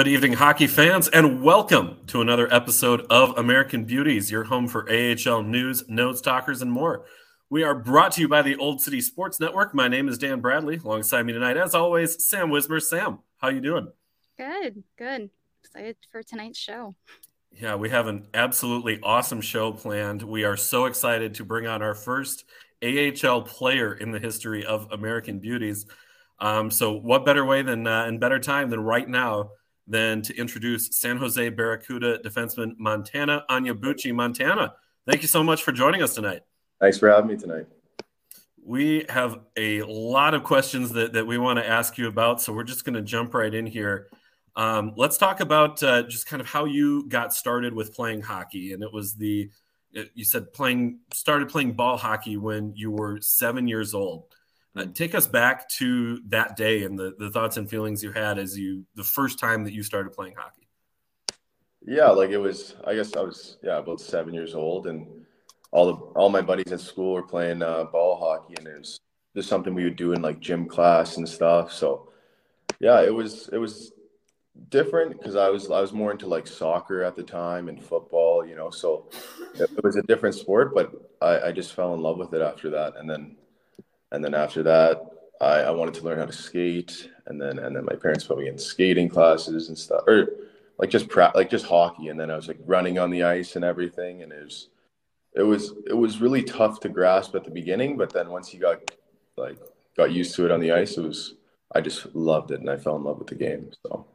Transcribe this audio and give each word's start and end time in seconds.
Good 0.00 0.08
evening, 0.08 0.32
hockey 0.32 0.66
fans, 0.66 1.08
and 1.08 1.42
welcome 1.42 1.98
to 2.06 2.22
another 2.22 2.50
episode 2.50 3.02
of 3.10 3.36
American 3.36 3.84
Beauties, 3.84 4.30
your 4.30 4.44
home 4.44 4.66
for 4.66 4.88
AHL 4.90 5.42
news, 5.42 5.86
notes, 5.90 6.22
talkers, 6.22 6.62
and 6.62 6.72
more. 6.72 7.04
We 7.50 7.64
are 7.64 7.74
brought 7.74 8.12
to 8.12 8.22
you 8.22 8.26
by 8.26 8.40
the 8.40 8.56
Olde 8.56 8.80
City 8.80 9.02
Sports 9.02 9.40
Network. 9.40 9.74
My 9.74 9.88
name 9.88 10.08
is 10.08 10.16
Dan 10.16 10.40
Bradley. 10.40 10.80
Alongside 10.82 11.26
me 11.26 11.34
tonight, 11.34 11.58
as 11.58 11.74
always, 11.74 12.26
Sam 12.26 12.48
Wismer. 12.48 12.80
Sam, 12.80 13.18
how 13.42 13.50
you 13.50 13.60
doing? 13.60 13.92
Good, 14.38 14.84
good. 14.96 15.28
Excited 15.62 15.96
for 16.10 16.22
tonight's 16.22 16.58
show. 16.58 16.94
Yeah, 17.52 17.74
we 17.74 17.90
have 17.90 18.06
an 18.06 18.26
absolutely 18.32 19.00
awesome 19.02 19.42
show 19.42 19.70
planned. 19.70 20.22
We 20.22 20.44
are 20.44 20.56
so 20.56 20.86
excited 20.86 21.34
to 21.34 21.44
bring 21.44 21.66
on 21.66 21.82
our 21.82 21.94
first 21.94 22.46
AHL 22.82 23.42
player 23.42 23.92
in 23.92 24.12
the 24.12 24.18
history 24.18 24.64
of 24.64 24.90
American 24.92 25.40
Beauties. 25.40 25.84
Um, 26.38 26.70
so, 26.70 26.92
what 26.92 27.26
better 27.26 27.44
way 27.44 27.60
than 27.60 27.86
uh, 27.86 28.06
and 28.06 28.18
better 28.18 28.38
time 28.38 28.70
than 28.70 28.80
right 28.80 29.06
now 29.06 29.50
than 29.86 30.22
to 30.22 30.36
introduce 30.36 30.88
San 30.96 31.16
Jose 31.16 31.48
Barracuda 31.50 32.18
defenseman 32.18 32.78
Montana 32.78 33.44
Onyebuchi. 33.50 34.14
Montana, 34.14 34.74
thank 35.06 35.22
you 35.22 35.28
so 35.28 35.42
much 35.42 35.62
for 35.62 35.72
joining 35.72 36.02
us 36.02 36.14
tonight. 36.14 36.42
Thanks 36.80 36.98
for 36.98 37.10
having 37.10 37.30
me 37.30 37.36
tonight. 37.36 37.66
We 38.62 39.06
have 39.08 39.40
a 39.56 39.82
lot 39.82 40.34
of 40.34 40.44
questions 40.44 40.92
that, 40.92 41.14
that 41.14 41.26
we 41.26 41.38
want 41.38 41.58
to 41.58 41.66
ask 41.66 41.98
you 41.98 42.08
about, 42.08 42.40
so 42.40 42.52
we're 42.52 42.64
just 42.64 42.84
going 42.84 42.94
to 42.94 43.02
jump 43.02 43.34
right 43.34 43.52
in 43.52 43.66
here. 43.66 44.08
Um, 44.54 44.92
let's 44.96 45.16
talk 45.16 45.40
about 45.40 45.82
uh, 45.82 46.02
just 46.02 46.26
kind 46.26 46.40
of 46.40 46.46
how 46.46 46.66
you 46.66 47.08
got 47.08 47.32
started 47.32 47.72
with 47.72 47.94
playing 47.94 48.20
hockey. 48.22 48.72
And 48.72 48.82
it 48.82 48.92
was 48.92 49.14
the, 49.14 49.50
you 50.14 50.24
said 50.24 50.52
playing, 50.52 51.00
started 51.12 51.48
playing 51.48 51.72
ball 51.72 51.96
hockey 51.96 52.36
when 52.36 52.74
you 52.76 52.90
were 52.90 53.18
seven 53.20 53.66
years 53.66 53.94
old. 53.94 54.24
Uh, 54.76 54.86
take 54.94 55.14
us 55.14 55.26
back 55.26 55.68
to 55.68 56.20
that 56.28 56.56
day 56.56 56.84
and 56.84 56.96
the, 56.96 57.14
the 57.18 57.30
thoughts 57.30 57.56
and 57.56 57.68
feelings 57.68 58.04
you 58.04 58.12
had 58.12 58.38
as 58.38 58.56
you 58.56 58.84
the 58.94 59.02
first 59.02 59.38
time 59.38 59.64
that 59.64 59.72
you 59.72 59.82
started 59.82 60.12
playing 60.12 60.34
hockey. 60.36 60.68
Yeah, 61.84 62.08
like 62.08 62.30
it 62.30 62.38
was. 62.38 62.76
I 62.86 62.94
guess 62.94 63.16
I 63.16 63.20
was 63.20 63.58
yeah 63.62 63.78
about 63.78 64.00
seven 64.00 64.34
years 64.34 64.54
old, 64.54 64.86
and 64.86 65.06
all 65.72 65.86
the 65.86 65.94
all 66.14 66.28
my 66.28 66.42
buddies 66.42 66.72
at 66.72 66.80
school 66.80 67.14
were 67.14 67.22
playing 67.22 67.62
uh, 67.62 67.84
ball 67.84 68.16
hockey, 68.16 68.54
and 68.58 68.66
it 68.66 68.78
was 68.78 69.00
just 69.34 69.48
something 69.48 69.74
we 69.74 69.84
would 69.84 69.96
do 69.96 70.12
in 70.12 70.22
like 70.22 70.40
gym 70.40 70.66
class 70.66 71.16
and 71.16 71.28
stuff. 71.28 71.72
So 71.72 72.12
yeah, 72.80 73.02
it 73.02 73.14
was 73.14 73.48
it 73.52 73.58
was 73.58 73.92
different 74.68 75.18
because 75.18 75.36
I 75.36 75.48
was 75.48 75.70
I 75.70 75.80
was 75.80 75.92
more 75.92 76.12
into 76.12 76.26
like 76.26 76.46
soccer 76.46 77.02
at 77.02 77.16
the 77.16 77.22
time 77.22 77.68
and 77.68 77.82
football, 77.82 78.46
you 78.46 78.56
know. 78.56 78.70
So 78.70 79.08
it 79.54 79.82
was 79.82 79.96
a 79.96 80.02
different 80.02 80.34
sport, 80.34 80.74
but 80.74 80.92
I, 81.22 81.48
I 81.48 81.52
just 81.52 81.74
fell 81.74 81.94
in 81.94 82.00
love 82.00 82.18
with 82.18 82.34
it 82.34 82.42
after 82.42 82.70
that, 82.70 82.96
and 82.96 83.08
then 83.08 83.36
and 84.12 84.24
then 84.24 84.34
after 84.34 84.62
that, 84.64 85.02
I, 85.40 85.60
I 85.60 85.70
wanted 85.70 85.94
to 85.94 86.04
learn 86.04 86.18
how 86.18 86.26
to 86.26 86.32
skate, 86.32 87.10
and 87.26 87.40
then 87.40 87.58
and 87.58 87.74
then 87.74 87.84
my 87.84 87.94
parents 87.94 88.24
put 88.24 88.38
me 88.38 88.48
in 88.48 88.58
skating 88.58 89.08
classes 89.08 89.68
and 89.68 89.78
stuff, 89.78 90.02
or 90.06 90.28
like 90.78 90.90
just 90.90 91.08
pra- 91.08 91.32
like 91.34 91.50
just 91.50 91.66
hockey, 91.66 92.08
and 92.08 92.18
then 92.18 92.30
I 92.30 92.36
was 92.36 92.48
like 92.48 92.58
running 92.66 92.98
on 92.98 93.10
the 93.10 93.22
ice 93.22 93.56
and 93.56 93.64
everything, 93.64 94.22
and 94.22 94.32
it 94.32 94.44
was 94.44 94.68
it 95.34 95.42
was 95.42 95.72
it 95.86 95.96
was 95.96 96.20
really 96.20 96.42
tough 96.42 96.80
to 96.80 96.88
grasp 96.88 97.34
at 97.34 97.44
the 97.44 97.50
beginning, 97.50 97.96
but 97.96 98.12
then 98.12 98.28
once 98.28 98.52
you 98.52 98.60
got 98.60 98.90
like 99.36 99.58
got 99.96 100.12
used 100.12 100.34
to 100.36 100.44
it 100.44 100.50
on 100.50 100.60
the 100.60 100.72
ice, 100.72 100.96
it 100.96 101.02
was 101.02 101.34
I 101.74 101.80
just 101.80 102.14
loved 102.14 102.50
it, 102.50 102.60
and 102.60 102.68
I 102.68 102.76
fell 102.76 102.96
in 102.96 103.04
love 103.04 103.18
with 103.18 103.28
the 103.28 103.34
game. 103.36 103.70
So, 103.86 104.06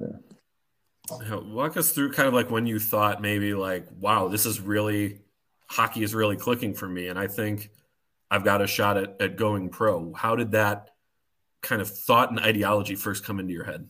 yeah. 0.00 1.36
Walk 1.46 1.78
us 1.78 1.92
through 1.92 2.12
kind 2.12 2.28
of 2.28 2.34
like 2.34 2.50
when 2.50 2.66
you 2.66 2.78
thought 2.78 3.22
maybe 3.22 3.54
like, 3.54 3.86
wow, 3.98 4.28
this 4.28 4.44
is 4.44 4.60
really 4.60 5.20
hockey 5.66 6.02
is 6.02 6.14
really 6.14 6.36
clicking 6.36 6.74
for 6.74 6.86
me, 6.86 7.08
and 7.08 7.18
I 7.18 7.26
think 7.26 7.70
I've 8.30 8.44
got 8.44 8.62
a 8.62 8.66
shot 8.66 8.96
at, 8.96 9.16
at 9.20 9.36
going 9.36 9.70
pro. 9.70 10.12
How 10.12 10.36
did 10.36 10.52
that 10.52 10.90
kind 11.62 11.80
of 11.80 11.88
thought 11.88 12.30
and 12.30 12.40
ideology 12.40 12.94
first 12.94 13.24
come 13.24 13.40
into 13.40 13.52
your 13.52 13.64
head? 13.64 13.88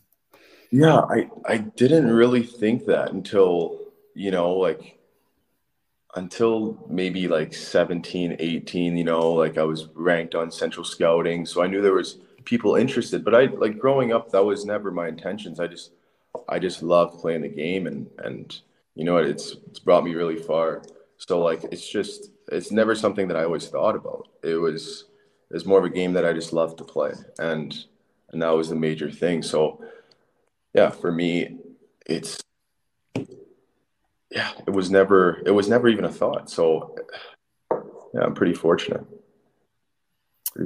Yeah, 0.71 0.99
I, 0.99 1.31
I 1.47 1.59
didn't 1.59 2.11
really 2.11 2.43
think 2.43 2.87
that 2.87 3.13
until, 3.13 3.79
you 4.15 4.31
know, 4.31 4.53
like 4.53 4.99
until 6.15 6.85
maybe 6.89 7.29
like 7.29 7.55
17, 7.55 8.37
18, 8.39 8.97
you 8.97 9.05
know, 9.05 9.33
like 9.33 9.59
I 9.59 9.63
was 9.63 9.89
ranked 9.95 10.35
on 10.35 10.51
central 10.51 10.85
scouting. 10.85 11.47
So 11.47 11.63
I 11.63 11.67
knew 11.67 11.83
there 11.83 11.95
was 11.95 12.19
people 12.45 12.77
interested, 12.77 13.25
but 13.25 13.35
I 13.35 13.47
like 13.47 13.79
growing 13.79 14.13
up, 14.13 14.31
that 14.33 14.45
was 14.45 14.65
never 14.65 14.91
my 14.91 15.09
intentions. 15.09 15.61
I 15.61 15.67
just, 15.67 15.93
I 16.49 16.59
just 16.59 16.83
loved 16.83 17.21
playing 17.21 17.43
the 17.43 17.49
game 17.49 17.87
and, 17.87 18.09
and, 18.19 18.61
you 18.95 19.05
know, 19.05 19.19
it's, 19.19 19.57
it's 19.69 19.79
brought 19.79 20.05
me 20.05 20.15
really 20.15 20.37
far. 20.37 20.83
So 21.19 21.41
like, 21.41 21.65
it's 21.65 21.89
just, 21.89 22.31
it's 22.51 22.73
never 22.73 22.95
something 22.95 23.29
that 23.29 23.37
I 23.37 23.45
always 23.45 23.69
thought 23.69 23.97
about. 23.97 24.29
It 24.43 24.57
was 24.57 25.05
it's 25.51 25.67
more 25.67 25.79
of 25.79 25.85
a 25.85 25.91
game 25.91 26.13
that 26.15 26.25
I 26.25 26.33
just 26.33 26.53
loved 26.53 26.79
to 26.79 26.85
play, 26.85 27.13
and 27.39 27.75
and 28.31 28.43
that 28.43 28.51
was 28.51 28.69
the 28.69 28.77
major 28.77 29.11
thing. 29.11 29.43
So 29.43 29.83
yeah, 30.75 30.91
for 30.91 31.11
me, 31.11 31.59
it's 32.07 32.41
yeah, 34.31 34.53
it 34.67 34.71
was 34.71 34.91
never 34.91 35.43
it 35.47 35.51
was 35.51 35.69
never 35.69 35.89
even 35.89 36.05
a 36.05 36.13
thought. 36.13 36.51
So 36.51 36.95
yeah, 37.71 38.23
I'm 38.23 38.35
pretty 38.35 38.55
fortunate. 38.55 39.05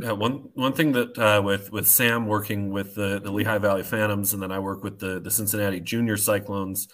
Yeah, 0.00 0.12
one 0.12 0.48
one 0.54 0.72
thing 0.72 0.92
that 0.92 1.18
uh, 1.18 1.42
with 1.44 1.70
with 1.70 1.86
Sam 1.86 2.26
working 2.26 2.70
with 2.70 2.94
the 2.94 3.20
the 3.20 3.30
Lehigh 3.30 3.58
Valley 3.58 3.82
Phantoms, 3.82 4.32
and 4.32 4.42
then 4.42 4.50
I 4.50 4.58
work 4.58 4.82
with 4.82 4.98
the 4.98 5.20
the 5.20 5.30
Cincinnati 5.30 5.80
Junior 5.80 6.16
Cyclones 6.16 6.88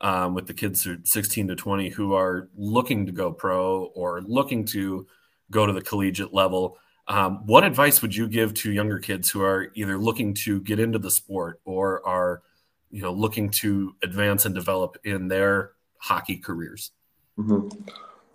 um, 0.00 0.34
with 0.34 0.46
the 0.46 0.54
kids 0.54 0.82
who 0.82 0.92
are 0.92 0.98
16 1.04 1.48
to 1.48 1.56
20 1.56 1.88
who 1.90 2.14
are 2.14 2.48
looking 2.56 3.06
to 3.06 3.12
go 3.12 3.32
pro 3.32 3.84
or 3.94 4.20
looking 4.22 4.64
to 4.66 5.06
go 5.50 5.66
to 5.66 5.72
the 5.72 5.82
collegiate 5.82 6.34
level. 6.34 6.78
Um, 7.08 7.46
what 7.46 7.64
advice 7.64 8.02
would 8.02 8.14
you 8.14 8.28
give 8.28 8.52
to 8.54 8.72
younger 8.72 8.98
kids 8.98 9.30
who 9.30 9.42
are 9.42 9.70
either 9.74 9.96
looking 9.96 10.34
to 10.34 10.60
get 10.60 10.80
into 10.80 10.98
the 10.98 11.10
sport 11.10 11.60
or 11.64 12.06
are, 12.06 12.42
you 12.90 13.02
know, 13.02 13.12
looking 13.12 13.50
to 13.50 13.94
advance 14.02 14.44
and 14.44 14.54
develop 14.54 14.98
in 15.04 15.28
their 15.28 15.72
hockey 15.98 16.36
careers? 16.36 16.90
Mm-hmm. 17.38 17.68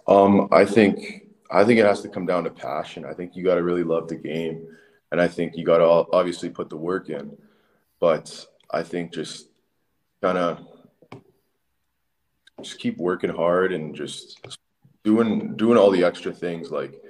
Um, 0.08 0.48
I 0.52 0.66
think 0.66 1.28
I 1.52 1.66
think 1.66 1.80
it 1.80 1.86
has 1.86 2.02
to 2.02 2.10
come 2.10 2.26
down 2.26 2.46
to 2.46 2.50
passion. 2.50 3.06
I 3.06 3.14
think 3.14 3.36
you 3.36 3.44
got 3.44 3.56
to 3.56 3.64
really 3.64 3.84
love 3.84 4.08
the 4.08 4.16
game, 4.16 4.66
and 5.12 5.20
I 5.20 5.28
think 5.28 5.56
you 5.56 5.66
got 5.66 5.80
to 5.80 6.06
obviously 6.14 6.50
put 6.50 6.70
the 6.70 6.78
work 6.78 7.10
in. 7.10 7.38
But 8.00 8.46
I 8.72 8.84
think 8.84 9.14
just 9.14 9.50
kind 10.22 10.38
of 10.38 10.60
just 12.64 12.80
keep 12.80 12.98
working 12.98 13.30
hard 13.30 13.74
and 13.74 13.96
just 13.96 14.40
doing 15.04 15.56
doing 15.56 15.78
all 15.78 15.92
the 15.92 16.04
extra 16.04 16.32
things 16.32 16.72
like 16.72 17.02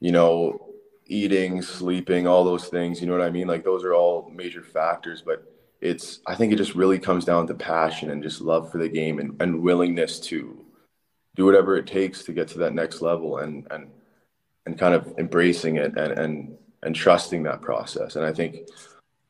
you 0.00 0.12
know 0.12 0.70
eating 1.06 1.60
sleeping 1.60 2.26
all 2.26 2.44
those 2.44 2.68
things 2.68 3.00
you 3.00 3.06
know 3.06 3.12
what 3.12 3.26
i 3.26 3.30
mean? 3.30 3.46
Like 3.46 3.64
those 3.64 3.84
are 3.84 3.94
all 3.94 4.30
major 4.34 4.62
factors 4.62 5.22
but 5.22 5.44
it's 5.80 6.20
i 6.26 6.34
think 6.34 6.52
it 6.52 6.56
just 6.56 6.74
really 6.74 6.98
comes 6.98 7.24
down 7.24 7.46
to 7.46 7.54
passion 7.54 8.10
and 8.10 8.22
just 8.22 8.40
love 8.40 8.72
for 8.72 8.78
the 8.78 8.88
game 8.88 9.18
and, 9.18 9.40
and 9.40 9.60
willingness 9.62 10.18
to 10.18 10.64
do 11.36 11.44
whatever 11.44 11.76
it 11.76 11.86
takes 11.86 12.24
to 12.24 12.32
get 12.32 12.48
to 12.48 12.58
that 12.58 12.74
next 12.74 13.02
level 13.02 13.38
and 13.38 13.66
and 13.70 13.88
and 14.66 14.78
kind 14.78 14.94
of 14.94 15.12
embracing 15.18 15.76
it 15.76 15.96
and 15.98 16.12
and 16.12 16.56
and 16.82 16.94
trusting 16.94 17.42
that 17.42 17.60
process. 17.60 18.16
And 18.16 18.24
i 18.24 18.32
think 18.32 18.68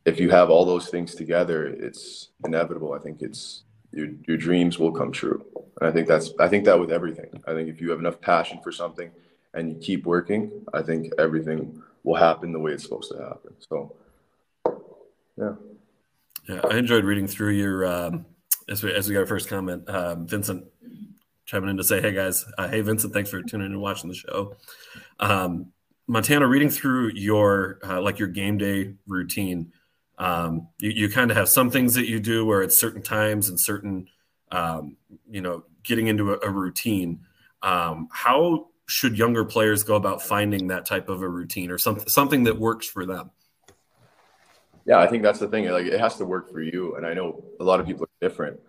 if 0.05 0.21
you 0.21 0.31
have 0.31 0.49
all 0.49 0.65
those 0.65 0.89
things 0.89 1.15
together 1.15 1.67
it's 1.67 2.29
inevitable. 2.45 2.93
I 2.93 2.99
think 2.99 3.21
it's 3.21 3.64
your, 3.95 4.09
your 4.27 4.37
dreams 4.37 4.79
will 4.79 4.93
come 4.93 5.13
true. 5.13 5.45
And 5.81 5.89
I 5.89 5.93
think 5.93 6.09
that's 6.09 6.33
I 6.39 6.49
think 6.49 6.65
that 6.65 6.79
with 6.79 6.91
everything. 6.91 7.43
I 7.47 7.53
think 7.53 7.69
if 7.69 7.81
you 7.81 7.91
have 7.91 7.99
enough 7.99 8.21
passion 8.21 8.61
for 8.63 8.73
something 8.73 9.11
and 9.55 9.71
you 9.71 9.77
keep 9.77 10.05
working, 10.05 10.51
I 10.73 10.83
think 10.83 11.13
everything 11.19 11.83
will 12.03 12.17
happen 12.17 12.53
the 12.53 12.59
way 12.59 12.73
it's 12.73 12.83
supposed 12.83 13.13
to 13.13 13.19
happen. 13.19 13.55
So 13.59 13.95
yeah. 15.37 15.55
Yeah, 16.49 16.61
I 16.71 16.77
enjoyed 16.77 17.05
reading 17.05 17.27
through 17.27 17.53
your 17.53 17.87
um, 17.87 18.27
as 18.69 18.83
we 18.83 18.93
as 18.93 19.09
we 19.09 19.15
got 19.15 19.21
our 19.21 19.27
first 19.27 19.49
comment. 19.49 19.89
Um, 19.89 20.27
Vincent 20.27 20.67
chiming 21.47 21.71
in 21.71 21.77
to 21.79 21.85
say, 21.85 22.03
"Hey 22.03 22.13
guys, 22.13 22.45
uh, 22.59 22.69
hey 22.69 22.83
Vincent, 22.83 23.15
thanks 23.15 23.31
for 23.31 23.43
tuning 23.43 23.67
in 23.67 23.73
and 23.73 23.81
watching 23.81 24.11
the 24.11 24.17
show." 24.17 24.55
Um, 25.21 25.73
Montana, 26.07 26.47
reading 26.47 26.69
through 26.69 27.13
your 27.15 27.79
uh, 27.83 28.01
like 28.01 28.19
your 28.19 28.29
game 28.29 28.59
day 28.59 28.93
routine, 29.07 29.73
um, 30.19 30.69
you, 30.79 30.91
you 30.91 31.09
kind 31.09 31.31
of 31.31 31.37
have 31.37 31.49
some 31.49 31.71
things 31.71 31.95
that 31.95 32.09
you 32.09 32.21
do 32.21 32.47
where 32.47 32.63
it's 32.63 32.77
certain 32.79 33.03
times 33.03 33.49
and 33.49 33.59
certain, 33.59 34.09
um, 34.51 34.97
you 35.31 35.41
know, 35.41 35.65
getting 35.83 36.07
into 36.07 36.33
a, 36.33 36.39
a 36.47 36.51
routine. 36.51 37.21
Um, 37.63 38.09
how 38.13 38.69
should 38.87 39.19
younger 39.19 39.45
players 39.45 39.83
go 39.83 39.97
about 39.97 40.23
finding 40.23 40.69
that 40.69 40.87
type 40.87 41.09
of 41.09 41.23
a 41.23 41.29
routine 41.29 41.71
or 41.71 41.79
something 41.79 42.07
something 42.09 42.45
that 42.45 42.59
works 42.59 42.87
for 42.87 43.07
them? 43.07 43.31
Yeah, 44.87 44.99
I 44.99 45.07
think 45.07 45.23
that's 45.23 45.39
the 45.39 45.49
thing. 45.49 45.67
Like, 45.69 45.87
it 45.87 45.99
has 45.99 46.17
to 46.17 46.27
work 46.27 46.51
for 46.53 46.61
you, 46.61 46.97
and 46.97 47.07
I 47.07 47.15
know 47.15 47.43
a 47.59 47.65
lot 47.65 47.81
of 47.81 47.87
people 47.87 48.05
are 48.05 48.29
different. 48.29 48.61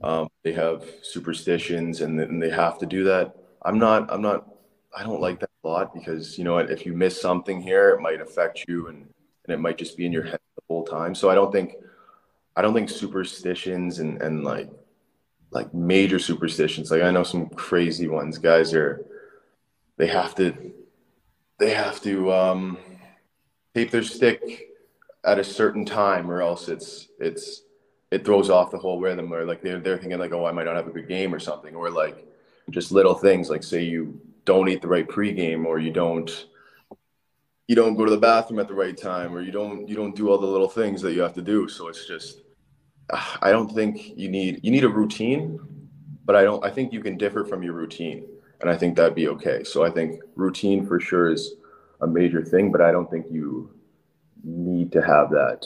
Um, 0.00 0.28
they 0.42 0.52
have 0.52 0.84
superstitions, 1.02 2.00
and, 2.00 2.18
and 2.18 2.42
they 2.42 2.48
have 2.48 2.78
to 2.78 2.86
do 2.86 3.04
that. 3.04 3.36
I'm 3.62 3.78
not. 3.78 4.10
I'm 4.10 4.22
not. 4.22 4.46
I 4.96 5.02
don't 5.02 5.20
like 5.20 5.38
that 5.40 5.50
a 5.62 5.68
lot 5.68 5.92
because 5.92 6.38
you 6.38 6.44
know? 6.44 6.56
If 6.56 6.86
you 6.86 6.94
miss 6.94 7.20
something 7.20 7.60
here, 7.60 7.90
it 7.90 8.00
might 8.00 8.22
affect 8.22 8.64
you, 8.66 8.88
and 8.88 9.06
and 9.44 9.54
it 9.54 9.60
might 9.60 9.76
just 9.76 9.98
be 9.98 10.06
in 10.06 10.12
your 10.12 10.22
head 10.22 10.40
full 10.70 10.84
time. 10.84 11.16
So 11.16 11.28
I 11.28 11.34
don't 11.34 11.50
think 11.50 11.74
I 12.54 12.62
don't 12.62 12.74
think 12.74 12.88
superstitions 12.88 13.98
and 13.98 14.22
and 14.22 14.44
like 14.44 14.70
like 15.50 15.74
major 15.74 16.20
superstitions. 16.20 16.92
Like 16.92 17.02
I 17.02 17.10
know 17.10 17.24
some 17.24 17.48
crazy 17.48 18.06
ones. 18.06 18.38
Guys 18.38 18.72
are 18.72 19.04
they 19.96 20.06
have 20.06 20.36
to 20.36 20.54
they 21.58 21.70
have 21.74 22.00
to 22.02 22.32
um, 22.32 22.78
tape 23.74 23.90
their 23.90 24.04
stick 24.04 24.68
at 25.24 25.40
a 25.40 25.44
certain 25.44 25.84
time, 25.84 26.30
or 26.30 26.40
else 26.40 26.68
it's 26.68 27.08
it's 27.18 27.62
it 28.12 28.24
throws 28.24 28.48
off 28.48 28.70
the 28.70 28.78
whole 28.78 29.00
rhythm 29.00 29.32
or 29.32 29.44
like 29.44 29.62
they're, 29.62 29.80
they're 29.80 29.98
thinking 29.98 30.18
like 30.18 30.32
oh 30.32 30.44
i 30.44 30.50
might 30.50 30.64
not 30.64 30.74
have 30.74 30.88
a 30.88 30.90
good 30.90 31.06
game 31.06 31.32
or 31.32 31.38
something 31.38 31.76
or 31.76 31.90
like 31.90 32.26
just 32.70 32.90
little 32.90 33.14
things 33.14 33.48
like 33.48 33.62
say 33.62 33.84
you 33.84 34.20
don't 34.44 34.68
eat 34.68 34.82
the 34.82 34.88
right 34.88 35.06
pregame 35.06 35.64
or 35.64 35.78
you 35.78 35.92
don't 35.92 36.46
you 37.70 37.76
don't 37.76 37.94
go 37.94 38.04
to 38.04 38.10
the 38.10 38.18
bathroom 38.18 38.58
at 38.58 38.66
the 38.66 38.74
right 38.74 38.96
time 38.96 39.32
or 39.32 39.40
you 39.40 39.52
don't 39.52 39.88
you 39.88 39.94
don't 39.94 40.16
do 40.16 40.28
all 40.28 40.38
the 40.38 40.52
little 40.54 40.68
things 40.68 41.00
that 41.00 41.12
you 41.12 41.20
have 41.20 41.34
to 41.34 41.40
do. 41.40 41.68
So 41.68 41.86
it's 41.86 42.04
just 42.04 42.40
i 43.42 43.52
don't 43.52 43.72
think 43.72 43.94
you 44.16 44.28
need 44.28 44.58
you 44.64 44.72
need 44.72 44.84
a 44.84 44.88
routine 44.88 45.58
but 46.24 46.34
i 46.36 46.42
don't 46.42 46.64
i 46.64 46.70
think 46.70 46.92
you 46.92 47.00
can 47.00 47.16
differ 47.16 47.44
from 47.44 47.60
your 47.62 47.72
routine 47.72 48.24
and 48.60 48.68
i 48.70 48.76
think 48.76 48.96
that'd 48.96 49.14
be 49.14 49.28
okay. 49.28 49.62
So 49.62 49.84
i 49.84 49.90
think 49.90 50.20
routine 50.34 50.84
for 50.84 50.98
sure 50.98 51.30
is 51.30 51.54
a 52.00 52.08
major 52.08 52.42
thing 52.44 52.72
but 52.72 52.80
i 52.80 52.90
don't 52.90 53.08
think 53.08 53.26
you 53.30 53.72
need 54.42 54.90
to 54.90 55.00
have 55.02 55.30
that 55.30 55.64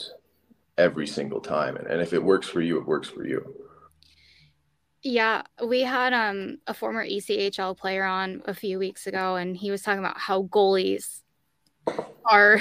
every 0.77 1.07
single 1.07 1.39
time. 1.39 1.75
And, 1.77 1.87
and 1.87 2.01
if 2.01 2.13
it 2.13 2.23
works 2.23 2.47
for 2.47 2.61
you 2.61 2.77
it 2.77 2.85
works 2.85 3.09
for 3.09 3.25
you. 3.25 3.39
Yeah, 5.01 5.41
we 5.63 5.81
had 5.81 6.13
um 6.13 6.59
a 6.67 6.73
former 6.75 7.03
ECHL 7.03 7.75
player 7.75 8.05
on 8.05 8.43
a 8.45 8.53
few 8.53 8.77
weeks 8.79 9.05
ago, 9.05 9.35
and 9.35 9.55
he 9.55 9.69
was 9.69 9.83
talking 9.83 10.03
about 10.05 10.19
how 10.19 10.43
goalies 10.43 11.21
are 12.25 12.59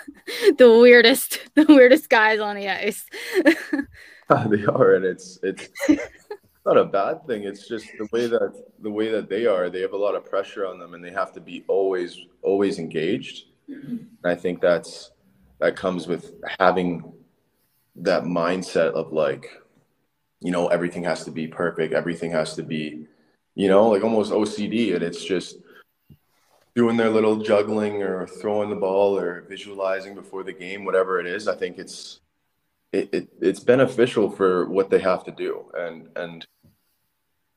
the 0.58 0.78
weirdest, 0.80 1.40
the 1.54 1.66
weirdest 1.68 2.08
guys 2.08 2.40
on 2.40 2.56
the 2.56 2.68
ice. 2.68 3.04
Uh, 4.28 4.48
they 4.48 4.64
are 4.64 4.96
and 4.96 5.04
it's 5.04 5.38
it's 5.44 5.68
not 6.64 6.76
a 6.76 6.84
bad 6.84 7.24
thing. 7.28 7.44
It's 7.44 7.68
just 7.68 7.86
the 7.96 8.08
way 8.12 8.26
that 8.26 8.60
the 8.80 8.90
way 8.90 9.08
that 9.08 9.28
they 9.28 9.46
are 9.46 9.70
they 9.70 9.80
have 9.82 9.92
a 9.92 9.96
lot 9.96 10.16
of 10.16 10.28
pressure 10.28 10.66
on 10.66 10.80
them 10.80 10.94
and 10.94 11.04
they 11.04 11.12
have 11.12 11.32
to 11.34 11.40
be 11.40 11.64
always 11.68 12.18
always 12.42 12.80
engaged. 12.80 13.44
And 13.68 14.08
i 14.24 14.34
think 14.34 14.60
that's 14.60 15.12
that 15.60 15.76
comes 15.76 16.08
with 16.08 16.34
having 16.58 17.12
that 17.94 18.24
mindset 18.24 18.90
of 18.94 19.12
like 19.12 19.48
you 20.40 20.50
know 20.50 20.66
everything 20.66 21.04
has 21.04 21.24
to 21.24 21.30
be 21.30 21.46
perfect. 21.46 21.94
Everything 21.94 22.32
has 22.32 22.56
to 22.56 22.64
be 22.64 23.06
you 23.54 23.68
know 23.68 23.88
like 23.88 24.02
almost 24.02 24.32
ocd 24.32 24.94
and 24.94 25.02
it's 25.04 25.24
just 25.24 25.58
doing 26.76 26.96
their 26.96 27.10
little 27.10 27.36
juggling 27.36 28.02
or 28.02 28.26
throwing 28.26 28.70
the 28.70 28.76
ball 28.76 29.18
or 29.18 29.40
visualizing 29.48 30.14
before 30.14 30.44
the 30.44 30.52
game 30.52 30.84
whatever 30.84 31.18
it 31.18 31.26
is 31.26 31.48
i 31.48 31.54
think 31.54 31.78
it's 31.78 32.20
it, 32.92 33.08
it 33.12 33.28
it's 33.40 33.60
beneficial 33.60 34.30
for 34.30 34.68
what 34.68 34.90
they 34.90 34.98
have 34.98 35.24
to 35.24 35.30
do. 35.30 35.70
And 35.74 36.08
and 36.16 36.46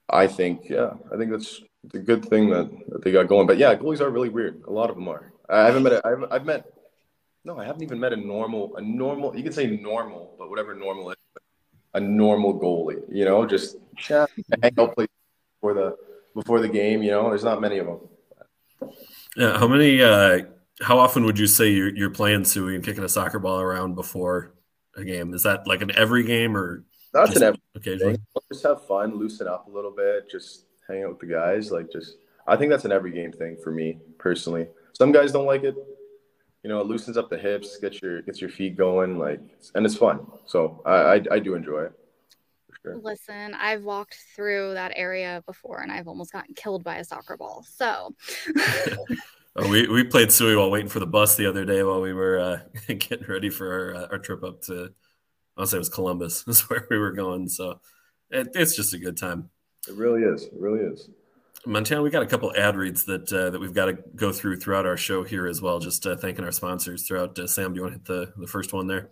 i 0.09 0.27
think 0.27 0.69
yeah 0.69 0.93
i 1.13 1.17
think 1.17 1.31
that's 1.31 1.61
it's 1.85 1.95
a 1.95 1.99
good 1.99 2.25
thing 2.25 2.49
that, 2.49 2.69
that 2.89 3.03
they 3.03 3.11
got 3.11 3.27
going. 3.27 3.47
But 3.47 3.57
yeah 3.57 3.75
goalies 3.75 4.01
are 4.01 4.09
really 4.09 4.29
weird. 4.29 4.63
A 4.67 4.71
lot 4.71 4.89
of 4.89 4.95
them 4.95 5.07
are. 5.07 5.31
I 5.47 5.65
haven't 5.65 5.83
met 5.83 5.93
a, 5.93 6.01
I've, 6.05 6.23
I've 6.31 6.45
met 6.45 6.65
no 7.45 7.57
i 7.57 7.65
haven't 7.65 7.83
even 7.83 7.99
met 7.99 8.11
a 8.11 8.17
normal 8.17 8.75
a 8.75 8.81
normal 8.81 9.35
you 9.35 9.43
can 9.43 9.53
say 9.53 9.65
normal 9.65 10.35
but 10.37 10.49
whatever 10.49 10.75
normal 10.75 11.09
is 11.11 11.17
a 11.93 11.99
normal 11.99 12.59
goalie 12.59 13.01
you 13.09 13.23
know 13.23 13.45
just 13.45 13.77
yeah, 14.09 14.25
hang 14.61 14.73
out 14.77 14.93
play 14.93 15.07
before 15.55 15.73
the 15.73 15.95
before 16.35 16.59
the 16.59 16.67
game 16.67 17.01
you 17.01 17.11
know 17.11 17.29
there's 17.29 17.43
not 17.43 17.61
many 17.61 17.77
of 17.77 17.87
them 17.87 17.99
Yeah, 19.35 19.57
how 19.57 19.67
many? 19.67 20.01
Uh, 20.01 20.41
how 20.81 20.97
often 20.97 21.25
would 21.25 21.37
you 21.37 21.47
say 21.47 21.69
you're, 21.69 21.95
you're 21.95 22.09
playing 22.09 22.45
Suey 22.45 22.75
and 22.75 22.83
kicking 22.83 23.03
a 23.03 23.09
soccer 23.09 23.39
ball 23.39 23.59
around 23.59 23.95
before 23.95 24.53
a 24.95 25.03
game? 25.03 25.33
Is 25.33 25.43
that 25.43 25.67
like 25.67 25.81
an 25.81 25.91
every 25.95 26.23
game 26.23 26.55
or 26.55 26.83
that's 27.13 27.35
an 27.35 27.43
every 27.43 27.61
occasionally? 27.75 28.13
thing. 28.13 28.25
Just 28.51 28.63
have 28.63 28.85
fun, 28.85 29.15
loosen 29.17 29.47
up 29.47 29.67
a 29.67 29.71
little 29.71 29.91
bit, 29.91 30.29
just 30.29 30.65
hang 30.87 31.03
out 31.03 31.09
with 31.09 31.19
the 31.19 31.27
guys. 31.27 31.71
Like 31.71 31.91
just 31.91 32.17
I 32.47 32.55
think 32.55 32.71
that's 32.71 32.85
an 32.85 32.91
every 32.91 33.11
game 33.11 33.31
thing 33.31 33.57
for 33.63 33.71
me 33.71 33.99
personally. 34.17 34.67
Some 34.93 35.11
guys 35.11 35.31
don't 35.31 35.45
like 35.45 35.63
it. 35.63 35.75
You 36.63 36.69
know, 36.69 36.81
it 36.81 36.87
loosens 36.87 37.17
up 37.17 37.29
the 37.29 37.37
hips, 37.37 37.77
gets 37.77 38.01
your 38.01 38.21
gets 38.21 38.41
your 38.41 38.49
feet 38.49 38.77
going, 38.77 39.17
like 39.17 39.41
and 39.75 39.85
it's 39.85 39.95
fun. 39.95 40.25
So 40.45 40.81
I 40.85 40.91
I, 40.91 41.23
I 41.31 41.39
do 41.39 41.55
enjoy 41.55 41.83
it. 41.83 41.93
For 42.81 42.93
sure. 42.93 43.01
Listen, 43.01 43.53
I've 43.55 43.83
walked 43.83 44.15
through 44.35 44.73
that 44.73 44.93
area 44.95 45.43
before, 45.45 45.81
and 45.81 45.91
I've 45.91 46.07
almost 46.07 46.31
gotten 46.31 46.55
killed 46.55 46.83
by 46.83 46.97
a 46.97 47.03
soccer 47.03 47.37
ball. 47.37 47.65
So, 47.67 48.13
Oh, 49.55 49.67
we, 49.67 49.87
we 49.87 50.03
played 50.03 50.31
Suey 50.31 50.55
while 50.55 50.69
waiting 50.69 50.89
for 50.89 50.99
the 50.99 51.07
bus 51.07 51.35
the 51.35 51.47
other 51.47 51.65
day 51.65 51.83
while 51.83 52.01
we 52.01 52.13
were 52.13 52.39
uh, 52.39 52.59
getting 52.87 53.27
ready 53.27 53.49
for 53.49 53.95
our, 53.95 53.95
uh, 53.95 54.07
our 54.11 54.19
trip 54.19 54.43
up 54.43 54.61
to, 54.63 54.93
I'll 55.57 55.65
say 55.65 55.77
it 55.77 55.79
was 55.79 55.89
Columbus, 55.89 56.47
is 56.47 56.61
where 56.69 56.87
we 56.89 56.97
were 56.97 57.11
going. 57.11 57.49
So 57.49 57.81
it, 58.29 58.49
it's 58.53 58.75
just 58.75 58.93
a 58.93 58.97
good 58.97 59.17
time. 59.17 59.49
It 59.87 59.95
really 59.95 60.21
is. 60.21 60.43
It 60.43 60.53
really 60.53 60.81
is. 60.81 61.09
Montana, 61.65 62.01
we 62.01 62.09
got 62.09 62.23
a 62.23 62.27
couple 62.27 62.55
ad 62.55 62.77
reads 62.77 63.03
that 63.05 63.31
uh, 63.33 63.49
that 63.49 63.59
we've 63.59 63.73
got 63.73 63.87
to 63.87 63.97
go 64.15 64.31
through 64.31 64.57
throughout 64.57 64.85
our 64.85 64.95
show 64.95 65.23
here 65.23 65.45
as 65.45 65.61
well. 65.61 65.79
Just 65.79 66.05
uh, 66.07 66.15
thanking 66.15 66.45
our 66.45 66.53
sponsors 66.53 67.05
throughout. 67.05 67.37
Uh, 67.37 67.47
Sam, 67.47 67.73
do 67.73 67.79
you 67.79 67.81
want 67.83 68.05
to 68.05 68.13
hit 68.13 68.33
the, 68.35 68.41
the 68.41 68.47
first 68.47 68.71
one 68.71 68.87
there? 68.87 69.09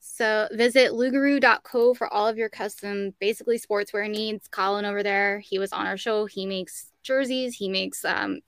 So 0.00 0.48
visit 0.52 0.92
loogaroo.co 0.92 1.94
for 1.94 2.12
all 2.12 2.26
of 2.26 2.38
your 2.38 2.48
custom, 2.48 3.14
basically 3.20 3.58
sportswear 3.58 4.10
needs. 4.10 4.48
Colin 4.48 4.84
over 4.84 5.02
there, 5.02 5.38
he 5.40 5.58
was 5.58 5.72
on 5.72 5.86
our 5.86 5.96
show. 5.96 6.24
He 6.26 6.46
makes 6.46 6.90
jerseys. 7.02 7.54
He 7.54 7.68
makes 7.68 8.04
um, 8.04 8.40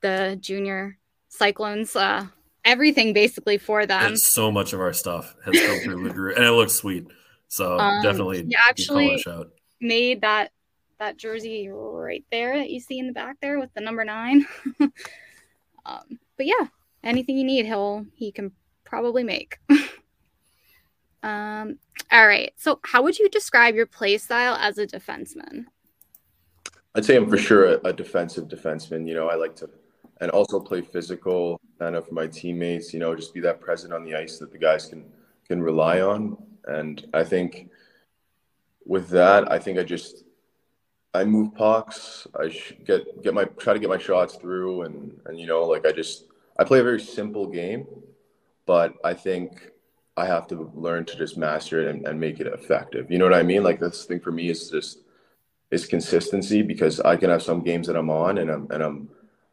the 0.00 0.36
junior 0.40 0.98
Cyclones, 1.28 1.94
uh, 1.94 2.26
everything 2.64 3.12
basically 3.12 3.58
for 3.58 3.86
them. 3.86 4.04
And 4.04 4.18
so 4.20 4.50
much 4.50 4.72
of 4.72 4.80
our 4.80 4.92
stuff 4.92 5.34
has 5.44 5.60
come 5.60 5.78
through 5.80 6.08
Loogaroo, 6.10 6.36
and 6.36 6.44
it 6.44 6.50
looks 6.52 6.72
sweet. 6.72 7.06
So 7.48 7.78
Um, 7.78 8.02
definitely, 8.02 8.44
yeah, 8.48 8.58
actually- 8.68 9.22
made 9.80 10.22
that 10.22 10.52
that 10.98 11.18
jersey 11.18 11.68
right 11.68 12.24
there 12.30 12.56
that 12.56 12.70
you 12.70 12.80
see 12.80 12.98
in 12.98 13.06
the 13.06 13.12
back 13.12 13.36
there 13.42 13.58
with 13.60 13.72
the 13.74 13.82
number 13.82 14.02
nine. 14.04 14.46
um, 15.84 16.18
but 16.38 16.46
yeah, 16.46 16.68
anything 17.04 17.36
you 17.36 17.44
need, 17.44 17.66
he'll 17.66 18.06
he 18.14 18.32
can 18.32 18.52
probably 18.84 19.22
make. 19.22 19.58
um, 21.22 21.78
all 22.12 22.26
right. 22.26 22.52
So, 22.56 22.80
how 22.84 23.02
would 23.02 23.18
you 23.18 23.28
describe 23.28 23.74
your 23.74 23.86
play 23.86 24.18
style 24.18 24.56
as 24.60 24.78
a 24.78 24.86
defenseman? 24.86 25.66
I'd 26.94 27.04
say 27.04 27.16
I'm 27.16 27.28
for 27.28 27.36
sure 27.36 27.74
a, 27.74 27.80
a 27.88 27.92
defensive 27.92 28.44
defenseman. 28.48 29.06
You 29.06 29.14
know, 29.14 29.28
I 29.28 29.34
like 29.34 29.54
to, 29.56 29.68
and 30.20 30.30
also 30.30 30.60
play 30.60 30.80
physical, 30.80 31.60
kind 31.78 31.94
of 31.94 32.06
for 32.06 32.14
my 32.14 32.26
teammates. 32.26 32.94
You 32.94 33.00
know, 33.00 33.14
just 33.14 33.34
be 33.34 33.40
that 33.40 33.60
present 33.60 33.92
on 33.92 34.04
the 34.04 34.14
ice 34.14 34.38
that 34.38 34.52
the 34.52 34.58
guys 34.58 34.86
can 34.86 35.04
can 35.46 35.62
rely 35.62 36.00
on. 36.00 36.36
And 36.66 37.06
I 37.12 37.24
think 37.24 37.70
with 38.84 39.08
that, 39.10 39.50
I 39.50 39.58
think 39.58 39.78
I 39.78 39.82
just 39.82 40.24
I 41.12 41.24
move 41.24 41.54
pucks. 41.54 42.26
I 42.38 42.48
get 42.84 43.22
get 43.22 43.34
my 43.34 43.44
try 43.44 43.72
to 43.72 43.78
get 43.78 43.88
my 43.88 43.98
shots 43.98 44.36
through, 44.36 44.82
and 44.82 45.18
and 45.26 45.38
you 45.38 45.46
know, 45.46 45.64
like 45.64 45.86
I 45.86 45.92
just 45.92 46.24
I 46.58 46.64
play 46.64 46.80
a 46.80 46.84
very 46.84 47.00
simple 47.00 47.46
game, 47.46 47.86
but 48.64 48.94
I 49.04 49.12
think 49.12 49.70
I 50.16 50.26
have 50.26 50.46
to 50.48 50.70
learn 50.74 51.04
to 51.06 51.16
just 51.16 51.36
master 51.36 51.80
it 51.80 51.94
and, 51.94 52.06
and 52.06 52.18
make 52.18 52.40
it 52.40 52.46
effective. 52.46 53.10
You 53.10 53.18
know 53.18 53.26
what 53.26 53.34
I 53.34 53.42
mean? 53.42 53.62
Like 53.62 53.80
this 53.80 54.04
thing 54.06 54.20
for 54.20 54.32
me 54.32 54.48
is 54.48 54.70
just 54.70 55.00
is 55.70 55.86
consistency 55.86 56.62
because 56.62 57.00
I 57.00 57.16
can 57.16 57.28
have 57.28 57.42
some 57.42 57.62
games 57.62 57.86
that 57.88 57.96
I'm 57.96 58.10
on 58.10 58.38
and 58.38 58.50
I'm 58.50 58.66
and 58.70 58.82
I'm 58.82 59.08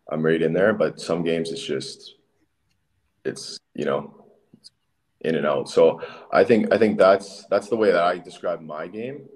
I'm 0.09 0.23
right 0.23 0.41
in 0.41 0.53
there, 0.53 0.73
but 0.73 1.01
some 1.01 1.23
games 1.23 1.51
it's 1.51 1.63
just 1.63 2.15
it's 3.25 3.59
you 3.73 3.85
know 3.85 4.25
in 5.21 5.35
and 5.35 5.45
out. 5.45 5.69
So 5.69 6.01
I 6.31 6.43
think 6.43 6.73
I 6.73 6.77
think 6.77 6.97
that's 6.97 7.45
that's 7.47 7.67
the 7.67 7.77
way 7.77 7.91
that 7.91 8.03
I 8.03 8.17
describe 8.17 8.61
my 8.61 8.87
game 8.87 9.27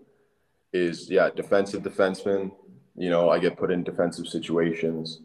is 0.72 1.10
yeah 1.10 1.29
defensive 1.29 1.84
defenseman. 1.84 2.51
You 2.96 3.10
know 3.10 3.29
I 3.29 3.39
get 3.39 3.57
put 3.57 3.72
in 3.72 3.84
defensive 3.84 4.27
situations. 4.27 5.19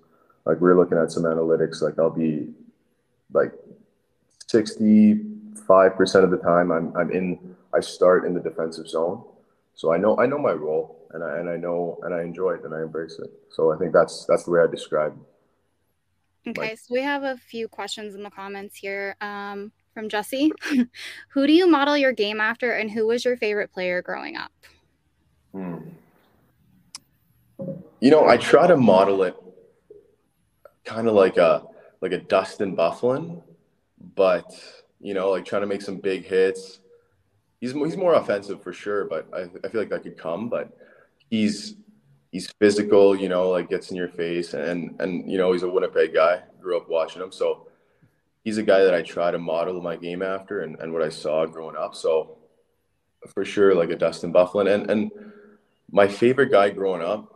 Like 0.44 0.61
we're 0.61 0.76
looking 0.76 0.99
at 0.99 1.12
some 1.12 1.25
analytics. 1.25 1.80
Like 1.80 1.99
I'll 1.99 2.11
be 2.11 2.49
like 3.32 3.52
sixty 4.49 5.31
five 5.66 5.97
percent 5.97 6.25
of 6.25 6.31
the 6.31 6.38
time 6.38 6.71
I'm 6.71 6.97
I'm 6.97 7.11
in 7.11 7.57
I 7.75 7.81
start 7.81 8.25
in 8.25 8.35
the 8.35 8.40
defensive 8.40 8.88
zone. 8.88 9.25
So 9.75 9.92
I 9.92 9.99
know 9.99 10.19
I 10.19 10.26
know 10.26 10.38
my 10.38 10.52
role 10.52 11.09
and 11.12 11.23
I 11.23 11.38
and 11.38 11.49
I 11.49 11.57
know 11.57 11.99
and 12.02 12.14
I 12.14 12.23
enjoy 12.23 12.54
it 12.54 12.64
and 12.64 12.75
I 12.75 12.83
embrace 12.83 13.19
it. 13.19 13.31
So 13.50 13.73
I 13.73 13.78
think 13.78 13.92
that's 13.92 14.26
that's 14.26 14.45
the 14.45 14.50
way 14.50 14.61
I 14.61 14.66
describe. 14.66 15.16
Okay, 16.47 16.75
so 16.75 16.88
we 16.90 17.00
have 17.02 17.23
a 17.23 17.37
few 17.37 17.69
questions 17.69 18.16
in 18.16 18.25
the 18.25 18.31
comments 18.31 18.76
here 18.76 19.14
um, 19.21 19.71
from 19.95 20.09
Jesse. 20.09 20.50
who 21.28 21.47
do 21.47 21.52
you 21.52 21.69
model 21.69 21.97
your 21.97 22.12
game 22.12 22.40
after, 22.40 22.73
and 22.73 22.90
who 22.90 23.07
was 23.07 23.25
your 23.25 23.37
favorite 23.37 23.73
player 23.73 24.02
growing 24.02 24.37
up? 24.37 24.50
Hmm. 25.52 25.76
You 28.00 28.11
know, 28.11 28.26
I 28.26 28.38
try 28.38 28.66
to 28.66 28.76
model 28.76 29.23
it 29.23 29.37
kind 30.85 31.07
of 31.07 31.14
like 31.14 31.37
a 31.37 31.64
like 32.00 32.12
a 32.12 32.19
Dustin 32.19 32.76
Byfuglien, 32.76 33.40
but 34.16 34.52
you 35.02 35.14
know, 35.14 35.30
like 35.30 35.44
trying 35.44 35.62
to 35.62 35.66
make 35.66 35.82
some 35.82 35.97
big 35.97 36.25
hits. 36.25 36.80
He's 37.61 37.73
he's 37.73 37.97
more 37.97 38.14
offensive 38.14 38.62
for 38.62 38.73
sure, 38.73 39.04
but 39.04 39.28
I, 39.35 39.42
I 39.64 39.68
feel 39.68 39.80
like 39.80 39.90
that 39.90 40.02
could 40.02 40.16
come. 40.16 40.49
But 40.49 40.76
he's 41.28 41.76
he's 42.30 42.50
physical, 42.59 43.14
you 43.14 43.28
know, 43.28 43.50
like 43.50 43.68
gets 43.68 43.90
in 43.90 43.97
your 43.97 44.09
face, 44.09 44.54
and 44.54 45.00
and 45.00 45.30
you 45.30 45.38
know 45.38 45.52
he's 45.52 45.62
a 45.62 45.68
Winnipeg 45.68 46.14
guy. 46.14 46.42
Grew 46.61 46.76
up 46.76 46.88
watching 46.88 47.23
him, 47.23 47.32
so 47.32 47.66
he's 48.44 48.59
a 48.59 48.62
guy 48.62 48.82
that 48.85 48.94
I 48.94 49.02
try 49.02 49.30
to 49.30 49.38
model 49.38 49.80
my 49.80 49.97
game 49.97 50.23
after, 50.23 50.61
and, 50.61 50.78
and 50.78 50.92
what 50.92 51.02
I 51.02 51.09
saw 51.09 51.44
growing 51.47 51.76
up. 51.76 51.94
So 51.94 52.38
for 53.28 53.44
sure, 53.44 53.75
like 53.75 53.90
a 53.90 53.97
Dustin 53.97 54.32
Byfuglien, 54.32 54.73
and 54.73 54.90
and 54.90 55.11
my 55.90 56.09
favorite 56.09 56.50
guy 56.50 56.71
growing 56.71 57.02
up. 57.02 57.28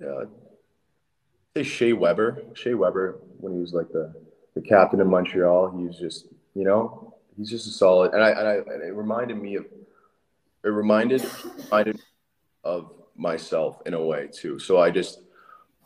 Yeah, 0.00 0.22
I'd 0.22 0.28
say 1.56 1.62
Shea 1.62 1.92
Weber. 1.92 2.42
Shea 2.54 2.74
Weber, 2.74 3.20
when 3.38 3.54
he 3.54 3.60
was 3.60 3.72
like 3.72 3.88
the, 3.92 4.12
the 4.54 4.60
captain 4.60 5.00
in 5.00 5.08
Montreal, 5.08 5.76
he 5.76 5.84
was 5.84 5.98
just, 5.98 6.26
you 6.54 6.64
know, 6.64 7.14
he's 7.36 7.50
just 7.50 7.66
a 7.66 7.70
solid, 7.70 8.12
and 8.12 8.22
I 8.22 8.30
and 8.30 8.48
I 8.48 8.54
and 8.54 8.82
it 8.82 8.94
reminded 8.94 9.40
me 9.40 9.56
of 9.56 9.66
it 10.64 10.68
reminded 10.68 11.24
reminded 11.64 12.00
of 12.64 12.92
myself 13.16 13.82
in 13.86 13.94
a 13.94 14.02
way 14.02 14.28
too. 14.32 14.58
So 14.58 14.80
I 14.80 14.90
just 14.90 15.20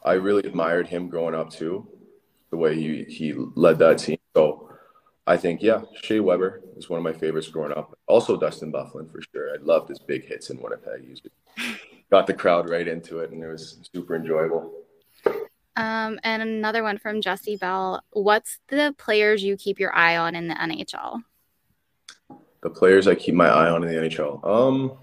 I 0.05 0.15
really 0.15 0.47
admired 0.47 0.87
him 0.87 1.09
growing 1.09 1.35
up 1.35 1.51
too, 1.51 1.87
the 2.51 2.57
way 2.57 2.75
he 2.75 3.05
he 3.05 3.33
led 3.55 3.79
that 3.79 3.99
team. 3.99 4.19
So 4.35 4.71
I 5.27 5.37
think 5.37 5.63
yeah, 5.63 5.83
Shea 6.03 6.21
Weber 6.21 6.63
is 6.77 6.89
one 6.89 6.99
of 6.99 7.05
my 7.05 7.13
favorites 7.13 7.49
growing 7.49 7.73
up. 7.73 7.97
Also 8.07 8.39
Dustin 8.39 8.73
Byfuglien 8.73 9.11
for 9.11 9.23
sure. 9.33 9.51
I 9.55 9.63
loved 9.63 9.89
his 9.89 9.99
big 9.99 10.27
hits 10.27 10.51
in 10.51 10.61
Winnipeg. 10.61 11.05
He 11.57 11.77
got 12.11 12.27
the 12.27 12.35
crowd 12.35 12.69
right 12.69 12.87
into 12.87 13.21
it, 13.21 13.31
and 13.31 13.43
it 13.43 13.49
was 13.49 13.79
super 13.93 14.15
enjoyable. 14.15 14.73
Um, 15.77 16.19
and 16.25 16.43
another 16.43 16.83
one 16.83 16.99
from 16.99 17.21
Jesse 17.21 17.57
Bell. 17.57 18.03
What's 18.11 18.59
the 18.69 18.95
players 18.97 19.45
you 19.45 19.57
keep 19.57 19.79
your 19.79 19.95
eye 19.95 20.17
on 20.17 20.35
in 20.35 20.49
the 20.49 20.55
NHL? 20.55 21.23
The 22.63 22.71
players 22.71 23.07
I 23.07 23.15
keep 23.15 23.35
my 23.35 23.49
eye 23.49 23.69
on 23.69 23.85
in 23.85 23.89
the 23.89 24.09
NHL. 24.09 24.45
Um, 24.45 24.97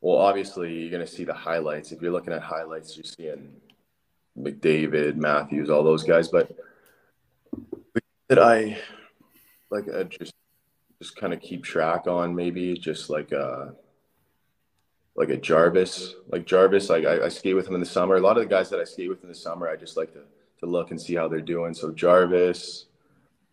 well, 0.00 0.18
obviously 0.18 0.72
you're 0.72 0.90
gonna 0.90 1.06
see 1.06 1.24
the 1.24 1.34
highlights. 1.34 1.90
If 1.90 2.00
you're 2.00 2.12
looking 2.12 2.32
at 2.32 2.42
highlights, 2.42 2.96
you're 2.96 3.04
seeing 3.04 3.54
McDavid, 4.38 5.16
Matthews, 5.16 5.70
all 5.70 5.82
those 5.82 6.04
guys. 6.04 6.28
But 6.28 6.54
that 8.28 8.38
I 8.38 8.78
like, 9.70 9.84
I 9.92 10.04
just 10.04 10.34
just 11.02 11.16
kind 11.16 11.32
of 11.32 11.40
keep 11.40 11.64
track 11.64 12.06
on, 12.06 12.34
maybe 12.34 12.74
just 12.74 13.10
like 13.10 13.32
uh 13.32 13.66
like 15.16 15.28
a 15.28 15.36
Jarvis, 15.36 16.14
like 16.28 16.46
Jarvis. 16.46 16.88
Like 16.88 17.04
I, 17.04 17.26
I 17.26 17.28
skate 17.28 17.54
with 17.54 17.68
him 17.68 17.74
in 17.74 17.80
the 17.80 17.86
summer. 17.86 18.16
A 18.16 18.20
lot 18.20 18.36
of 18.36 18.42
the 18.42 18.48
guys 18.48 18.70
that 18.70 18.80
I 18.80 18.84
skate 18.84 19.08
with 19.08 19.22
in 19.22 19.28
the 19.28 19.34
summer, 19.34 19.68
I 19.68 19.76
just 19.76 19.96
like 19.96 20.12
to 20.14 20.22
to 20.60 20.66
look 20.66 20.90
and 20.90 21.00
see 21.00 21.14
how 21.14 21.28
they're 21.28 21.40
doing. 21.40 21.74
So 21.74 21.92
Jarvis, 21.92 22.86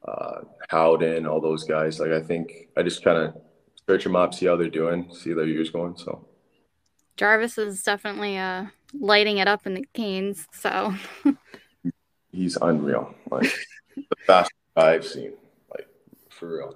uh, 0.07 0.41
Howden, 0.69 1.25
all 1.25 1.41
those 1.41 1.63
guys. 1.63 1.99
Like 1.99 2.11
I 2.11 2.21
think 2.21 2.69
I 2.75 2.83
just 2.83 3.03
kind 3.03 3.17
of 3.17 3.41
search 3.87 4.03
them 4.03 4.15
up, 4.15 4.33
see 4.33 4.47
how 4.47 4.55
they're 4.55 4.69
doing, 4.69 5.13
see 5.13 5.33
their 5.33 5.45
years 5.45 5.69
going. 5.69 5.97
So 5.97 6.27
Jarvis 7.17 7.57
is 7.57 7.83
definitely 7.83 8.37
uh, 8.37 8.65
lighting 8.93 9.37
it 9.37 9.47
up 9.47 9.67
in 9.67 9.75
the 9.75 9.85
Canes. 9.93 10.47
So 10.51 10.93
he's 12.31 12.57
unreal. 12.57 13.13
Like 13.29 13.51
the 13.95 14.15
best 14.27 14.51
I've 14.75 15.05
seen. 15.05 15.33
Like 15.69 15.87
for 16.29 16.57
real. 16.57 16.75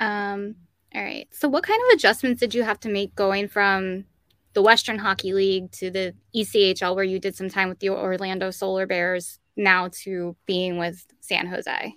Um. 0.00 0.56
All 0.94 1.02
right. 1.02 1.26
So, 1.32 1.48
what 1.48 1.64
kind 1.64 1.80
of 1.88 1.94
adjustments 1.94 2.40
did 2.40 2.54
you 2.54 2.62
have 2.62 2.78
to 2.80 2.88
make 2.88 3.14
going 3.14 3.48
from 3.48 4.04
the 4.52 4.62
Western 4.62 4.98
Hockey 4.98 5.32
League 5.32 5.72
to 5.72 5.90
the 5.90 6.14
ECHL, 6.34 6.94
where 6.94 7.04
you 7.04 7.18
did 7.18 7.34
some 7.34 7.48
time 7.48 7.68
with 7.68 7.80
the 7.80 7.90
Orlando 7.90 8.50
Solar 8.50 8.86
Bears, 8.86 9.40
now 9.56 9.88
to 10.02 10.36
being 10.46 10.78
with 10.78 11.04
San 11.20 11.46
Jose? 11.46 11.94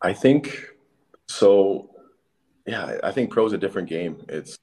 I 0.00 0.12
think 0.12 0.68
so. 1.28 1.90
Yeah, 2.66 2.98
I 3.04 3.12
think 3.12 3.30
pro 3.30 3.46
is 3.46 3.52
a 3.52 3.58
different 3.58 3.88
game. 3.88 4.24
It's 4.28 4.58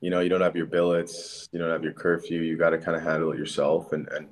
you 0.00 0.08
know 0.10 0.20
you 0.20 0.30
don't 0.30 0.40
have 0.40 0.56
your 0.56 0.66
billets, 0.66 1.48
you 1.52 1.58
don't 1.58 1.70
have 1.70 1.84
your 1.84 1.92
curfew. 1.92 2.40
You 2.40 2.56
got 2.56 2.70
to 2.70 2.78
kind 2.78 2.96
of 2.96 3.02
handle 3.02 3.32
it 3.32 3.38
yourself 3.38 3.92
and 3.92 4.08
and 4.08 4.28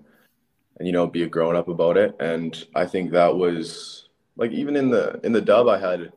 and 0.78 0.86
you 0.86 0.92
know 0.92 1.06
be 1.06 1.24
a 1.24 1.28
grown 1.28 1.56
up 1.56 1.68
about 1.68 1.98
it. 1.98 2.16
And 2.20 2.64
I 2.74 2.86
think 2.86 3.12
that 3.12 3.36
was 3.36 4.08
like 4.36 4.50
even 4.52 4.76
in 4.76 4.88
the 4.88 5.20
in 5.24 5.32
the 5.32 5.42
dub, 5.42 5.68
I 5.68 5.78
had 5.78 6.10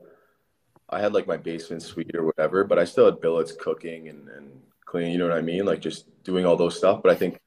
I 0.89 1.01
had 1.01 1.13
like 1.13 1.27
my 1.27 1.37
basement 1.37 1.83
suite 1.83 2.15
or 2.15 2.25
whatever, 2.25 2.63
but 2.63 2.79
I 2.79 2.85
still 2.85 3.05
had 3.05 3.21
billets 3.21 3.51
cooking 3.51 4.09
and 4.09 4.29
and 4.29 4.61
cleaning. 4.85 5.11
You 5.11 5.19
know 5.19 5.27
what 5.27 5.37
I 5.37 5.41
mean? 5.41 5.65
Like 5.65 5.81
just 5.81 6.05
doing 6.23 6.45
all 6.45 6.55
those 6.55 6.77
stuff. 6.77 7.01
But 7.03 7.11
I 7.11 7.15
think 7.15 7.39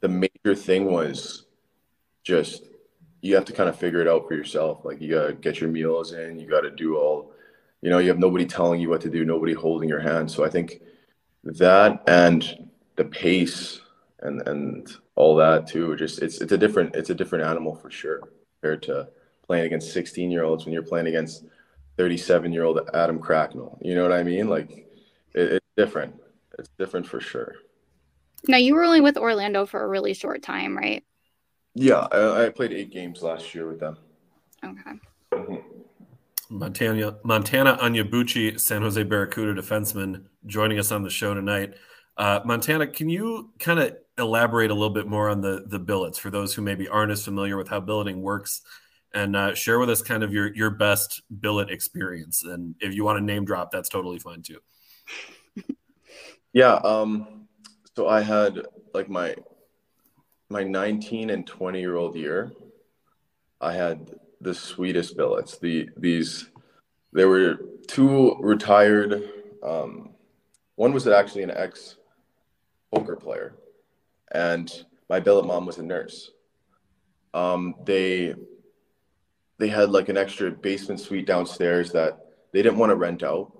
the 0.00 0.08
major 0.08 0.54
thing 0.54 0.84
was 0.86 1.46
just 2.22 2.64
you 3.22 3.34
have 3.36 3.44
to 3.46 3.52
kind 3.52 3.68
of 3.68 3.78
figure 3.78 4.00
it 4.00 4.08
out 4.08 4.28
for 4.28 4.34
yourself. 4.34 4.84
Like 4.84 5.00
you 5.00 5.14
gotta 5.14 5.32
get 5.32 5.60
your 5.60 5.70
meals 5.70 6.12
in, 6.12 6.38
you 6.38 6.48
gotta 6.48 6.70
do 6.70 6.96
all, 6.96 7.32
you 7.80 7.88
know, 7.88 7.98
you 7.98 8.08
have 8.08 8.18
nobody 8.18 8.44
telling 8.44 8.80
you 8.80 8.90
what 8.90 9.00
to 9.02 9.10
do, 9.10 9.24
nobody 9.24 9.54
holding 9.54 9.88
your 9.88 10.00
hand. 10.00 10.30
So 10.30 10.44
I 10.44 10.50
think 10.50 10.82
that 11.44 12.02
and 12.06 12.68
the 12.96 13.04
pace 13.04 13.80
and 14.20 14.46
and 14.46 14.92
all 15.14 15.36
that 15.36 15.66
too, 15.66 15.96
just 15.96 16.20
it's 16.20 16.40
it's 16.40 16.52
a 16.52 16.58
different 16.58 16.94
it's 16.94 17.10
a 17.10 17.14
different 17.14 17.44
animal 17.44 17.74
for 17.74 17.90
sure 17.90 18.20
compared 18.60 18.82
to 18.82 19.08
playing 19.46 19.66
against 19.66 19.92
16 19.92 20.30
year 20.30 20.44
olds 20.44 20.64
when 20.64 20.74
you're 20.74 20.82
playing 20.82 21.06
against 21.06 21.44
37 22.02 22.52
year 22.52 22.64
old 22.64 22.80
Adam 22.94 23.20
Cracknell. 23.20 23.78
You 23.80 23.94
know 23.94 24.02
what 24.02 24.10
I 24.10 24.24
mean? 24.24 24.48
Like 24.48 24.70
it, 25.34 25.52
it's 25.52 25.66
different. 25.76 26.16
It's 26.58 26.68
different 26.76 27.06
for 27.06 27.20
sure. 27.20 27.54
Now 28.48 28.56
you 28.56 28.74
were 28.74 28.82
only 28.82 29.00
with 29.00 29.16
Orlando 29.16 29.66
for 29.66 29.84
a 29.84 29.86
really 29.86 30.12
short 30.12 30.42
time, 30.42 30.76
right? 30.76 31.04
Yeah, 31.76 32.08
I, 32.10 32.46
I 32.46 32.48
played 32.48 32.72
eight 32.72 32.90
games 32.90 33.22
last 33.22 33.54
year 33.54 33.68
with 33.68 33.78
them. 33.78 33.98
Okay. 34.64 34.98
Mm-hmm. 35.32 35.54
Montana 36.50 37.18
Montana 37.22 37.78
Onyebuchi, 37.80 38.58
San 38.58 38.82
Jose 38.82 39.00
Barracuda 39.04 39.54
defenseman, 39.54 40.24
joining 40.44 40.80
us 40.80 40.90
on 40.90 41.04
the 41.04 41.10
show 41.10 41.34
tonight. 41.34 41.74
Uh, 42.16 42.40
Montana, 42.44 42.88
can 42.88 43.08
you 43.10 43.52
kind 43.60 43.78
of 43.78 43.96
elaborate 44.18 44.72
a 44.72 44.74
little 44.74 44.90
bit 44.90 45.06
more 45.06 45.30
on 45.30 45.40
the 45.40 45.64
the 45.68 45.78
billets 45.78 46.18
for 46.18 46.30
those 46.30 46.52
who 46.52 46.62
maybe 46.62 46.88
aren't 46.88 47.12
as 47.12 47.24
familiar 47.24 47.56
with 47.56 47.68
how 47.68 47.78
billeting 47.78 48.22
works, 48.22 48.62
and 49.14 49.36
uh, 49.36 49.54
share 49.54 49.78
with 49.78 49.90
us 49.90 50.02
kind 50.02 50.22
of 50.22 50.32
your 50.32 50.54
your 50.54 50.70
best 50.70 51.22
billet 51.40 51.70
experience? 51.70 52.44
And 52.44 52.74
if 52.80 52.94
you 52.94 53.04
want 53.04 53.18
to 53.18 53.24
name 53.24 53.44
drop, 53.44 53.70
that's 53.70 53.88
totally 53.88 54.18
fine 54.18 54.42
too. 54.42 54.58
yeah. 56.52 56.74
Um. 56.74 57.46
So 57.96 58.08
I 58.08 58.22
had 58.22 58.62
like 58.94 59.08
my 59.08 59.34
my 60.52 60.62
19 60.62 61.30
and 61.30 61.46
20 61.46 61.80
year 61.80 61.96
old 61.96 62.14
year, 62.14 62.52
I 63.60 63.72
had 63.72 64.14
the 64.40 64.54
sweetest 64.54 65.16
billets. 65.16 65.58
The 65.58 65.88
these 65.96 66.50
there 67.12 67.28
were 67.28 67.58
two 67.86 68.36
retired. 68.40 69.22
Um, 69.62 70.10
one 70.76 70.92
was 70.92 71.06
actually 71.06 71.44
an 71.44 71.50
ex 71.50 71.96
poker 72.92 73.16
player, 73.16 73.54
and 74.32 74.84
my 75.08 75.20
billet 75.20 75.46
mom 75.46 75.64
was 75.64 75.78
a 75.78 75.82
nurse. 75.82 76.30
Um, 77.34 77.74
they 77.84 78.34
they 79.58 79.68
had 79.68 79.90
like 79.90 80.08
an 80.08 80.16
extra 80.16 80.50
basement 80.50 81.00
suite 81.00 81.26
downstairs 81.26 81.92
that 81.92 82.26
they 82.52 82.62
didn't 82.62 82.78
want 82.78 82.90
to 82.90 82.96
rent 82.96 83.22
out 83.22 83.52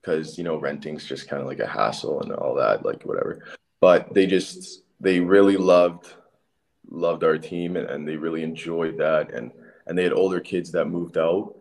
because 0.00 0.38
you 0.38 0.44
know 0.44 0.56
renting's 0.56 1.04
just 1.04 1.28
kind 1.28 1.42
of 1.42 1.48
like 1.48 1.60
a 1.60 1.66
hassle 1.66 2.20
and 2.22 2.32
all 2.32 2.54
that 2.54 2.84
like 2.84 3.02
whatever. 3.04 3.44
But 3.80 4.12
they 4.14 4.26
just 4.26 4.82
they 5.00 5.20
really 5.20 5.56
loved 5.56 6.12
loved 6.90 7.24
our 7.24 7.38
team 7.38 7.76
and, 7.76 7.88
and 7.88 8.06
they 8.06 8.16
really 8.16 8.42
enjoyed 8.42 8.98
that. 8.98 9.32
And 9.32 9.52
and 9.86 9.96
they 9.96 10.04
had 10.04 10.12
older 10.12 10.40
kids 10.40 10.70
that 10.72 10.86
moved 10.86 11.18
out. 11.18 11.54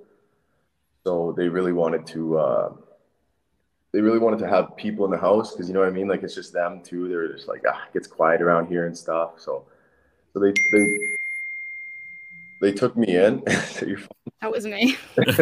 So 1.06 1.34
they 1.36 1.48
really 1.48 1.74
wanted 1.74 2.06
to 2.08 2.38
uh, 2.38 2.74
they 3.92 4.02
really 4.02 4.20
wanted 4.20 4.40
to 4.40 4.48
have 4.48 4.76
people 4.78 5.06
in 5.06 5.12
the 5.12 5.18
house 5.18 5.52
because 5.52 5.68
you 5.68 5.74
know 5.74 5.80
what 5.80 5.90
I 5.90 5.92
mean? 5.92 6.08
Like 6.08 6.24
it's 6.24 6.36
just 6.36 6.54
them 6.54 6.82
too. 6.84 7.08
They're 7.08 7.32
just 7.34 7.48
like 7.48 7.64
ah 7.68 7.84
it 7.88 7.94
gets 7.94 8.08
quiet 8.08 8.42
around 8.42 8.68
here 8.68 8.86
and 8.86 8.98
stuff. 8.98 9.34
So 9.38 9.66
so 10.34 10.40
they 10.40 10.54
they 10.72 10.98
they 12.62 12.72
took 12.72 12.96
me 12.96 13.16
in. 13.16 13.44
That 14.42 14.52
was 14.52 14.66
me. 14.66 14.96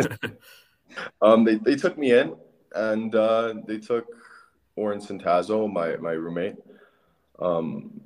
Um 1.21 1.43
they, 1.43 1.55
they 1.55 1.75
took 1.75 1.95
me 1.95 2.11
in 2.11 2.35
and 2.73 3.13
uh, 3.13 3.53
they 3.67 3.77
took 3.77 4.07
Orrin 4.75 4.99
Centazzo 4.99 5.71
my 5.71 5.95
my 5.97 6.13
roommate. 6.13 6.55
Um 7.39 8.01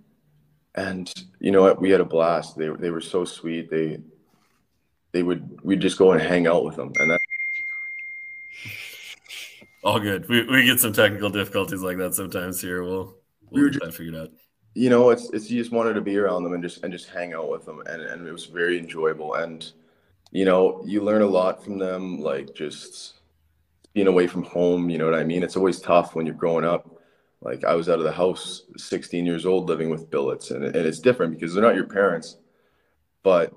and 0.75 1.13
you 1.39 1.51
know 1.51 1.62
what? 1.62 1.80
We 1.80 1.89
had 1.89 2.01
a 2.01 2.06
blast. 2.06 2.58
They, 2.58 2.68
they 2.68 2.89
were 2.89 3.00
so 3.00 3.24
sweet. 3.24 3.70
They 3.70 4.00
they 5.13 5.24
would 5.24 5.62
we'd 5.63 5.80
just 5.80 5.98
go 5.98 6.12
and 6.12 6.22
hang 6.22 6.48
out 6.48 6.65
with 6.65 6.75
them. 6.75 6.91
And 7.00 7.12
that 7.12 7.20
all 9.84 10.00
good. 10.00 10.27
We, 10.30 10.44
we 10.44 10.65
get 10.65 10.80
some 10.80 10.94
technical 10.94 11.30
difficulties 11.30 11.82
like 11.82 11.98
that 11.98 12.13
sometimes 12.13 12.62
here. 12.62 12.84
We'll 12.84 13.15
we'll 13.50 13.63
we 13.63 13.72
get 13.72 13.84
that 13.84 13.94
figured 13.94 14.15
out 14.15 14.32
you 14.74 14.90
know 14.90 15.10
it's 15.10 15.30
it's 15.32 15.50
you 15.50 15.60
just 15.60 15.72
wanted 15.72 15.94
to 15.94 16.01
be 16.01 16.18
around 16.18 16.44
them 16.44 16.54
and 16.54 16.63
just 16.63 16.84
and 16.84 16.94
just 16.94 17.10
hang 17.10 17.34
out 17.34 17.50
with 17.50 17.66
them 17.66 17.82
and 17.88 18.01
and 18.01 18.28
it 18.28 18.32
was 18.32 18.46
very 18.46 18.78
enjoyable 18.80 19.34
and 19.36 19.74
you 20.32 20.46
know 20.46 20.82
you 20.86 21.01
learn 21.01 21.22
a 21.22 21.28
lot 21.28 21.63
from 21.63 21.78
them 21.78 22.20
like 22.20 22.54
just 22.54 23.16
being 23.94 24.08
away 24.08 24.28
from 24.28 24.44
home 24.44 24.90
you 24.90 24.98
know 24.98 25.06
what 25.06 25.20
i 25.20 25.24
mean? 25.24 25.44
It's 25.44 25.58
always 25.58 25.80
tough 25.80 26.16
when 26.16 26.25
you're 26.25 26.36
growing 26.36 26.66
up. 26.66 26.98
Like 27.42 27.66
I 27.66 27.74
was 27.74 27.90
out 27.90 27.98
of 27.98 28.06
the 28.06 28.12
house 28.12 28.63
16 28.78 29.25
years 29.25 29.46
old 29.46 29.68
living 29.68 29.90
with 29.90 30.10
billets 30.12 30.51
and, 30.51 30.63
and 30.63 30.75
it's 30.75 31.00
different 31.00 31.34
because 31.34 31.54
they're 31.54 31.63
not 31.63 31.75
your 31.75 31.88
parents, 31.88 32.38
but 33.24 33.51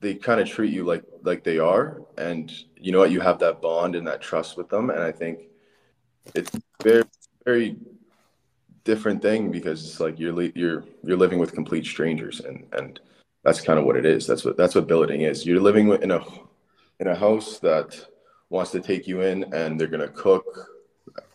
they 0.00 0.14
kind 0.14 0.40
of 0.40 0.48
treat 0.48 0.72
you 0.72 0.84
like 0.84 1.02
like 1.22 1.42
they 1.42 1.58
are 1.58 2.02
and 2.16 2.52
you 2.76 2.92
know 2.92 3.00
what? 3.00 3.10
You 3.10 3.20
have 3.20 3.40
that 3.40 3.60
bond 3.60 3.96
and 3.96 4.06
that 4.06 4.22
trust 4.22 4.56
with 4.56 4.68
them 4.68 4.90
and 4.90 5.02
I 5.02 5.12
think 5.12 5.40
it's 6.34 6.52
very 6.82 7.02
very 7.44 7.76
different 8.92 9.20
thing 9.20 9.50
because 9.50 9.78
it's 9.84 10.00
like 10.00 10.18
you're 10.18 10.42
you're 10.60 10.84
you're 11.06 11.22
living 11.24 11.38
with 11.38 11.52
complete 11.60 11.84
strangers 11.94 12.40
and 12.40 12.56
and 12.72 13.00
that's 13.44 13.60
kind 13.60 13.78
of 13.78 13.84
what 13.84 13.96
it 13.96 14.06
is 14.14 14.26
that's 14.26 14.44
what 14.44 14.56
that's 14.56 14.74
what 14.74 14.88
billeting 14.92 15.22
is 15.30 15.46
you're 15.46 15.66
living 15.70 15.86
in 16.04 16.10
a 16.10 16.20
in 17.00 17.06
a 17.08 17.14
house 17.14 17.58
that 17.58 17.88
wants 18.50 18.70
to 18.70 18.80
take 18.80 19.06
you 19.06 19.20
in 19.20 19.36
and 19.52 19.78
they're 19.78 19.94
going 19.96 20.08
to 20.08 20.14
cook 20.26 20.46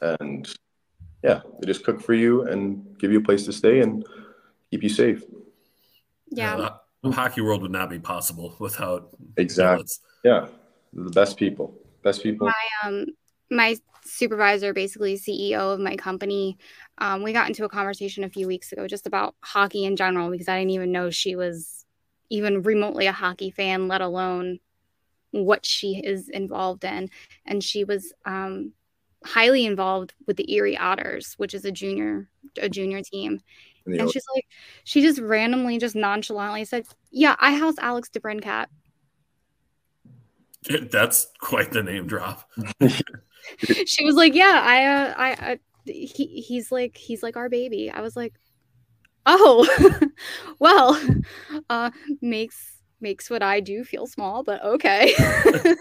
and 0.02 0.54
yeah, 1.24 1.42
they 1.60 1.68
just 1.68 1.84
cook 1.84 2.02
for 2.02 2.14
you 2.14 2.44
and 2.44 2.98
give 3.00 3.12
you 3.12 3.20
a 3.20 3.24
place 3.24 3.46
to 3.46 3.54
stay 3.54 3.80
and 3.80 4.06
keep 4.70 4.84
you 4.84 4.90
safe. 4.90 5.24
Yeah. 6.30 6.70
hockey 7.06 7.42
world 7.42 7.62
would 7.62 7.72
not 7.72 7.90
be 7.90 8.00
possible 8.00 8.56
without 8.60 9.10
exactly. 9.38 9.76
Billets. 9.76 10.00
Yeah, 10.24 10.48
the 10.92 11.12
best 11.12 11.38
people, 11.38 11.74
best 12.04 12.24
people. 12.24 12.48
My 12.48 12.88
um, 12.88 13.06
my 13.54 13.78
supervisor, 14.04 14.74
basically 14.74 15.18
CEO 15.18 15.74
of 15.74 15.80
my 15.80 15.96
company, 15.96 16.58
um, 16.98 17.24
we 17.24 17.34
got 17.34 17.48
into 17.48 17.66
a 17.66 17.70
conversation 17.70 18.24
a 18.24 18.30
few 18.30 18.48
weeks 18.48 18.72
ago 18.72 18.88
just 18.88 19.08
about 19.08 19.36
hockey 19.42 19.86
in 19.86 19.96
general 19.96 20.30
because 20.30 20.48
I 20.48 20.60
didn't 20.60 20.72
even 20.72 20.92
know 20.92 21.10
she 21.10 21.36
was 21.36 21.86
even 22.30 22.64
remotely 22.64 23.08
a 23.08 23.12
hockey 23.12 23.52
fan, 23.52 23.88
let 23.88 24.02
alone 24.02 24.60
what 25.32 25.66
she 25.66 26.02
is 26.04 26.30
involved 26.30 26.84
in. 26.84 27.10
And 27.46 27.64
she 27.64 27.84
was 27.84 28.14
um, 28.26 28.74
highly 29.26 29.66
involved 29.66 30.14
with 30.28 30.38
the 30.38 30.52
Erie 30.54 30.78
Otters, 30.78 31.34
which 31.38 31.54
is 31.54 31.66
a 31.66 31.72
junior 31.72 32.28
a 32.62 32.70
junior 32.70 33.02
team. 33.02 33.40
And 33.86 34.10
she's 34.10 34.24
like, 34.34 34.46
she 34.86 35.02
just 35.02 35.20
randomly, 35.20 35.78
just 35.78 35.96
nonchalantly 35.96 36.64
said, 36.64 36.86
"Yeah, 37.12 37.36
I 37.40 37.54
house 37.54 37.76
Alex 37.80 38.10
DeBrincat." 38.10 38.68
That's 40.92 41.28
quite 41.40 41.72
the 41.72 41.84
name 41.84 42.08
drop. 42.08 42.50
she 43.86 44.06
was 44.06 44.16
like, 44.16 44.36
"Yeah, 44.36 44.62
I, 44.64 44.86
uh, 44.86 45.14
I, 45.18 45.32
I, 45.52 45.60
he, 45.86 46.42
he's 46.48 46.72
like, 46.72 46.98
he's 46.98 47.24
like 47.24 47.38
our 47.38 47.50
baby." 47.50 47.92
I 47.92 48.02
was 48.02 48.16
like, 48.16 48.34
"Oh, 49.26 49.68
well, 50.60 51.00
uh, 51.70 51.92
makes 52.22 52.78
makes 53.02 53.30
what 53.30 53.44
I 53.44 53.60
do 53.60 53.84
feel 53.84 54.08
small, 54.08 54.44
but 54.44 54.64
okay." 54.64 55.14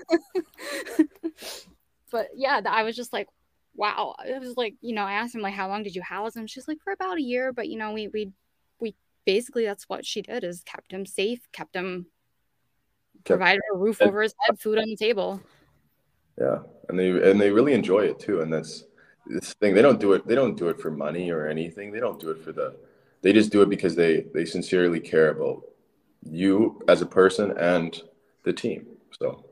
but 2.11 2.29
yeah, 2.35 2.61
I 2.67 2.83
was 2.83 2.97
just 2.97 3.13
like, 3.13 3.29
wow. 3.75 4.15
It 4.25 4.41
was 4.41 4.57
like, 4.57 4.75
you 4.81 4.95
know, 4.95 5.05
I 5.05 5.13
asked 5.13 5.35
him 5.35 5.41
like, 5.41 5.55
how 5.55 5.69
long 5.69 5.83
did 5.83 5.95
you 5.95 6.03
house 6.03 6.37
him? 6.37 6.47
She's 6.47 6.69
like, 6.69 6.79
for 6.83 6.93
about 6.93 7.19
a 7.19 7.23
year, 7.23 7.53
but 7.53 7.69
you 7.69 7.79
know, 7.79 7.93
we 7.93 8.09
we 8.09 8.33
we 8.81 8.95
basically 9.25 9.65
that's 9.65 9.89
what 9.89 10.05
she 10.07 10.23
did 10.23 10.45
is 10.45 10.63
kept 10.65 10.93
him 10.93 11.07
safe, 11.07 11.41
kept 11.53 11.75
him 11.75 12.07
provided 13.25 13.61
a 13.73 13.77
roof 13.77 14.03
over 14.03 14.23
his 14.23 14.35
head, 14.41 14.59
food 14.59 14.79
on 14.79 14.87
the 14.87 14.97
table. 14.97 15.41
Yeah, 16.39 16.59
and 16.89 16.99
they 16.99 17.31
and 17.31 17.41
they 17.41 17.51
really 17.51 17.75
enjoy 17.75 18.01
it 18.01 18.19
too, 18.19 18.41
and 18.41 18.53
that's 18.53 18.85
this 19.27 19.53
thing. 19.55 19.75
They 19.75 19.83
don't 19.83 20.01
do 20.01 20.13
it. 20.13 20.27
They 20.27 20.35
don't 20.35 20.57
do 20.57 20.69
it 20.69 20.81
for 20.81 20.91
money 20.91 21.31
or 21.31 21.47
anything. 21.47 21.93
They 21.93 22.01
don't 22.01 22.21
do 22.21 22.31
it 22.31 22.43
for 22.43 22.53
the. 22.53 22.77
They 23.21 23.33
just 23.33 23.53
do 23.53 23.63
it 23.63 23.69
because 23.69 23.95
they 23.95 24.27
they 24.35 24.45
sincerely 24.45 25.01
care 25.01 25.31
about 25.31 25.63
you 26.29 26.81
as 26.89 27.03
a 27.03 27.07
person 27.07 27.57
and 27.59 28.01
the 28.45 28.53
team. 28.53 28.87
So 29.19 29.45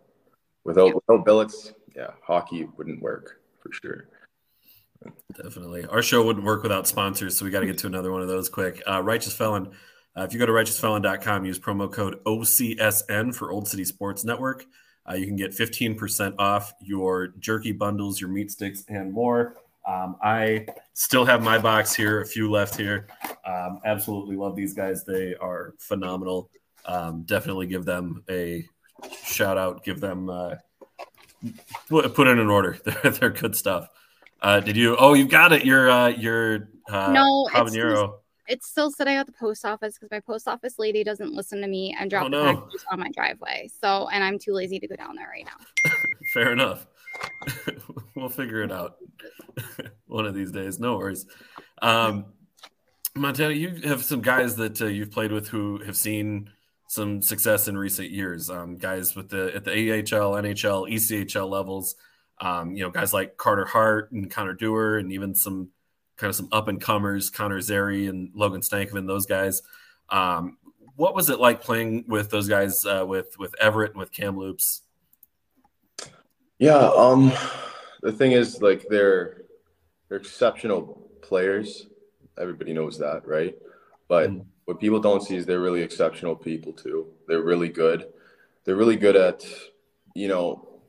without 0.65 0.89
yeah. 0.89 0.95
without 0.95 1.25
billets, 1.25 1.73
yeah, 1.95 2.11
hockey 2.23 2.69
wouldn't 2.77 3.03
work 3.03 3.41
for 3.61 3.73
sure. 3.73 4.09
Definitely, 5.35 5.87
our 5.87 6.03
show 6.03 6.25
wouldn't 6.25 6.45
work 6.45 6.63
without 6.63 6.87
sponsors, 6.87 7.37
so 7.37 7.45
we 7.45 7.51
got 7.51 7.61
to 7.61 7.67
get 7.67 7.79
to 7.79 7.87
another 7.87 8.13
one 8.13 8.23
of 8.23 8.29
those 8.29 8.49
quick. 8.49 8.83
Uh, 8.89 9.03
Righteous 9.03 9.35
Felon. 9.35 9.71
Uh, 10.17 10.23
if 10.23 10.33
you 10.33 10.39
go 10.39 10.47
to 10.47 10.53
righteousfelon.com, 10.53 11.45
use 11.45 11.59
promo 11.59 11.91
code 11.91 12.23
OCSN 12.25 13.35
for 13.35 13.53
Olde 13.53 13.69
City 13.69 13.85
Sports 13.85 14.25
Network. 14.25 14.67
Uh, 15.09 15.15
you 15.15 15.27
can 15.27 15.37
get 15.37 15.51
15% 15.53 16.35
off 16.39 16.73
your 16.81 17.29
jerky 17.39 17.73
bundles, 17.73 18.21
your 18.21 18.31
meat 18.31 18.51
sticks, 18.51 18.85
and 18.89 19.13
more. 19.13 19.57
Um, 19.87 20.17
I 20.23 20.67
still 20.93 21.25
have 21.25 21.43
my 21.43 21.59
box 21.59 21.95
here, 21.95 22.21
a 22.21 22.27
few 22.27 22.51
left 22.51 22.77
here. 22.77 23.09
Um, 23.47 23.81
absolutely 23.85 24.37
love 24.37 24.55
these 24.55 24.75
guys. 24.75 25.05
They 25.05 25.35
are 25.37 25.75
phenomenal. 25.79 26.51
Um, 26.85 27.23
definitely 27.23 27.67
give 27.67 27.85
them 27.85 28.23
a 28.29 28.67
shout 29.25 29.59
out. 29.59 29.85
Give 29.85 30.01
them 30.01 30.29
uh, 30.29 30.57
put, 31.89 32.15
put 32.15 32.29
in 32.29 32.39
an 32.39 32.49
order. 32.49 32.79
They're, 32.85 33.13
they're 33.13 33.31
good 33.31 33.57
stuff. 33.57 33.89
Uh, 34.43 34.61
did 34.61 34.77
you? 34.77 34.97
Oh, 34.99 35.15
you 35.15 35.27
got 35.27 35.53
it. 35.53 35.65
Your 35.67 35.91
uh, 35.91 36.09
your 36.09 36.71
uh, 36.89 37.13
no 37.13 37.47
habanero 37.53 38.20
it's 38.51 38.69
still 38.69 38.91
sitting 38.91 39.17
at 39.17 39.27
the 39.27 39.33
post 39.33 39.65
office 39.65 39.95
because 39.95 40.11
my 40.11 40.19
post 40.19 40.49
office 40.49 40.75
lady 40.79 41.05
doesn't 41.05 41.33
listen 41.33 41.61
to 41.61 41.69
me 41.69 41.97
and 41.99 42.11
drop 42.11 42.25
oh, 42.25 42.29
no. 42.29 42.45
the 42.45 42.55
packages 42.55 42.85
on 42.91 42.99
my 42.99 43.09
driveway. 43.11 43.71
So, 43.81 44.09
and 44.09 44.25
I'm 44.25 44.39
too 44.39 44.53
lazy 44.53 44.81
to 44.81 44.89
go 44.89 44.97
down 44.97 45.15
there 45.15 45.29
right 45.29 45.47
now. 45.47 45.93
Fair 46.35 46.53
enough. 46.53 46.87
we'll 48.17 48.29
figure 48.29 48.63
it 48.63 48.73
out 48.73 48.97
one 50.07 50.27
of 50.27 50.35
these 50.35 50.51
days. 50.51 50.81
No 50.81 50.97
worries. 50.97 51.27
Um, 51.81 52.27
Montana, 53.15 53.55
you 53.55 53.81
have 53.85 54.05
some 54.05 54.21
guys 54.21 54.57
that 54.57 54.83
uh, 54.83 54.87
you've 54.87 55.13
played 55.13 55.31
with 55.31 55.49
who 55.49 55.79
have 55.85 55.97
seen 55.97 56.51
some 56.89 57.23
success 57.23 57.69
in 57.69 57.79
recent 57.79 58.11
years. 58.11 58.51
Um, 58.51 58.77
guys 58.77 59.15
with 59.15 59.29
the 59.29 59.55
at 59.55 59.65
the 59.65 59.71
AHL, 59.71 60.33
NHL, 60.33 60.93
ECHL 60.93 61.49
levels. 61.49 61.95
Um, 62.41 62.75
you 62.75 62.83
know, 62.83 62.91
guys 62.91 63.13
like 63.13 63.37
Carter 63.37 63.67
Hart 63.67 64.11
and 64.13 64.31
Connor 64.31 64.55
Dewar, 64.55 64.99
and 64.99 65.13
even 65.13 65.35
some 65.35 65.69
kind 66.21 66.29
of 66.29 66.37
some 66.37 66.49
up 66.53 66.69
and 66.69 66.81
comers, 66.81 67.31
Connor 67.31 67.61
Zary 67.61 68.07
and 68.07 68.31
Logan 68.35 68.61
Stankoven, 68.61 69.07
those 69.07 69.27
guys. 69.27 69.63
Um, 70.11 70.59
what 70.97 71.15
was 71.15 71.31
it 71.31 71.41
like 71.41 71.63
playing 71.63 72.05
with 72.09 72.31
those 72.31 72.47
guys 72.47 72.85
uh, 72.85 73.05
with 73.07 73.39
with 73.39 73.55
Everett 73.59 73.93
and 73.93 73.99
with 73.99 74.13
Kamloops? 74.13 74.83
Yeah, 76.59 76.91
um, 76.95 77.33
the 78.03 78.13
thing 78.13 78.33
is, 78.33 78.61
like 78.61 78.87
they're 78.91 79.45
they're 80.09 80.19
exceptional 80.19 81.09
players. 81.23 81.87
Everybody 82.39 82.75
knows 82.75 82.99
that, 82.99 83.27
right? 83.27 83.57
But 84.09 84.31
mm. 84.31 84.45
what 84.67 84.79
people 84.79 85.01
don't 85.01 85.23
see 85.23 85.37
is 85.37 85.47
they're 85.47 85.61
really 85.61 85.83
exceptional 85.83 86.37
people 86.37 86.73
too. 86.73 87.07
They're 87.27 87.43
really 87.43 87.69
good. 87.69 88.09
They're 88.65 88.77
really 88.77 88.97
good 88.97 89.17
at, 89.17 89.45
you 90.15 90.29
know, 90.29 90.81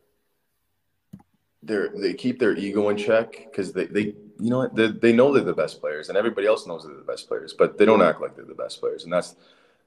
they're 1.63 1.89
they 1.89 2.13
keep 2.13 2.39
their 2.39 2.56
ego 2.56 2.89
in 2.89 2.98
check 2.98 3.46
because 3.46 3.72
they, 3.72 3.86
they 3.86 4.15
you 4.41 4.49
know 4.49 4.67
they, 4.67 4.88
they 4.88 5.13
know 5.13 5.32
they're 5.32 5.43
the 5.43 5.54
best 5.54 5.80
players 5.80 6.10
and 6.10 6.17
everybody 6.17 6.47
else 6.47 6.65
knows 6.65 6.84
they're 6.84 6.95
the 6.95 7.04
best 7.04 7.27
players 7.27 7.54
but 7.54 7.77
they 7.77 7.86
don't 7.86 8.01
act 8.01 8.19
like 8.19 8.36
they're 8.36 8.43
the 8.45 8.56
best 8.56 8.80
players 8.80 9.04
and 9.04 9.13
that's 9.13 9.36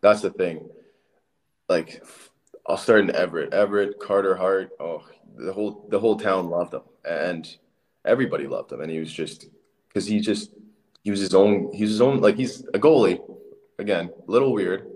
that's 0.00 0.20
the 0.20 0.30
thing. 0.30 0.68
Like 1.68 2.02
i'll 2.66 2.76
start 2.76 3.00
in 3.00 3.14
everett. 3.14 3.52
Everett 3.52 3.98
carter 3.98 4.36
hart 4.36 4.70
oh 4.78 5.02
the 5.36 5.52
whole 5.52 5.86
the 5.90 5.98
whole 5.98 6.16
town 6.16 6.48
loved 6.48 6.74
him 6.74 6.82
and 7.04 7.56
everybody 8.04 8.46
loved 8.46 8.70
him 8.70 8.80
and 8.80 8.90
he 8.90 9.00
was 9.00 9.12
just 9.12 9.46
because 9.88 10.06
he 10.06 10.20
just 10.20 10.50
he 11.02 11.10
was 11.10 11.20
his 11.20 11.34
own 11.34 11.72
he 11.72 11.82
was 11.82 11.90
his 11.90 12.00
own 12.00 12.20
like 12.20 12.36
he's 12.36 12.60
a 12.74 12.78
goalie 12.78 13.20
again 13.78 14.08
a 14.28 14.30
little 14.30 14.52
weird 14.52 14.86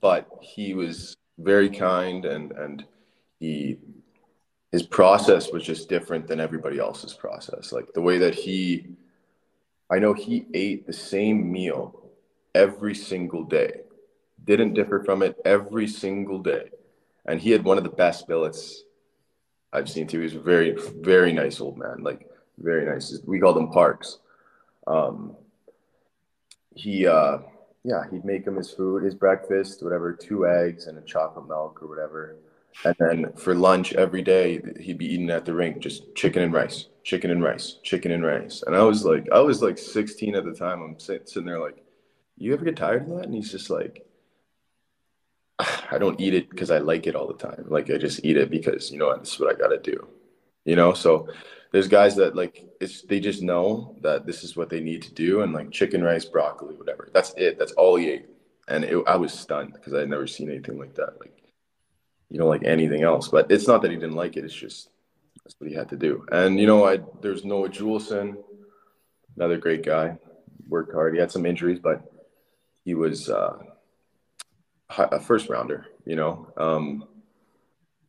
but 0.00 0.28
he 0.42 0.74
was 0.74 1.16
very 1.38 1.70
kind 1.70 2.24
and 2.24 2.50
and 2.52 2.84
he 3.38 3.78
his 4.72 4.82
process 4.84 5.50
was 5.52 5.64
just 5.64 5.88
different 5.88 6.28
than 6.28 6.40
everybody 6.40 6.78
else's 6.78 7.12
process. 7.12 7.72
Like 7.72 7.92
the 7.92 8.00
way 8.00 8.18
that 8.18 8.34
he, 8.34 8.86
I 9.90 9.98
know 9.98 10.12
he 10.12 10.46
ate 10.54 10.86
the 10.86 10.92
same 10.92 11.50
meal 11.50 12.10
every 12.54 12.94
single 12.94 13.44
day, 13.44 13.80
didn't 14.44 14.74
differ 14.74 15.02
from 15.02 15.22
it 15.22 15.36
every 15.44 15.88
single 15.88 16.38
day. 16.38 16.70
And 17.26 17.40
he 17.40 17.50
had 17.50 17.64
one 17.64 17.78
of 17.78 17.84
the 17.84 17.90
best 17.90 18.28
billets 18.28 18.84
I've 19.72 19.90
seen 19.90 20.06
too. 20.06 20.18
He 20.18 20.24
was 20.24 20.34
a 20.34 20.40
very, 20.40 20.76
very 21.00 21.32
nice 21.32 21.60
old 21.60 21.76
man, 21.76 22.02
like 22.02 22.28
very 22.58 22.84
nice. 22.84 23.18
We 23.26 23.40
called 23.40 23.56
him 23.56 23.70
Parks. 23.70 24.18
Um, 24.86 25.36
he, 26.74 27.06
uh, 27.06 27.38
yeah, 27.82 28.04
he'd 28.10 28.24
make 28.24 28.46
him 28.46 28.56
his 28.56 28.70
food, 28.70 29.02
his 29.02 29.14
breakfast, 29.14 29.82
whatever, 29.82 30.12
two 30.12 30.46
eggs 30.46 30.86
and 30.86 30.96
a 30.96 31.02
chocolate 31.02 31.48
milk 31.48 31.82
or 31.82 31.88
whatever 31.88 32.36
and 32.84 32.96
then 32.98 33.32
for 33.34 33.54
lunch 33.54 33.92
every 33.92 34.22
day, 34.22 34.62
he'd 34.80 34.98
be 34.98 35.12
eating 35.12 35.30
at 35.30 35.44
the 35.44 35.54
rink 35.54 35.80
just 35.80 36.14
chicken 36.14 36.42
and 36.42 36.52
rice, 36.52 36.86
chicken 37.04 37.30
and 37.30 37.42
rice, 37.42 37.78
chicken 37.82 38.12
and 38.12 38.24
rice. 38.24 38.62
And 38.66 38.74
I 38.74 38.82
was 38.82 39.04
like, 39.04 39.28
I 39.32 39.40
was 39.40 39.62
like 39.62 39.78
16 39.78 40.34
at 40.34 40.44
the 40.44 40.54
time. 40.54 40.82
I'm 40.82 40.98
sitting 40.98 41.44
there 41.44 41.60
like, 41.60 41.82
you 42.36 42.54
ever 42.54 42.64
get 42.64 42.76
tired 42.76 43.02
of 43.02 43.08
that? 43.10 43.24
And 43.24 43.34
he's 43.34 43.50
just 43.50 43.70
like, 43.70 44.06
I 45.90 45.98
don't 45.98 46.20
eat 46.20 46.34
it 46.34 46.50
because 46.50 46.70
I 46.70 46.78
like 46.78 47.06
it 47.06 47.14
all 47.14 47.26
the 47.26 47.34
time. 47.34 47.64
Like 47.68 47.90
I 47.90 47.98
just 47.98 48.24
eat 48.24 48.36
it 48.36 48.50
because 48.50 48.90
you 48.90 48.98
know 48.98 49.16
this 49.18 49.34
is 49.34 49.40
what 49.40 49.54
I 49.54 49.58
got 49.58 49.68
to 49.68 49.78
do. 49.78 50.08
You 50.64 50.76
know, 50.76 50.92
so 50.92 51.28
there's 51.72 51.88
guys 51.88 52.16
that 52.16 52.36
like 52.36 52.64
it's 52.80 53.02
they 53.02 53.20
just 53.20 53.42
know 53.42 53.96
that 54.00 54.26
this 54.26 54.42
is 54.42 54.56
what 54.56 54.70
they 54.70 54.80
need 54.80 55.02
to 55.02 55.12
do 55.12 55.42
and 55.42 55.52
like 55.52 55.70
chicken 55.70 56.02
rice, 56.02 56.24
broccoli, 56.24 56.74
whatever. 56.74 57.08
That's 57.12 57.34
it. 57.36 57.58
That's 57.58 57.72
all 57.72 57.96
he 57.96 58.10
ate. 58.10 58.26
And 58.68 58.84
it, 58.84 59.02
I 59.06 59.16
was 59.16 59.32
stunned 59.32 59.74
because 59.74 59.92
I 59.94 60.00
had 60.00 60.08
never 60.08 60.26
seen 60.26 60.50
anything 60.50 60.78
like 60.78 60.94
that. 60.94 61.20
Like 61.20 61.39
you 62.30 62.38
know, 62.38 62.46
like 62.46 62.64
anything 62.64 63.02
else. 63.02 63.28
But 63.28 63.50
it's 63.50 63.66
not 63.66 63.82
that 63.82 63.90
he 63.90 63.96
didn't 63.96 64.16
like 64.16 64.36
it. 64.36 64.44
It's 64.44 64.54
just 64.54 64.88
that's 65.44 65.54
what 65.58 65.68
he 65.68 65.76
had 65.76 65.88
to 65.90 65.96
do. 65.96 66.26
And 66.32 66.58
you 66.58 66.66
know, 66.66 66.86
I 66.86 67.00
there's 67.20 67.44
Noah 67.44 67.68
Juulsen, 67.68 68.36
another 69.36 69.58
great 69.58 69.84
guy, 69.84 70.16
worked 70.68 70.92
hard. 70.92 71.14
He 71.14 71.20
had 71.20 71.32
some 71.32 71.46
injuries, 71.46 71.80
but 71.80 72.10
he 72.84 72.94
was 72.94 73.28
uh, 73.28 73.58
a 74.96 75.20
first 75.20 75.48
rounder. 75.48 75.86
You 76.06 76.16
know, 76.16 76.52
um, 76.56 77.06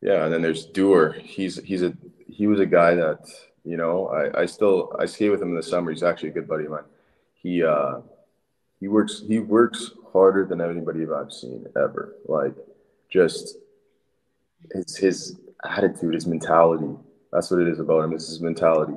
yeah. 0.00 0.24
And 0.24 0.32
then 0.32 0.42
there's 0.42 0.66
Dewar. 0.66 1.12
He's 1.12 1.58
he's 1.62 1.82
a 1.82 1.92
he 2.28 2.46
was 2.46 2.60
a 2.60 2.66
guy 2.66 2.94
that 2.94 3.28
you 3.64 3.76
know 3.76 4.06
I 4.06 4.42
I 4.42 4.46
still 4.46 4.94
I 4.98 5.06
skate 5.06 5.30
with 5.30 5.42
him 5.42 5.50
in 5.50 5.56
the 5.56 5.62
summer. 5.62 5.90
He's 5.90 6.02
actually 6.02 6.30
a 6.30 6.32
good 6.32 6.48
buddy 6.48 6.64
of 6.64 6.70
mine. 6.70 6.84
He 7.34 7.64
uh, 7.64 8.00
he 8.78 8.88
works 8.88 9.22
he 9.26 9.40
works 9.40 9.90
harder 10.12 10.44
than 10.44 10.60
anybody 10.60 11.06
I've 11.12 11.32
seen 11.32 11.66
ever. 11.76 12.14
Like 12.26 12.54
just 13.10 13.56
his 14.70 14.96
his 14.96 15.38
attitude, 15.64 16.14
his 16.14 16.26
mentality. 16.26 16.94
That's 17.32 17.50
what 17.50 17.60
it 17.60 17.68
is 17.68 17.80
about 17.80 18.04
him. 18.04 18.12
Is 18.12 18.28
his 18.28 18.40
mentality. 18.40 18.94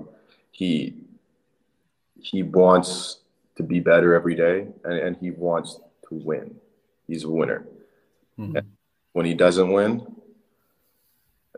He 0.51 0.95
he 2.15 2.43
wants 2.43 3.19
to 3.56 3.63
be 3.63 3.80
better 3.80 4.13
every 4.13 4.36
day, 4.36 4.67
and, 4.84 4.93
and 4.93 5.17
he 5.17 5.32
wants 5.32 5.80
to 6.10 6.15
win. 6.15 6.56
He's 7.08 7.23
a 7.23 7.30
winner. 7.30 7.65
Mm-hmm. 8.39 8.67
When 9.13 9.25
he 9.25 9.34
doesn't 9.34 9.71
win, 9.71 10.06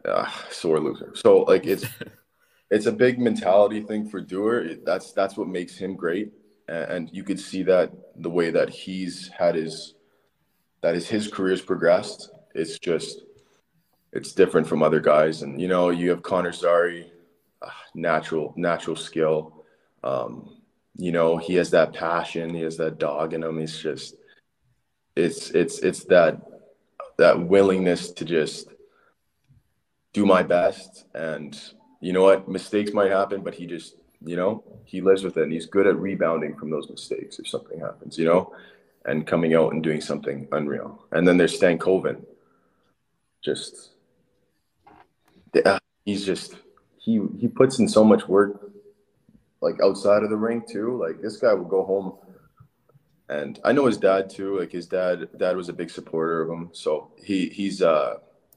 uh, 0.05 0.29
sore 0.49 0.79
loser. 0.79 1.13
So 1.15 1.39
like 1.39 1.65
it's 1.65 1.85
it's 2.71 2.85
a 2.85 2.91
big 2.91 3.19
mentality 3.19 3.81
thing 3.81 4.09
for 4.09 4.21
Dewar. 4.21 4.75
That's 4.85 5.11
that's 5.13 5.37
what 5.37 5.47
makes 5.47 5.77
him 5.77 5.95
great, 5.95 6.33
and 6.67 7.09
you 7.11 7.23
could 7.23 7.39
see 7.39 7.63
that 7.63 7.91
the 8.17 8.29
way 8.29 8.51
that 8.51 8.69
he's 8.69 9.29
had 9.29 9.55
his 9.55 9.95
that 10.81 10.95
is 10.95 11.07
his 11.07 11.27
career's 11.27 11.61
progressed. 11.61 12.31
It's 12.53 12.79
just 12.79 13.21
it's 14.13 14.31
different 14.31 14.67
from 14.67 14.83
other 14.83 14.99
guys, 14.99 15.41
and 15.41 15.59
you 15.61 15.67
know 15.67 15.89
you 15.89 16.09
have 16.09 16.23
Connor 16.23 16.51
Zary, 16.51 17.11
uh, 17.61 17.69
natural 17.93 18.53
natural 18.55 18.95
skill. 18.95 19.65
Um, 20.03 20.57
you 20.95 21.11
know 21.11 21.37
he 21.37 21.55
has 21.55 21.69
that 21.71 21.93
passion, 21.93 22.53
he 22.53 22.61
has 22.61 22.77
that 22.77 22.97
dog 22.97 23.33
in 23.33 23.43
him. 23.43 23.59
He's 23.59 23.77
just 23.77 24.15
it's 25.15 25.51
it's 25.51 25.79
it's 25.79 26.03
that 26.05 26.41
that 27.17 27.39
willingness 27.39 28.11
to 28.11 28.25
just 28.25 28.69
do 30.13 30.25
my 30.25 30.43
best. 30.43 31.05
And 31.13 31.59
you 31.99 32.13
know 32.13 32.23
what? 32.23 32.47
Mistakes 32.47 32.93
might 32.93 33.11
happen 33.11 33.41
but 33.41 33.55
he 33.55 33.65
just 33.65 33.95
you 34.25 34.35
know 34.35 34.63
he 34.83 34.99
lives 34.99 35.23
with 35.23 35.37
it 35.37 35.43
and 35.43 35.51
he's 35.53 35.67
good 35.67 35.85
at 35.85 35.95
rebounding 35.95 36.55
from 36.55 36.71
those 36.71 36.89
mistakes 36.89 37.37
if 37.37 37.47
something 37.47 37.79
happens 37.79 38.17
you 38.17 38.25
know 38.25 38.51
and 39.07 39.25
coming 39.25 39.55
out 39.55 39.73
and 39.73 39.81
doing 39.81 40.01
something 40.01 40.47
unreal. 40.51 41.05
And 41.11 41.27
then 41.27 41.37
there's 41.37 41.59
Stankoven 41.59 42.23
just 43.41 43.91
yeah, 45.65 45.79
he's 46.05 46.25
just 46.25 46.55
he 46.97 47.21
he 47.39 47.47
puts 47.47 47.79
in 47.79 47.87
so 47.87 48.03
much 48.03 48.27
work 48.27 48.71
like 49.61 49.75
outside 49.81 50.23
of 50.23 50.29
the 50.29 50.35
ring 50.35 50.63
too 50.67 51.01
like 51.01 51.21
this 51.21 51.37
guy 51.37 51.53
will 51.53 51.65
go 51.65 51.83
home 51.83 52.13
and 53.29 53.59
I 53.63 53.71
know 53.73 53.85
his 53.85 53.97
dad 53.97 54.29
too. 54.29 54.59
Like 54.59 54.71
his 54.71 54.87
dad, 54.87 55.29
dad 55.37 55.57
was 55.57 55.69
a 55.69 55.73
big 55.73 55.89
supporter 55.89 56.41
of 56.41 56.49
him. 56.49 56.69
So 56.71 57.11
he 57.21 57.49
he's 57.49 57.81
uh 57.81 58.15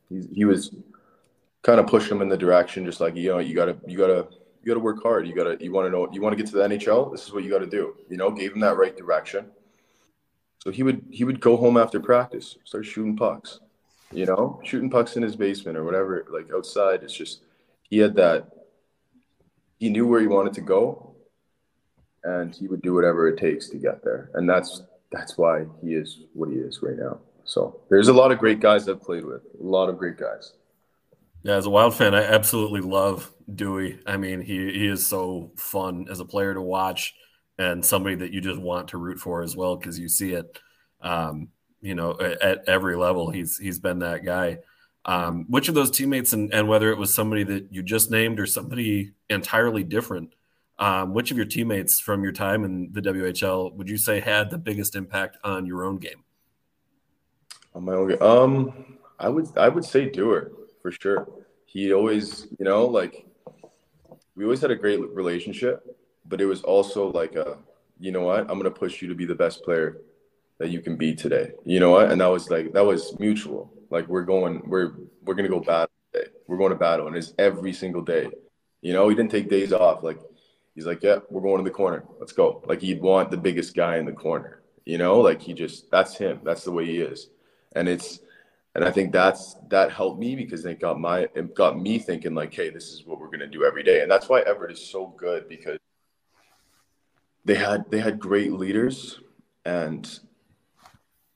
he's, 0.08 0.28
he 0.32 0.44
was 0.44 0.74
kind 1.62 1.80
of 1.80 1.86
pushing 1.86 2.16
him 2.16 2.22
in 2.22 2.28
the 2.28 2.36
direction, 2.36 2.84
just 2.84 3.00
like 3.00 3.16
you 3.16 3.30
know 3.30 3.38
you 3.38 3.54
gotta 3.54 3.76
you 3.86 3.98
gotta 3.98 4.28
you 4.62 4.68
gotta 4.68 4.80
work 4.80 5.02
hard. 5.02 5.26
You 5.26 5.34
gotta 5.34 5.56
you 5.60 5.72
want 5.72 5.86
to 5.86 5.90
know 5.90 6.08
you 6.12 6.20
want 6.20 6.36
to 6.36 6.42
get 6.42 6.50
to 6.52 6.56
the 6.56 6.68
NHL. 6.68 7.10
This 7.10 7.26
is 7.26 7.32
what 7.32 7.42
you 7.42 7.50
got 7.50 7.58
to 7.58 7.66
do. 7.66 7.96
You 8.08 8.16
know, 8.16 8.30
gave 8.30 8.52
him 8.52 8.60
that 8.60 8.76
right 8.76 8.96
direction. 8.96 9.46
So 10.62 10.70
he 10.70 10.82
would 10.82 11.02
he 11.10 11.24
would 11.24 11.40
go 11.40 11.56
home 11.56 11.76
after 11.76 11.98
practice, 11.98 12.56
start 12.64 12.86
shooting 12.86 13.16
pucks. 13.16 13.60
You 14.12 14.26
know, 14.26 14.60
shooting 14.64 14.90
pucks 14.90 15.16
in 15.16 15.22
his 15.22 15.36
basement 15.36 15.78
or 15.78 15.84
whatever, 15.84 16.26
like 16.30 16.48
outside. 16.52 17.02
It's 17.02 17.14
just 17.14 17.42
he 17.88 17.98
had 17.98 18.14
that. 18.16 18.48
He 19.78 19.88
knew 19.88 20.06
where 20.06 20.20
he 20.20 20.26
wanted 20.26 20.52
to 20.54 20.60
go, 20.60 21.14
and 22.24 22.54
he 22.54 22.66
would 22.66 22.82
do 22.82 22.94
whatever 22.94 23.28
it 23.28 23.38
takes 23.38 23.68
to 23.70 23.78
get 23.78 24.02
there. 24.02 24.30
And 24.34 24.48
that's 24.48 24.82
that's 25.12 25.38
why 25.38 25.64
he 25.82 25.94
is 25.94 26.22
what 26.32 26.50
he 26.50 26.56
is 26.56 26.82
right 26.82 26.96
now. 26.96 27.18
So 27.44 27.80
there's 27.88 28.08
a 28.08 28.12
lot 28.12 28.32
of 28.32 28.38
great 28.38 28.60
guys 28.60 28.88
I've 28.88 29.00
played 29.00 29.24
with, 29.24 29.42
a 29.58 29.62
lot 29.62 29.88
of 29.88 29.98
great 29.98 30.16
guys. 30.16 30.52
Yeah, 31.42 31.54
as 31.54 31.66
a 31.66 31.70
Wild 31.70 31.94
fan, 31.94 32.14
I 32.14 32.22
absolutely 32.22 32.80
love 32.80 33.32
Dewey. 33.52 33.98
I 34.06 34.16
mean, 34.16 34.40
he 34.40 34.72
he 34.72 34.86
is 34.86 35.06
so 35.06 35.52
fun 35.56 36.06
as 36.10 36.20
a 36.20 36.24
player 36.24 36.52
to 36.52 36.60
watch, 36.60 37.14
and 37.58 37.84
somebody 37.84 38.16
that 38.16 38.32
you 38.32 38.40
just 38.40 38.60
want 38.60 38.88
to 38.88 38.98
root 38.98 39.18
for 39.18 39.42
as 39.42 39.56
well 39.56 39.76
because 39.76 39.98
you 39.98 40.08
see 40.08 40.32
it, 40.32 40.58
um, 41.00 41.48
you 41.80 41.94
know, 41.94 42.18
at, 42.20 42.68
every 42.68 42.96
level. 42.96 43.30
He's 43.30 43.56
he's 43.58 43.78
been 43.78 44.00
that 44.00 44.24
guy. 44.24 44.58
Um, 45.04 45.46
which 45.48 45.68
of 45.68 45.74
those 45.74 45.90
teammates, 45.90 46.32
and, 46.34 46.52
and 46.52 46.68
whether 46.68 46.90
it 46.90 46.98
was 46.98 47.12
somebody 47.12 47.42
that 47.44 47.72
you 47.72 47.82
just 47.82 48.10
named 48.10 48.38
or 48.38 48.46
somebody 48.46 49.12
entirely 49.30 49.82
different, 49.82 50.34
um, 50.78 51.14
which 51.14 51.30
of 51.30 51.38
your 51.38 51.46
teammates 51.46 52.00
from 52.00 52.22
your 52.22 52.32
time 52.32 52.64
in 52.64 52.90
the 52.92 53.00
WHL 53.00 53.72
would 53.74 53.88
you 53.88 53.96
say 53.96 54.20
had 54.20 54.50
the 54.50 54.58
biggest 54.58 54.96
impact 54.96 55.38
on 55.42 55.64
your 55.64 55.84
own 55.84 55.98
game? 55.98 56.24
On 57.74 57.84
my 57.84 57.92
own 57.92 58.08
game, 58.08 58.22
um, 58.22 58.98
I 59.18 59.28
would 59.28 59.46
I 59.56 59.68
would 59.68 59.84
say 59.84 60.08
Dewar 60.08 60.52
for 60.82 60.92
sure. 60.92 61.28
He 61.64 61.92
always, 61.92 62.48
you 62.58 62.64
know, 62.64 62.84
like 62.84 63.24
we 64.34 64.44
always 64.44 64.60
had 64.60 64.70
a 64.70 64.76
great 64.76 65.00
relationship, 65.14 65.96
but 66.26 66.40
it 66.40 66.46
was 66.46 66.62
also 66.62 67.10
like 67.12 67.36
a, 67.36 67.58
you 67.98 68.12
know 68.12 68.22
what, 68.22 68.40
I'm 68.40 68.58
gonna 68.58 68.70
push 68.70 69.00
you 69.00 69.08
to 69.08 69.14
be 69.14 69.24
the 69.24 69.34
best 69.34 69.62
player 69.62 69.98
that 70.60 70.70
you 70.70 70.80
can 70.80 70.96
be 70.96 71.16
today. 71.16 71.50
You 71.64 71.80
know 71.80 71.90
what? 71.90 72.12
And 72.12 72.20
that 72.20 72.28
was 72.28 72.48
like 72.48 72.72
that 72.74 72.84
was 72.84 73.18
mutual. 73.18 73.72
Like 73.90 74.06
we're 74.06 74.22
going, 74.22 74.62
we're 74.66 74.92
we're 75.24 75.34
gonna 75.34 75.48
go 75.48 75.58
battle 75.58 75.90
today. 76.12 76.28
We're 76.46 76.58
going 76.58 76.70
to 76.70 76.78
battle, 76.78 77.08
and 77.08 77.16
it's 77.16 77.34
every 77.38 77.72
single 77.72 78.02
day. 78.02 78.30
You 78.80 78.92
know, 78.92 79.08
he 79.08 79.16
didn't 79.16 79.32
take 79.32 79.50
days 79.50 79.72
off. 79.72 80.04
Like 80.04 80.20
he's 80.74 80.86
like, 80.86 81.02
yeah, 81.02 81.18
we're 81.28 81.42
going 81.42 81.58
to 81.58 81.68
the 81.68 81.74
corner. 81.74 82.04
Let's 82.18 82.32
go. 82.32 82.62
Like 82.66 82.80
he'd 82.80 83.00
want 83.00 83.30
the 83.30 83.36
biggest 83.36 83.74
guy 83.74 83.98
in 83.98 84.06
the 84.06 84.12
corner, 84.12 84.62
you 84.84 84.98
know, 84.98 85.20
like 85.20 85.42
he 85.42 85.52
just, 85.52 85.90
that's 85.90 86.16
him. 86.16 86.40
That's 86.42 86.64
the 86.64 86.72
way 86.72 86.86
he 86.86 87.00
is. 87.00 87.28
And 87.74 87.88
it's, 87.88 88.20
and 88.74 88.84
I 88.84 88.90
think 88.90 89.12
that's, 89.12 89.56
that 89.68 89.92
helped 89.92 90.18
me 90.18 90.36
because 90.36 90.64
it 90.64 90.80
got 90.80 90.98
my, 90.98 91.28
it 91.34 91.54
got 91.54 91.78
me 91.78 91.98
thinking 91.98 92.34
like, 92.34 92.54
Hey, 92.54 92.70
this 92.70 92.92
is 92.92 93.04
what 93.04 93.20
we're 93.20 93.28
to 93.30 93.46
do 93.46 93.64
every 93.64 93.82
day. 93.82 94.00
And 94.00 94.10
that's 94.10 94.28
why 94.28 94.40
Everett 94.40 94.72
is 94.72 94.86
so 94.86 95.08
good 95.18 95.48
because 95.48 95.78
they 97.44 97.56
had, 97.56 97.84
they 97.90 98.00
had 98.00 98.18
great 98.18 98.52
leaders 98.52 99.20
and 99.64 100.20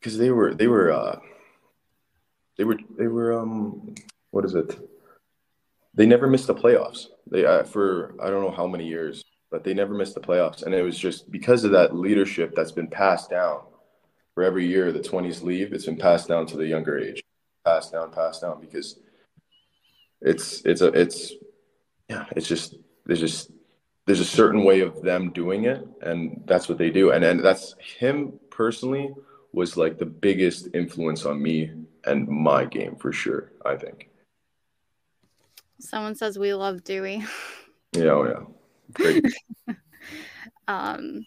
because 0.05 0.19
they 0.19 0.31
were, 0.31 0.53
they 0.53 0.67
were, 0.67 0.93
uh, 0.93 1.19
they 2.59 2.65
were, 2.65 2.77
they 2.99 3.07
were, 3.07 3.33
um, 3.41 3.95
what 4.33 4.45
is 4.45 4.55
it? 4.55 4.79
They 5.95 6.05
never 6.05 6.27
missed 6.27 6.47
the 6.47 6.55
playoffs 6.55 7.07
they 7.31 7.47
uh, 7.47 7.65
for 7.65 8.15
I 8.23 8.29
don't 8.29 8.43
know 8.43 8.51
how 8.51 8.67
many 8.67 8.87
years, 8.87 9.25
but 9.51 9.65
they 9.65 9.73
never 9.73 9.95
missed 9.95 10.15
the 10.15 10.21
playoffs, 10.21 10.63
and 10.63 10.75
it 10.75 10.83
was 10.83 10.99
just 10.99 11.31
because 11.31 11.65
of 11.65 11.71
that 11.73 11.97
leadership 11.97 12.55
that's 12.55 12.73
been 12.73 12.89
passed 12.89 13.31
down. 13.31 13.61
For 14.35 14.43
every 14.43 14.67
year 14.67 14.93
the 14.93 15.03
twenties 15.03 15.43
leave, 15.43 15.73
it's 15.73 15.87
been 15.87 15.97
passed 15.97 16.29
down 16.29 16.47
to 16.47 16.57
the 16.57 16.67
younger 16.67 16.99
age, 16.99 17.23
passed 17.65 17.93
down, 17.93 18.11
passed 18.11 18.43
down 18.43 18.61
because 18.61 18.99
it's 20.21 20.61
it's 20.65 20.81
a 20.81 20.89
it's 20.89 21.33
yeah 22.11 22.27
it's 22.37 22.49
just 22.49 22.75
there's 23.07 23.21
just 23.21 23.53
there's 24.07 24.21
a 24.21 24.25
certain 24.25 24.65
way 24.65 24.81
of 24.81 25.03
them 25.03 25.31
doing 25.31 25.65
it 25.65 25.87
and 26.03 26.43
that's 26.47 26.69
what 26.69 26.79
they 26.79 26.91
do 26.91 27.13
and 27.13 27.25
and 27.25 27.45
that's 27.45 27.75
him 27.99 28.39
personally 28.51 29.15
was 29.55 29.77
like 29.77 29.99
the 29.99 30.07
biggest 30.07 30.69
influence 30.75 31.25
on 31.25 31.41
me 31.43 31.71
and 32.05 32.29
my 32.29 32.65
game 32.65 32.97
for 32.97 33.13
sure 33.13 33.53
i 33.65 33.77
think 33.77 34.11
Someone 35.85 36.15
says 36.15 36.39
we 36.39 36.55
love 36.55 36.83
Dewey. 36.83 37.25
Yeah, 37.93 38.05
oh 38.05 38.25
yeah. 38.25 38.45
Great. 38.93 39.25
um, 40.69 41.27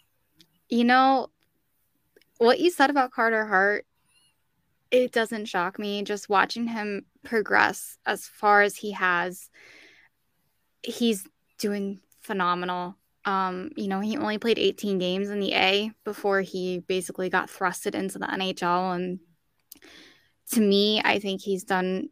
you 0.68 0.84
know 0.84 1.28
what 2.38 2.58
you 2.58 2.70
said 2.70 2.90
about 2.90 3.12
Carter 3.12 3.46
Hart. 3.46 3.86
It 4.90 5.12
doesn't 5.12 5.44
shock 5.44 5.78
me 5.78 6.02
just 6.02 6.28
watching 6.28 6.66
him 6.66 7.04
progress 7.24 7.98
as 8.04 8.26
far 8.26 8.62
as 8.62 8.76
he 8.76 8.92
has. 8.92 9.48
He's 10.82 11.26
doing 11.58 12.00
phenomenal. 12.20 12.96
Um, 13.28 13.72
you 13.76 13.88
know, 13.88 14.00
he 14.00 14.16
only 14.16 14.38
played 14.38 14.58
18 14.58 14.98
games 14.98 15.28
in 15.28 15.38
the 15.38 15.52
A 15.52 15.92
before 16.02 16.40
he 16.40 16.78
basically 16.78 17.28
got 17.28 17.50
thrusted 17.50 17.94
into 17.94 18.18
the 18.18 18.24
NHL. 18.24 18.96
And 18.96 19.18
to 20.52 20.62
me, 20.62 21.02
I 21.04 21.18
think 21.18 21.42
he's 21.42 21.62
done 21.62 22.08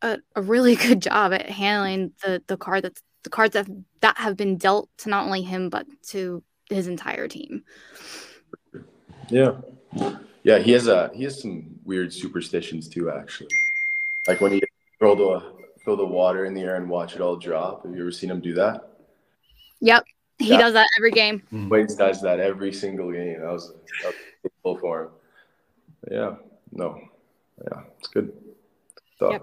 a, 0.00 0.16
a 0.34 0.40
really 0.40 0.74
good 0.86 1.02
job 1.02 1.34
at 1.34 1.50
handling 1.50 2.12
the 2.22 2.42
the 2.46 2.56
card 2.56 2.84
that's 2.84 3.02
the 3.22 3.28
cards 3.28 3.52
that 3.52 3.68
that 4.00 4.16
have 4.16 4.34
been 4.34 4.56
dealt 4.56 4.88
to 4.98 5.10
not 5.10 5.26
only 5.26 5.42
him 5.42 5.68
but 5.68 5.86
to 6.08 6.42
his 6.70 6.88
entire 6.88 7.28
team. 7.28 7.62
Yeah, 9.28 9.56
yeah, 10.42 10.58
he 10.58 10.72
has 10.72 10.88
a 10.88 11.10
he 11.14 11.24
has 11.24 11.42
some 11.42 11.66
weird 11.84 12.14
superstitions 12.14 12.88
too. 12.88 13.10
Actually, 13.10 13.50
like 14.26 14.40
when 14.40 14.52
he 14.52 14.62
throw 14.98 15.14
the 15.14 15.52
throw 15.84 15.96
the 15.96 16.06
water 16.06 16.46
in 16.46 16.54
the 16.54 16.62
air 16.62 16.76
and 16.76 16.88
watch 16.88 17.14
it 17.14 17.20
all 17.20 17.36
drop. 17.36 17.84
Have 17.84 17.94
you 17.94 18.00
ever 18.00 18.10
seen 18.10 18.30
him 18.30 18.40
do 18.40 18.54
that? 18.54 18.88
Yep, 19.80 20.06
he 20.38 20.50
yeah. 20.50 20.58
does 20.58 20.74
that 20.74 20.88
every 20.98 21.10
game. 21.10 21.42
Waits 21.70 21.94
does 21.94 22.20
that 22.22 22.40
every 22.40 22.72
single 22.72 23.12
game. 23.12 23.40
That 23.40 23.52
was, 23.52 23.72
that 24.02 24.14
was 24.42 24.52
cool 24.62 24.78
for 24.78 25.02
him. 25.02 25.10
Yeah, 26.10 26.34
no, 26.72 27.00
yeah, 27.64 27.82
it's 27.98 28.08
good. 28.08 28.32
So, 29.18 29.32
yep. 29.32 29.42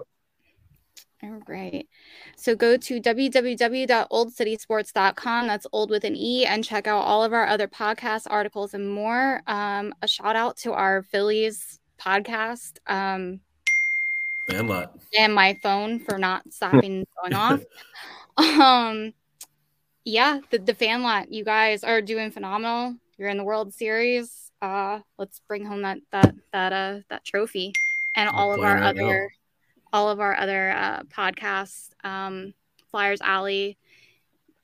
All 1.24 1.42
right. 1.48 1.88
So 2.36 2.54
go 2.54 2.76
to 2.76 3.00
www.oldecitysports.com. 3.00 5.46
That's 5.46 5.66
old 5.72 5.88
with 5.90 6.04
an 6.04 6.14
E, 6.16 6.44
and 6.44 6.62
check 6.62 6.86
out 6.86 7.00
all 7.00 7.24
of 7.24 7.32
our 7.32 7.46
other 7.46 7.66
podcasts, 7.66 8.26
articles, 8.28 8.74
and 8.74 8.90
more. 8.90 9.40
Um, 9.46 9.94
a 10.02 10.08
shout 10.08 10.36
out 10.36 10.58
to 10.58 10.74
our 10.74 11.02
Phillies 11.02 11.80
podcast. 11.98 12.76
Um, 12.86 13.40
and 14.48 14.68
what? 14.68 14.94
And 15.18 15.34
my 15.34 15.58
phone 15.62 15.98
for 15.98 16.18
not 16.18 16.52
stopping 16.52 17.06
going 17.20 17.34
off. 17.34 17.64
Um, 18.36 19.14
yeah, 20.04 20.40
the, 20.50 20.58
the 20.58 20.74
fan 20.74 21.02
lot. 21.02 21.32
You 21.32 21.44
guys 21.44 21.84
are 21.84 22.02
doing 22.02 22.30
phenomenal. 22.30 22.96
You're 23.16 23.28
in 23.28 23.38
the 23.38 23.44
World 23.44 23.72
Series. 23.72 24.50
Uh, 24.60 25.00
let's 25.18 25.40
bring 25.46 25.64
home 25.64 25.82
that 25.82 25.98
that 26.10 26.34
that 26.52 26.72
uh 26.72 27.00
that 27.10 27.24
trophy 27.24 27.72
and 28.16 28.28
all 28.28 28.52
of 28.52 28.60
our 28.60 28.74
right 28.74 28.84
other. 28.84 29.02
Now 29.02 29.28
all 29.94 30.10
of 30.10 30.18
our 30.18 30.36
other 30.36 30.72
uh, 30.72 31.04
podcasts, 31.04 31.90
um, 32.02 32.52
Flyers 32.90 33.20
Alley, 33.22 33.78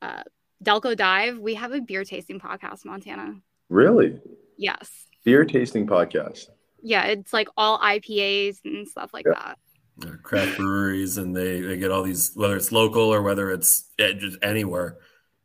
uh, 0.02 0.24
Delco 0.62 0.96
Dive. 0.96 1.38
We 1.38 1.54
have 1.54 1.72
a 1.72 1.80
beer 1.80 2.02
tasting 2.02 2.40
podcast, 2.40 2.84
Montana. 2.84 3.36
Really? 3.68 4.18
Yes. 4.58 5.06
Beer 5.24 5.44
tasting 5.44 5.86
podcast. 5.86 6.48
yeah, 6.82 7.04
it's 7.04 7.32
like 7.32 7.48
all 7.56 7.78
IPAs 7.78 8.58
and 8.64 8.88
stuff 8.88 9.14
like 9.14 9.24
yeah. 9.24 9.54
that. 10.00 10.22
craft 10.24 10.56
breweries, 10.56 11.16
and 11.16 11.34
they 11.34 11.60
they 11.60 11.76
get 11.76 11.92
all 11.92 12.02
these 12.02 12.32
whether 12.34 12.56
it's 12.56 12.72
local 12.72 13.14
or 13.14 13.22
whether 13.22 13.52
it's 13.52 13.84
just 13.98 14.38
anywhere, 14.42 14.98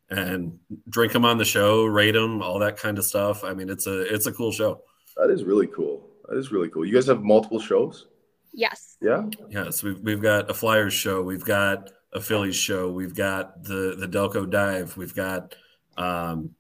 and 0.10 0.60
drink 0.90 1.14
them 1.14 1.26
on 1.26 1.38
the 1.38 1.46
show, 1.46 1.86
rate 1.86 2.12
them, 2.12 2.42
all 2.42 2.60
that 2.60 2.78
kind 2.78 2.98
of 2.98 3.06
stuff. 3.06 3.44
I 3.44 3.54
mean, 3.54 3.70
it's 3.70 3.88
a 3.88 4.02
it's 4.14 4.28
a 4.28 4.32
cool 4.32 4.52
show. 4.52 4.82
That 5.18 5.30
is 5.30 5.44
really 5.44 5.68
cool. 5.68 6.10
That 6.28 6.38
is 6.38 6.52
really 6.52 6.70
cool. 6.70 6.86
You 6.86 6.94
guys 6.94 7.08
have 7.08 7.24
multiple 7.24 7.60
shows. 7.60 8.08
Yes. 8.54 8.98
Yeah. 9.02 9.26
Yes, 9.50 9.84
we've 9.84 10.00
we've 10.00 10.22
got 10.22 10.50
a 10.50 10.54
Flyers 10.54 10.94
show. 10.94 11.22
We've 11.22 11.44
got 11.44 11.92
a 12.14 12.22
Phillies 12.22 12.56
show. 12.56 12.92
We've 12.92 13.16
got 13.16 13.64
the 13.64 13.96
the 14.00 14.08
Delco 14.08 14.50
Dive. 14.50 14.96
We've 14.98 15.14
got 15.14 15.56
um, 15.98 16.52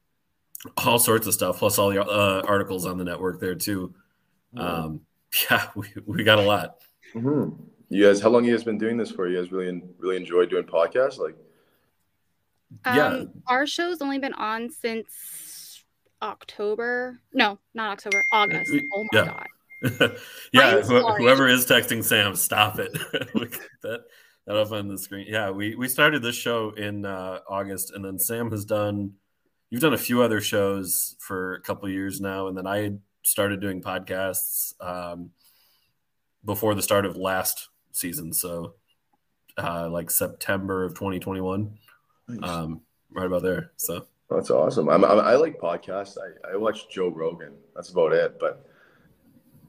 all 0.77 0.99
sorts 0.99 1.27
of 1.27 1.33
stuff, 1.33 1.59
plus 1.59 1.79
all 1.79 1.89
the 1.89 2.03
uh, 2.03 2.43
articles 2.45 2.85
on 2.85 2.97
the 2.97 3.05
network 3.05 3.39
there 3.39 3.55
too. 3.55 3.93
Um, 4.57 5.01
yeah, 5.49 5.67
we, 5.75 5.87
we 6.05 6.23
got 6.23 6.39
a 6.39 6.43
lot. 6.43 6.77
Mm-hmm. 7.13 7.61
You 7.89 8.05
guys, 8.05 8.19
how 8.19 8.29
long 8.29 8.43
you 8.43 8.55
guys 8.55 8.63
been 8.63 8.77
doing 8.77 8.97
this 8.97 9.11
for? 9.11 9.27
You 9.27 9.41
guys 9.41 9.51
really 9.51 9.81
really 9.97 10.17
enjoy 10.17 10.45
doing 10.45 10.65
podcasts? 10.65 11.17
Like, 11.17 11.37
um, 12.83 12.95
yeah, 12.95 13.23
our 13.47 13.65
show's 13.65 14.01
only 14.01 14.19
been 14.19 14.33
on 14.33 14.69
since 14.69 15.83
October. 16.21 17.19
No, 17.33 17.59
not 17.73 17.91
October. 17.93 18.23
August. 18.31 18.71
Oh 18.93 19.03
my 19.03 19.19
yeah. 19.19 19.25
god. 19.25 19.47
yeah, 20.51 20.81
wh- 20.81 21.17
whoever 21.17 21.47
is 21.47 21.65
texting 21.65 22.03
Sam, 22.03 22.35
stop 22.35 22.79
it. 22.79 22.91
that 23.83 24.01
that 24.47 24.55
up 24.55 24.71
on 24.71 24.87
the 24.87 24.97
screen. 24.97 25.27
Yeah, 25.29 25.51
we 25.51 25.75
we 25.75 25.87
started 25.87 26.21
this 26.21 26.35
show 26.35 26.71
in 26.71 27.05
uh, 27.05 27.39
August, 27.47 27.91
and 27.91 28.03
then 28.03 28.19
Sam 28.19 28.51
has 28.51 28.65
done. 28.65 29.13
You've 29.69 29.81
done 29.81 29.93
a 29.93 29.97
few 29.97 30.21
other 30.21 30.41
shows 30.41 31.15
for 31.19 31.55
a 31.55 31.61
couple 31.61 31.89
years 31.89 32.21
now, 32.21 32.47
and 32.47 32.57
then 32.57 32.67
I 32.67 32.93
started 33.23 33.59
doing 33.59 33.81
podcasts 33.81 34.73
um, 34.79 35.31
before 36.45 36.75
the 36.75 36.81
start 36.81 37.05
of 37.05 37.17
last 37.17 37.69
season. 37.91 38.31
So, 38.31 38.75
uh, 39.57 39.89
like 39.89 40.11
September 40.11 40.85
of 40.85 40.93
2021, 40.93 41.77
nice. 42.27 42.49
um, 42.49 42.81
right 43.11 43.25
about 43.25 43.43
there. 43.43 43.71
So 43.77 44.05
that's 44.29 44.49
awesome. 44.49 44.89
I'm, 44.89 45.03
I'm, 45.03 45.19
i 45.19 45.35
like 45.35 45.59
podcasts. 45.59 46.17
I, 46.17 46.53
I 46.53 46.57
watch 46.57 46.89
Joe 46.89 47.09
Rogan. 47.09 47.53
That's 47.75 47.89
about 47.89 48.13
it. 48.13 48.39
But 48.39 48.65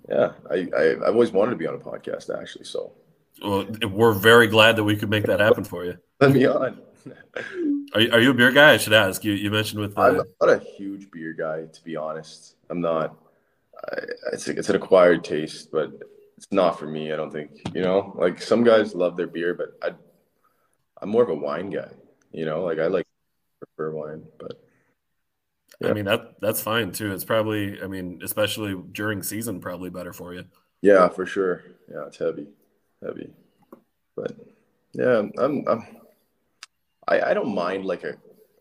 yeah, 0.09 0.33
I, 0.51 0.69
I 0.77 0.91
I've 0.93 1.15
always 1.15 1.33
wanted 1.33 1.51
to 1.53 1.57
be 1.57 1.67
on 1.67 1.75
a 1.75 1.79
podcast 1.79 2.37
actually. 2.37 2.65
So 2.65 2.93
well, 3.43 3.67
we're 3.91 4.13
very 4.13 4.47
glad 4.47 4.77
that 4.77 4.85
we 4.85 4.97
could 4.97 5.11
make 5.11 5.25
that 5.25 5.41
happen 5.41 5.65
for 5.65 5.85
you. 5.85 5.99
Let 6.21 6.33
me 6.33 6.47
on. 6.47 6.81
are, 7.95 8.01
you, 8.01 8.13
are 8.13 8.21
you 8.21 8.31
a 8.31 8.35
beer 8.35 8.51
guy? 8.51 8.73
I 8.73 8.77
should 8.79 8.95
ask. 8.95 9.25
You 9.25 9.33
you 9.33 9.51
mentioned 9.51 9.81
with 9.81 9.95
the... 9.95 10.01
I'm 10.01 10.17
not 10.41 10.51
a 10.51 10.59
huge 10.59 11.11
beer 11.11 11.33
guy 11.33 11.67
to 11.67 11.85
be 11.85 11.97
honest. 11.97 12.57
I'm 12.71 12.81
not. 12.81 13.17
I, 13.89 13.99
it's 14.33 14.49
it's 14.49 14.69
an 14.71 14.77
acquired 14.77 15.23
taste, 15.23 15.71
but 15.71 15.93
it's 16.37 16.49
not 16.51 16.79
for 16.79 16.87
me. 16.87 17.13
I 17.13 17.17
don't 17.17 17.31
think 17.31 17.51
you 17.75 17.83
know. 17.83 18.15
Like 18.19 18.41
some 18.41 18.65
guys 18.65 18.95
love 18.95 19.17
their 19.17 19.27
beer, 19.27 19.55
but 19.55 19.77
I 19.83 19.95
I'm 21.03 21.11
more 21.11 21.23
of 21.23 21.29
a 21.29 21.35
wine 21.35 21.71
guy. 21.71 21.91
You 22.37 22.45
know, 22.45 22.65
like 22.65 22.79
I 22.79 22.89
like 22.89 23.07
prefer 23.59 23.91
wine, 23.93 24.23
but 24.39 24.61
yeah. 25.81 25.89
I 25.89 25.93
mean 25.95 26.05
that 26.05 26.39
that's 26.39 26.61
fine 26.61 26.93
too. 26.93 27.15
It's 27.15 27.25
probably 27.25 27.83
I 27.83 27.87
mean, 27.87 28.21
especially 28.23 28.77
during 28.93 29.23
season, 29.23 29.59
probably 29.59 29.89
better 29.89 30.13
for 30.13 30.35
you. 30.35 30.45
Yeah, 30.83 31.09
for 31.09 31.25
sure. 31.25 31.65
Yeah, 31.91 32.05
it's 32.09 32.19
heavy, 32.19 32.49
heavy, 33.03 33.31
but 34.15 34.37
yeah, 34.93 35.23
I'm 35.39 35.65
I'm 35.67 35.87
I 37.09 37.23
I 37.23 37.33
don't 37.33 37.55
mind 37.55 37.87
like 37.87 38.05
a 38.05 38.17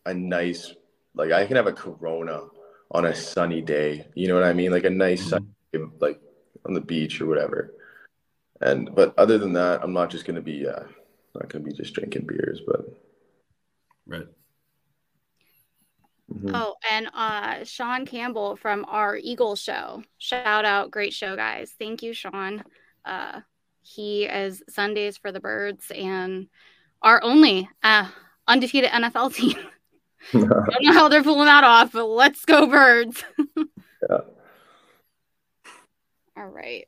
a 0.05 0.13
nice 0.13 0.73
like 1.13 1.33
I 1.33 1.45
can 1.45 1.57
have 1.57 1.67
a 1.67 1.73
Corona 1.73 2.43
on 2.91 3.03
a 3.03 3.13
sunny 3.13 3.61
day. 3.61 4.07
You 4.15 4.29
know 4.29 4.35
what 4.35 4.45
I 4.45 4.53
mean? 4.53 4.71
Like 4.71 4.85
a 4.85 4.89
nice 4.89 5.19
mm-hmm. 5.19 5.29
sunny 5.73 5.91
like 5.99 6.21
on 6.65 6.73
the 6.73 6.79
beach 6.79 7.19
or 7.19 7.25
whatever. 7.25 7.73
And 8.61 8.95
but 8.95 9.13
other 9.19 9.37
than 9.37 9.51
that, 9.51 9.83
I'm 9.83 9.91
not 9.91 10.09
just 10.09 10.23
gonna 10.23 10.39
be 10.39 10.65
uh 10.65 10.83
not 11.33 11.49
gonna 11.49 11.65
be 11.65 11.73
just 11.73 11.93
drinking 11.93 12.25
beers, 12.25 12.61
but 12.65 12.85
right. 14.07 14.27
Mm-hmm. 16.33 16.55
Oh, 16.55 16.75
and 16.89 17.07
uh, 17.13 17.63
Sean 17.63 18.05
Campbell 18.05 18.55
from 18.55 18.85
our 18.87 19.15
Eagle 19.17 19.55
show. 19.55 20.03
Shout 20.17 20.65
out, 20.65 20.91
great 20.91 21.13
show, 21.13 21.35
guys. 21.35 21.73
Thank 21.77 22.01
you, 22.01 22.13
Sean. 22.13 22.63
Uh, 23.03 23.41
he 23.81 24.25
is 24.25 24.63
Sundays 24.69 25.17
for 25.17 25.31
the 25.31 25.39
Birds 25.39 25.91
and 25.95 26.47
our 27.01 27.21
only 27.23 27.69
uh, 27.83 28.09
undefeated 28.47 28.89
NFL 28.89 29.33
team. 29.35 29.57
I 30.33 30.39
don't 30.39 30.83
know 30.83 30.93
how 30.93 31.07
they're 31.07 31.23
pulling 31.23 31.45
that 31.45 31.63
off, 31.63 31.91
but 31.91 32.05
let's 32.05 32.45
go, 32.45 32.65
Birds. 32.65 33.23
yeah. 34.09 34.17
All 36.35 36.47
right. 36.47 36.87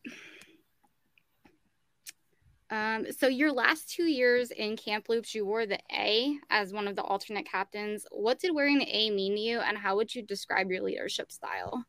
Um, 2.69 3.06
so 3.17 3.27
your 3.27 3.51
last 3.51 3.89
two 3.89 4.03
years 4.03 4.51
in 4.51 4.75
Kamloops, 4.75 5.34
you 5.34 5.45
wore 5.45 5.65
the 5.65 5.80
A 5.91 6.38
as 6.49 6.73
one 6.73 6.88
of 6.88 6.95
the 6.95 7.01
alternate 7.01 7.49
captains. 7.49 8.06
What 8.12 8.39
did 8.39 8.53
wearing 8.53 8.80
the 8.80 8.95
A 8.95 9.10
mean 9.10 9.36
to 9.36 9.41
you, 9.41 9.60
and 9.60 9.77
how 9.77 9.95
would 9.95 10.13
you 10.13 10.21
describe 10.21 10.69
your 10.69 10.82
leadership 10.82 11.32
style? 11.32 11.86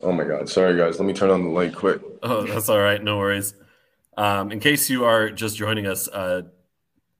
Oh 0.00 0.12
my 0.12 0.24
God! 0.24 0.48
Sorry, 0.48 0.76
guys. 0.76 0.98
Let 0.98 1.06
me 1.06 1.12
turn 1.12 1.30
on 1.30 1.42
the 1.42 1.50
light 1.50 1.74
quick. 1.74 2.00
Oh, 2.22 2.46
that's 2.46 2.68
all 2.68 2.78
right. 2.78 3.02
No 3.02 3.18
worries. 3.18 3.54
Um, 4.16 4.50
in 4.50 4.60
case 4.60 4.88
you 4.88 5.04
are 5.04 5.30
just 5.30 5.56
joining 5.56 5.86
us, 5.86 6.08
uh, 6.08 6.42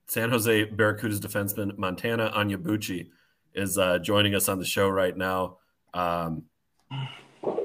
San 0.07 0.31
Jose 0.31 0.67
Barracudas 0.67 1.21
defenseman 1.21 1.77
Montana 1.77 2.31
Onyebuchi 2.35 3.09
is 3.55 3.77
uh, 3.77 3.99
joining 3.99 4.35
us 4.35 4.49
on 4.49 4.59
the 4.59 4.65
show 4.65 4.89
right 4.89 5.17
now. 5.17 5.59
Um, 5.93 6.45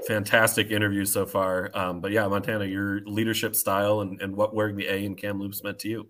fantastic 0.08 0.72
interview 0.72 1.06
so 1.06 1.26
far. 1.26 1.72
Um, 1.74 2.02
but 2.02 2.12
yeah, 2.12 2.28
Montana, 2.28 2.66
your 2.66 3.02
leadership 3.02 3.56
style 3.56 4.02
and, 4.02 4.22
and 4.22 4.36
what 4.36 4.54
wearing 4.54 4.76
the 4.76 4.88
A 4.88 5.06
in 5.06 5.16
Kamloops 5.16 5.64
meant 5.64 5.80
to 5.80 5.90
you. 5.90 6.10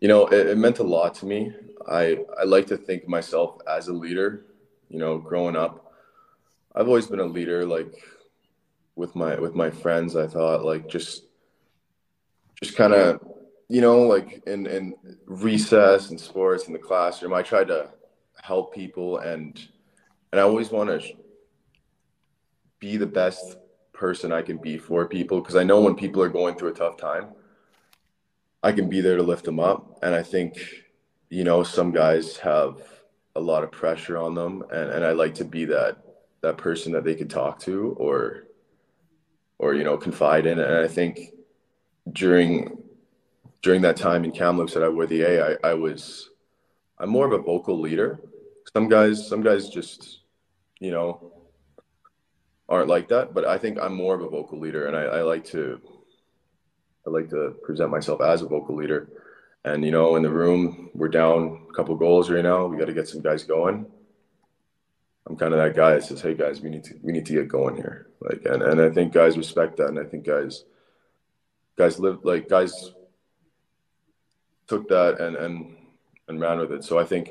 You 0.00 0.08
know, 0.08 0.26
it, 0.26 0.46
it, 0.48 0.58
meant 0.58 0.78
a 0.78 0.84
lot 0.84 1.14
to 1.16 1.26
me. 1.26 1.52
I, 1.88 2.18
I 2.38 2.44
like 2.44 2.66
to 2.68 2.76
think 2.76 3.08
myself 3.08 3.58
as 3.68 3.88
a 3.88 3.92
leader, 3.92 4.46
you 4.88 4.98
know, 4.98 5.18
growing 5.18 5.56
up, 5.56 5.92
I've 6.74 6.86
always 6.86 7.06
been 7.06 7.20
a 7.20 7.24
leader, 7.24 7.64
like 7.64 7.94
with 8.94 9.16
my, 9.16 9.38
with 9.38 9.54
my 9.54 9.70
friends, 9.70 10.14
I 10.14 10.26
thought 10.26 10.64
like 10.64 10.88
just, 10.88 11.24
just 12.62 12.76
kind 12.76 12.92
of, 12.92 13.20
you 13.68 13.80
know, 13.80 14.02
like 14.02 14.42
in, 14.46 14.66
in 14.66 14.94
recess 15.26 16.10
and 16.10 16.20
sports 16.20 16.66
in 16.66 16.72
the 16.72 16.78
classroom, 16.78 17.32
I 17.32 17.42
tried 17.42 17.68
to 17.68 17.90
help 18.42 18.74
people 18.74 19.18
and, 19.18 19.58
and 20.30 20.40
I 20.40 20.44
always 20.44 20.70
want 20.70 20.90
to 20.90 21.16
be 22.86 22.96
the 22.96 23.06
best 23.22 23.56
person 23.92 24.30
I 24.30 24.42
can 24.42 24.58
be 24.58 24.78
for 24.78 25.08
people 25.08 25.40
because 25.40 25.56
I 25.56 25.64
know 25.64 25.80
when 25.80 25.96
people 25.96 26.22
are 26.22 26.28
going 26.28 26.54
through 26.54 26.70
a 26.70 26.80
tough 26.82 26.96
time, 26.96 27.26
I 28.62 28.70
can 28.70 28.88
be 28.88 29.00
there 29.00 29.16
to 29.16 29.24
lift 29.24 29.44
them 29.44 29.58
up. 29.58 29.98
And 30.04 30.14
I 30.14 30.22
think, 30.22 30.52
you 31.28 31.42
know, 31.42 31.64
some 31.64 31.90
guys 31.90 32.36
have 32.36 32.80
a 33.34 33.40
lot 33.40 33.64
of 33.64 33.72
pressure 33.72 34.16
on 34.16 34.36
them 34.36 34.62
and, 34.70 34.90
and 34.90 35.04
I 35.04 35.12
like 35.12 35.34
to 35.34 35.44
be 35.44 35.64
that 35.66 35.98
that 36.42 36.56
person 36.58 36.92
that 36.92 37.02
they 37.02 37.16
could 37.16 37.28
talk 37.28 37.58
to 37.60 37.96
or 37.98 38.44
or 39.58 39.74
you 39.74 39.82
know 39.82 39.96
confide 39.96 40.46
in. 40.46 40.60
And 40.60 40.76
I 40.76 40.86
think 40.86 41.32
during 42.12 42.78
during 43.62 43.82
that 43.82 43.96
time 43.96 44.24
in 44.24 44.30
Kamloops 44.30 44.74
that 44.74 44.84
I 44.84 44.88
wore 44.88 45.06
the 45.06 45.22
A, 45.22 45.32
I, 45.48 45.70
I 45.70 45.74
was 45.74 46.30
I'm 47.00 47.10
more 47.10 47.26
of 47.26 47.32
a 47.32 47.42
vocal 47.42 47.80
leader. 47.80 48.20
Some 48.72 48.88
guys 48.88 49.26
some 49.28 49.42
guys 49.42 49.68
just 49.68 50.20
you 50.78 50.92
know 50.92 51.35
aren't 52.68 52.88
like 52.88 53.08
that, 53.08 53.32
but 53.32 53.44
I 53.44 53.58
think 53.58 53.78
I'm 53.80 53.94
more 53.94 54.14
of 54.14 54.22
a 54.22 54.28
vocal 54.28 54.58
leader, 54.58 54.86
and 54.86 54.96
I, 54.96 55.02
I 55.02 55.22
like 55.22 55.44
to 55.46 55.80
I 57.06 57.10
like 57.10 57.30
to 57.30 57.54
present 57.62 57.90
myself 57.90 58.20
as 58.20 58.42
a 58.42 58.46
vocal 58.46 58.74
leader. 58.74 59.08
And 59.64 59.84
you 59.84 59.90
know, 59.90 60.16
in 60.16 60.22
the 60.22 60.30
room, 60.30 60.90
we're 60.94 61.08
down 61.08 61.66
a 61.70 61.72
couple 61.72 61.94
goals 61.96 62.30
right 62.30 62.42
now. 62.42 62.66
We 62.66 62.78
got 62.78 62.86
to 62.86 62.94
get 62.94 63.08
some 63.08 63.20
guys 63.20 63.44
going. 63.44 63.86
I'm 65.28 65.36
kind 65.36 65.52
of 65.52 65.58
that 65.58 65.74
guy 65.74 65.94
that 65.94 66.04
says, 66.04 66.20
"Hey 66.20 66.34
guys, 66.34 66.60
we 66.60 66.70
need 66.70 66.84
to 66.84 66.94
we 67.02 67.12
need 67.12 67.26
to 67.26 67.32
get 67.32 67.48
going 67.48 67.76
here." 67.76 68.08
Like, 68.20 68.44
and 68.44 68.62
and 68.62 68.80
I 68.80 68.90
think 68.90 69.12
guys 69.12 69.36
respect 69.36 69.76
that, 69.78 69.88
and 69.88 69.98
I 69.98 70.04
think 70.04 70.24
guys 70.24 70.64
guys 71.76 71.98
live 71.98 72.24
like 72.24 72.48
guys 72.48 72.92
took 74.66 74.88
that 74.88 75.20
and 75.20 75.36
and 75.36 75.76
and 76.28 76.40
ran 76.40 76.58
with 76.58 76.72
it. 76.72 76.84
So 76.84 76.98
I 76.98 77.04
think 77.04 77.30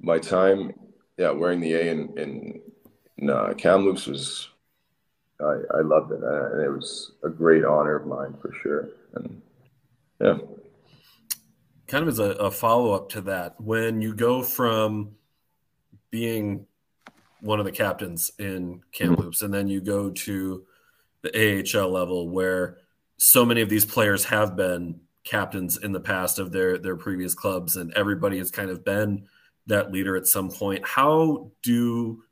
my 0.00 0.18
time, 0.18 0.74
yeah, 1.16 1.30
wearing 1.30 1.60
the 1.60 1.74
A 1.74 1.90
in 1.90 2.18
in 2.18 2.62
no, 3.22 3.54
Kamloops 3.56 4.06
was 4.06 4.48
I, 5.40 5.58
I 5.74 5.80
loved 5.80 6.10
it, 6.10 6.22
and 6.22 6.60
it 6.60 6.68
was 6.68 7.12
a 7.22 7.28
great 7.28 7.64
honor 7.64 7.96
of 7.96 8.06
mine 8.06 8.34
for 8.40 8.52
sure. 8.52 8.88
And 9.14 9.40
yeah, 10.20 10.38
kind 11.86 12.02
of 12.02 12.08
as 12.08 12.18
a, 12.18 12.30
a 12.32 12.50
follow 12.50 12.92
up 12.92 13.08
to 13.10 13.20
that, 13.22 13.60
when 13.60 14.02
you 14.02 14.14
go 14.14 14.42
from 14.42 15.12
being 16.10 16.66
one 17.40 17.60
of 17.60 17.64
the 17.64 17.72
captains 17.72 18.32
in 18.38 18.82
Kamloops, 18.92 19.38
mm-hmm. 19.38 19.46
and 19.46 19.54
then 19.54 19.68
you 19.68 19.80
go 19.80 20.10
to 20.10 20.64
the 21.22 21.64
AHL 21.74 21.90
level, 21.90 22.28
where 22.28 22.78
so 23.18 23.44
many 23.44 23.62
of 23.62 23.68
these 23.68 23.84
players 23.84 24.24
have 24.24 24.56
been 24.56 25.00
captains 25.22 25.76
in 25.76 25.92
the 25.92 26.00
past 26.00 26.40
of 26.40 26.50
their 26.50 26.76
their 26.76 26.96
previous 26.96 27.34
clubs, 27.34 27.76
and 27.76 27.92
everybody 27.94 28.38
has 28.38 28.50
kind 28.50 28.70
of 28.70 28.84
been 28.84 29.26
that 29.68 29.92
leader 29.92 30.16
at 30.16 30.26
some 30.26 30.50
point. 30.50 30.84
How 30.84 31.52
do 31.62 32.24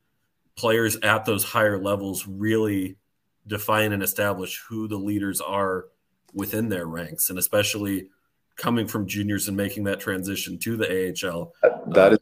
players 0.61 0.97
at 0.97 1.25
those 1.25 1.43
higher 1.43 1.79
levels 1.79 2.27
really 2.27 2.99
define 3.47 3.93
and 3.93 4.03
establish 4.03 4.63
who 4.69 4.87
the 4.87 4.97
leaders 4.97 5.41
are 5.41 5.87
within 6.35 6.69
their 6.69 6.85
ranks, 6.85 7.31
and 7.31 7.39
especially 7.39 8.09
coming 8.57 8.87
from 8.87 9.07
juniors 9.07 9.49
and 9.49 9.57
making 9.57 9.85
that 9.85 9.99
transition 9.99 10.59
to 10.59 10.77
the 10.77 10.85
AHL. 10.87 11.55
That, 11.63 12.13
uh, 12.13 12.15
is, 12.15 12.19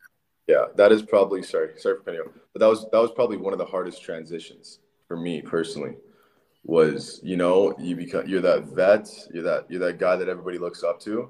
yeah, 0.47 0.67
that 0.77 0.93
is 0.93 1.03
probably 1.03 1.43
sorry, 1.43 1.71
sorry 1.79 1.97
for 1.97 2.05
cutting 2.05 2.21
you, 2.21 2.33
but 2.53 2.61
that 2.61 2.69
was 2.69 2.87
that 2.93 3.01
was 3.01 3.11
probably 3.11 3.39
one 3.39 3.53
of 3.53 3.59
the 3.59 3.65
hardest 3.65 4.05
transitions 4.05 4.79
for 5.09 5.17
me 5.17 5.43
personally. 5.43 5.97
Was 6.65 7.21
you 7.25 7.37
know 7.37 7.77
you 7.81 7.97
become 7.97 8.29
you're 8.29 8.41
that 8.43 8.67
vet, 8.67 9.11
you're 9.35 9.43
that 9.43 9.67
you're 9.69 9.81
that 9.81 9.99
guy 9.99 10.15
that 10.15 10.29
everybody 10.29 10.59
looks 10.59 10.85
up 10.85 11.01
to, 11.01 11.29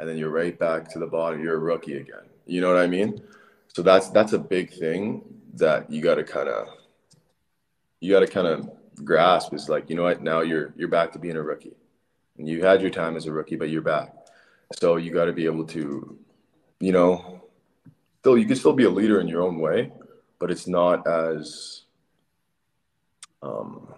and 0.00 0.08
then 0.08 0.16
you're 0.16 0.30
right 0.30 0.58
back 0.58 0.90
to 0.92 0.98
the 0.98 1.06
bottom. 1.06 1.40
You're 1.40 1.54
a 1.54 1.58
rookie 1.58 1.98
again. 1.98 2.26
You 2.46 2.60
know 2.60 2.68
what 2.74 2.82
I 2.82 2.88
mean? 2.88 3.22
So 3.68 3.82
that's 3.82 4.08
that's 4.08 4.32
a 4.32 4.38
big 4.38 4.72
thing 4.72 5.22
that 5.54 5.90
you 5.90 6.02
got 6.02 6.16
to 6.16 6.24
kind 6.24 6.48
of 6.48 6.68
you 8.00 8.12
got 8.12 8.20
to 8.20 8.26
kind 8.26 8.46
of 8.46 8.70
grasp 9.04 9.54
is 9.54 9.68
like 9.68 9.88
you 9.88 9.96
know 9.96 10.04
what? 10.04 10.22
Now 10.22 10.40
you're 10.40 10.72
you're 10.76 10.88
back 10.88 11.12
to 11.12 11.18
being 11.18 11.36
a 11.36 11.42
rookie. 11.42 11.76
And 12.38 12.48
you 12.48 12.64
had 12.64 12.80
your 12.80 12.90
time 12.90 13.16
as 13.16 13.26
a 13.26 13.32
rookie 13.32 13.56
but 13.56 13.68
you're 13.68 13.82
back. 13.82 14.14
So 14.78 14.96
you 14.96 15.12
got 15.12 15.26
to 15.26 15.32
be 15.32 15.44
able 15.46 15.66
to 15.68 16.18
you 16.80 16.92
know 16.92 17.42
still 18.20 18.38
you 18.38 18.46
can 18.46 18.56
still 18.56 18.72
be 18.72 18.84
a 18.84 18.90
leader 18.90 19.20
in 19.20 19.28
your 19.28 19.42
own 19.42 19.58
way 19.58 19.92
but 20.38 20.50
it's 20.50 20.66
not 20.66 21.06
as 21.06 21.82
um 23.42 23.94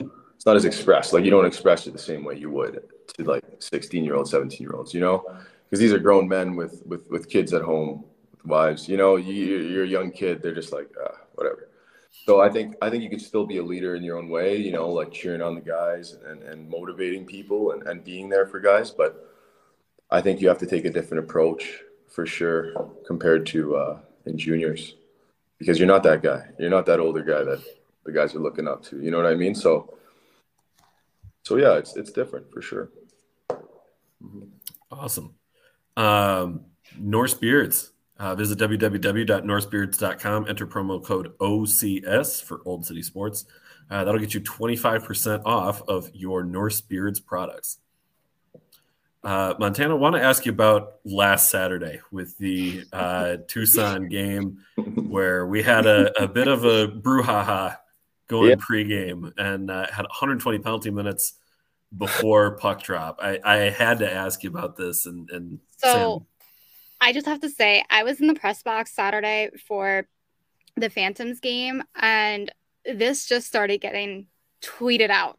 it's 0.00 0.46
not 0.46 0.56
as 0.56 0.64
expressed. 0.64 1.12
Like 1.12 1.24
you 1.24 1.30
don't 1.30 1.46
express 1.46 1.86
it 1.86 1.92
the 1.92 1.98
same 1.98 2.24
way 2.24 2.36
you 2.36 2.50
would 2.50 2.82
to 3.16 3.24
like 3.24 3.44
16 3.58 4.04
year 4.04 4.14
olds 4.16 4.30
17 4.30 4.58
year 4.60 4.74
olds 4.74 4.92
you 4.92 5.00
know? 5.00 5.24
Because 5.64 5.80
these 5.80 5.92
are 5.92 5.98
grown 5.98 6.28
men 6.28 6.56
with 6.56 6.82
with 6.86 7.10
with 7.10 7.28
kids 7.28 7.52
at 7.54 7.62
home 7.62 8.04
wives 8.44 8.88
you 8.88 8.96
know 8.96 9.16
you, 9.16 9.32
you're 9.32 9.84
a 9.84 9.88
young 9.88 10.10
kid 10.10 10.42
they're 10.42 10.54
just 10.54 10.72
like 10.72 10.90
uh, 11.02 11.16
whatever 11.34 11.68
so 12.26 12.40
I 12.40 12.48
think 12.48 12.76
I 12.80 12.88
think 12.88 13.02
you 13.02 13.10
could 13.10 13.20
still 13.20 13.44
be 13.44 13.58
a 13.58 13.62
leader 13.62 13.96
in 13.96 14.02
your 14.02 14.16
own 14.16 14.28
way, 14.28 14.56
you 14.56 14.72
know, 14.72 14.88
like 14.88 15.12
cheering 15.12 15.42
on 15.42 15.54
the 15.54 15.60
guys 15.60 16.16
and, 16.24 16.42
and 16.42 16.68
motivating 16.68 17.26
people 17.26 17.72
and, 17.72 17.82
and 17.82 18.04
being 18.04 18.28
there 18.28 18.46
for 18.46 18.60
guys. 18.60 18.90
But 18.90 19.30
I 20.10 20.20
think 20.20 20.40
you 20.40 20.48
have 20.48 20.58
to 20.58 20.66
take 20.66 20.84
a 20.84 20.90
different 20.90 21.24
approach 21.24 21.80
for 22.08 22.24
sure 22.24 22.94
compared 23.06 23.46
to 23.46 23.76
uh, 23.76 23.98
in 24.26 24.38
juniors 24.38 24.94
because 25.58 25.78
you're 25.78 25.88
not 25.88 26.02
that 26.04 26.22
guy. 26.22 26.48
You're 26.58 26.70
not 26.70 26.86
that 26.86 27.00
older 27.00 27.22
guy 27.22 27.42
that 27.42 27.62
the 28.04 28.12
guys 28.12 28.34
are 28.34 28.40
looking 28.40 28.68
up 28.68 28.82
to. 28.84 29.00
You 29.02 29.10
know 29.10 29.18
what 29.18 29.26
I 29.26 29.34
mean? 29.34 29.54
So 29.54 29.98
so 31.42 31.56
yeah, 31.56 31.74
it's 31.74 31.96
it's 31.96 32.12
different 32.12 32.50
for 32.50 32.62
sure. 32.62 32.90
Mm-hmm. 33.50 34.46
Awesome. 34.90 35.34
Um, 35.96 36.66
Norse 36.98 37.34
Beards. 37.34 37.90
Uh, 38.18 38.34
visit 38.34 38.58
www.norsebeards.com. 38.58 40.48
Enter 40.48 40.66
promo 40.66 41.02
code 41.02 41.36
OCS 41.38 42.42
for 42.42 42.60
Olde 42.64 42.86
City 42.86 43.02
Sports. 43.02 43.44
Uh, 43.90 44.04
that'll 44.04 44.20
get 44.20 44.34
you 44.34 44.40
25% 44.40 45.42
off 45.44 45.82
of 45.88 46.10
your 46.14 46.42
Norse 46.42 46.80
Beards 46.80 47.20
products. 47.20 47.78
Uh, 49.24 49.54
Montana, 49.58 49.94
I 49.94 49.98
want 49.98 50.16
to 50.16 50.22
ask 50.22 50.44
you 50.44 50.52
about 50.52 50.96
last 51.04 51.50
Saturday 51.50 52.00
with 52.12 52.36
the 52.36 52.84
uh, 52.92 53.38
Tucson 53.48 54.08
game 54.08 54.58
where 54.76 55.46
we 55.46 55.62
had 55.62 55.86
a, 55.86 56.22
a, 56.22 56.28
bit 56.28 56.46
of 56.46 56.64
a 56.64 56.88
brouhaha 56.88 57.78
going 58.28 58.50
yeah. 58.50 58.56
pregame 58.56 59.32
and 59.38 59.70
uh, 59.70 59.86
had 59.90 60.02
120 60.02 60.58
penalty 60.58 60.90
minutes 60.90 61.34
before 61.96 62.58
puck 62.58 62.82
drop. 62.82 63.18
I, 63.22 63.40
I, 63.42 63.56
had 63.70 64.00
to 64.00 64.12
ask 64.12 64.42
you 64.42 64.50
about 64.50 64.76
this 64.76 65.06
and, 65.06 65.30
and 65.30 65.58
so 65.78 65.88
Sam, 65.88 66.26
I 67.04 67.12
just 67.12 67.26
have 67.26 67.40
to 67.40 67.50
say, 67.50 67.84
I 67.90 68.02
was 68.02 68.18
in 68.18 68.28
the 68.28 68.34
press 68.34 68.62
box 68.62 68.94
Saturday 68.94 69.50
for 69.68 70.06
the 70.74 70.88
Phantoms 70.88 71.38
game, 71.38 71.82
and 71.94 72.50
this 72.86 73.26
just 73.26 73.46
started 73.46 73.82
getting 73.82 74.26
tweeted 74.62 75.10
out 75.10 75.38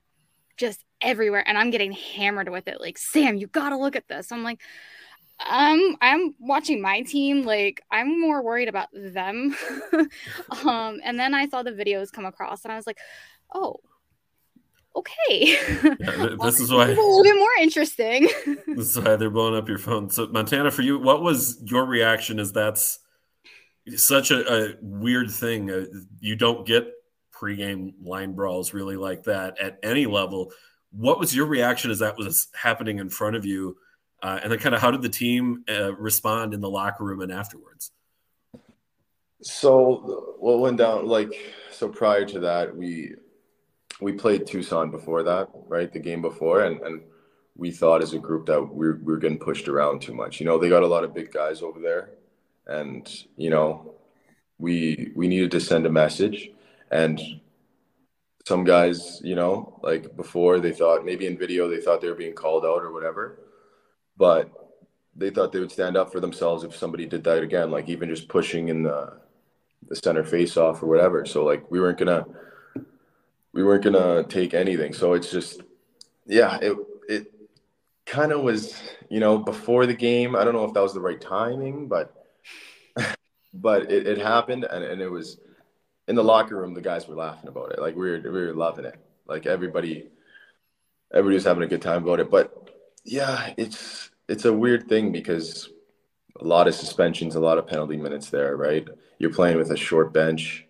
just 0.57 0.85
everywhere. 1.01 1.43
And 1.47 1.57
I'm 1.57 1.71
getting 1.71 1.91
hammered 1.91 2.49
with 2.49 2.67
it. 2.67 2.79
Like, 2.79 2.99
Sam, 2.99 3.37
you 3.37 3.47
got 3.47 3.69
to 3.69 3.77
look 3.77 3.95
at 3.95 4.07
this. 4.07 4.31
I'm 4.31 4.43
like, 4.43 4.61
um, 5.43 5.97
I'm 6.01 6.35
watching 6.39 6.83
my 6.83 7.01
team. 7.01 7.45
Like, 7.45 7.81
I'm 7.89 8.21
more 8.21 8.43
worried 8.43 8.69
about 8.69 8.89
them. 8.93 9.55
um, 10.65 10.99
and 11.03 11.19
then 11.19 11.33
I 11.33 11.47
saw 11.47 11.63
the 11.63 11.71
videos 11.71 12.11
come 12.11 12.25
across, 12.25 12.63
and 12.63 12.71
I 12.71 12.75
was 12.75 12.85
like, 12.85 12.99
oh, 13.55 13.77
okay. 14.95 15.57
Yeah, 15.99 16.35
this 16.41 16.59
is 16.59 16.71
why 16.71 16.85
a 16.85 16.87
little 16.87 17.23
bit 17.23 17.35
more 17.35 17.53
interesting. 17.59 18.29
this 18.67 18.95
is 18.95 18.99
why 18.99 19.15
they're 19.15 19.29
blowing 19.29 19.55
up 19.55 19.67
your 19.67 19.77
phone. 19.77 20.09
So 20.09 20.27
Montana, 20.27 20.71
for 20.71 20.81
you, 20.81 20.99
what 20.99 21.21
was 21.21 21.61
your 21.63 21.85
reaction? 21.85 22.39
Is 22.39 22.51
that's 22.51 22.99
such 23.95 24.31
a, 24.31 24.51
a 24.51 24.73
weird 24.81 25.29
thing. 25.29 25.71
Uh, 25.71 25.85
you 26.19 26.35
don't 26.35 26.65
get 26.65 26.91
pregame 27.31 27.93
line 28.03 28.33
brawls 28.33 28.73
really 28.73 28.95
like 28.95 29.23
that 29.23 29.59
at 29.59 29.77
any 29.83 30.05
level. 30.05 30.51
What 30.91 31.19
was 31.19 31.35
your 31.35 31.45
reaction 31.45 31.91
as 31.91 31.99
that 31.99 32.17
was 32.17 32.47
happening 32.55 32.99
in 32.99 33.09
front 33.09 33.35
of 33.35 33.45
you? 33.45 33.77
Uh, 34.23 34.39
and 34.41 34.51
then, 34.51 34.59
kind 34.59 34.73
of, 34.73 34.81
how 34.81 34.91
did 34.91 35.01
the 35.01 35.09
team 35.09 35.63
uh, 35.69 35.93
respond 35.95 36.53
in 36.53 36.61
the 36.61 36.69
locker 36.69 37.03
room 37.03 37.21
and 37.21 37.31
afterwards? 37.31 37.91
So, 39.41 40.35
what 40.39 40.59
went 40.59 40.77
down? 40.77 41.05
Like, 41.05 41.33
so 41.71 41.89
prior 41.89 42.25
to 42.25 42.39
that, 42.39 42.75
we 42.75 43.13
we 44.01 44.11
played 44.11 44.45
Tucson 44.45 44.91
before 44.91 45.23
that, 45.23 45.49
right? 45.67 45.91
The 45.91 45.99
game 45.99 46.21
before, 46.21 46.63
and 46.63 46.81
and 46.81 47.01
we 47.55 47.71
thought 47.71 48.01
as 48.01 48.13
a 48.13 48.19
group 48.19 48.45
that 48.47 48.61
we 48.61 48.87
were, 48.87 48.95
we 48.95 49.13
were 49.13 49.17
getting 49.19 49.39
pushed 49.39 49.67
around 49.67 50.01
too 50.01 50.13
much. 50.13 50.39
You 50.39 50.45
know, 50.45 50.57
they 50.57 50.69
got 50.69 50.83
a 50.83 50.87
lot 50.87 51.03
of 51.03 51.13
big 51.13 51.31
guys 51.31 51.61
over 51.61 51.79
there, 51.79 52.11
and 52.67 53.09
you 53.37 53.49
know, 53.49 53.95
we 54.57 55.11
we 55.15 55.27
needed 55.27 55.51
to 55.51 55.59
send 55.59 55.85
a 55.85 55.91
message, 55.91 56.51
and 56.91 57.19
some 58.45 58.63
guys, 58.63 59.21
you 59.23 59.35
know, 59.35 59.79
like 59.81 60.15
before 60.15 60.59
they 60.59 60.71
thought 60.71 61.03
maybe 61.03 61.25
in 61.25 61.37
video 61.37 61.67
they 61.67 61.81
thought 61.81 61.99
they 61.99 62.09
were 62.09 62.15
being 62.15 62.35
called 62.35 62.63
out 62.63 62.83
or 62.83 62.93
whatever, 62.93 63.39
but 64.17 64.51
they 65.15 65.29
thought 65.29 65.51
they 65.51 65.59
would 65.59 65.71
stand 65.71 65.97
up 65.97 66.11
for 66.11 66.19
themselves 66.19 66.63
if 66.63 66.75
somebody 66.75 67.05
did 67.05 67.23
that 67.23 67.41
again, 67.41 67.71
like 67.71 67.89
even 67.89 68.09
just 68.09 68.27
pushing 68.27 68.69
in 68.69 68.83
the 68.83 69.19
the 69.87 69.95
center 69.95 70.23
face 70.23 70.57
off 70.57 70.81
or 70.83 70.87
whatever. 70.87 71.25
So 71.25 71.43
like 71.43 71.69
we 71.71 71.79
weren't 71.79 71.97
gonna 71.97 72.25
we 73.55 73.63
weren't 73.63 73.85
gonna 73.85 74.23
take 74.23 74.53
anything. 74.53 74.93
So 74.93 75.13
it's 75.13 75.31
just, 75.31 75.61
yeah, 76.27 76.59
it 76.61 76.77
it 77.07 77.33
kind 78.05 78.33
of 78.33 78.41
was, 78.41 78.79
you 79.09 79.21
know, 79.21 79.37
before 79.37 79.85
the 79.85 79.93
game. 79.93 80.35
I 80.35 80.43
don't 80.43 80.53
know 80.53 80.65
if 80.65 80.73
that 80.73 80.83
was 80.83 80.93
the 80.93 80.99
right 80.99 81.19
timing, 81.19 81.87
but 81.87 82.13
but 83.53 83.89
it, 83.89 84.05
it 84.05 84.17
happened, 84.17 84.65
and, 84.65 84.83
and 84.83 85.01
it 85.01 85.09
was 85.09 85.39
in 86.09 86.15
the 86.15 86.23
locker 86.23 86.57
room. 86.57 86.73
The 86.73 86.81
guys 86.81 87.07
were 87.07 87.15
laughing 87.15 87.47
about 87.47 87.71
it, 87.71 87.79
like 87.79 87.95
we 87.95 88.11
were 88.11 88.19
we 88.19 88.29
were 88.29 88.53
loving 88.53 88.83
it. 88.83 88.99
Like 89.25 89.45
everybody, 89.45 90.09
everybody 91.13 91.35
was 91.35 91.45
having 91.45 91.63
a 91.63 91.67
good 91.67 91.81
time 91.81 92.03
about 92.03 92.19
it. 92.19 92.29
But 92.29 92.69
yeah, 93.05 93.53
it's 93.55 94.11
it's 94.27 94.43
a 94.43 94.51
weird 94.53 94.89
thing 94.89 95.13
because 95.13 95.69
a 96.41 96.43
lot 96.43 96.67
of 96.67 96.75
suspensions, 96.75 97.35
a 97.35 97.39
lot 97.39 97.57
of 97.57 97.67
penalty 97.67 97.95
minutes 97.95 98.29
there, 98.29 98.57
right? 98.57 98.85
You're 99.17 99.33
playing 99.33 99.55
with 99.55 99.71
a 99.71 99.77
short 99.77 100.11
bench 100.11 100.64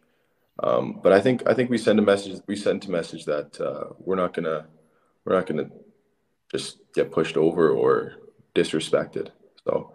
um, 0.64 1.00
but 1.04 1.12
I 1.12 1.20
think 1.20 1.48
I 1.48 1.54
think 1.54 1.70
we 1.70 1.78
send 1.78 2.00
a 2.00 2.02
message. 2.02 2.42
We 2.48 2.56
sent 2.56 2.86
a 2.86 2.92
message 2.92 3.26
that 3.26 3.60
uh, 3.60 3.94
we're 4.00 4.16
not 4.16 4.34
gonna 4.34 4.68
we're 5.24 5.36
not 5.36 5.48
gonna 5.48 5.70
just 6.52 6.78
get 6.94 7.12
pushed 7.12 7.38
over 7.38 7.70
or 7.70 8.14
disrespected. 8.54 9.30
So 9.66 9.94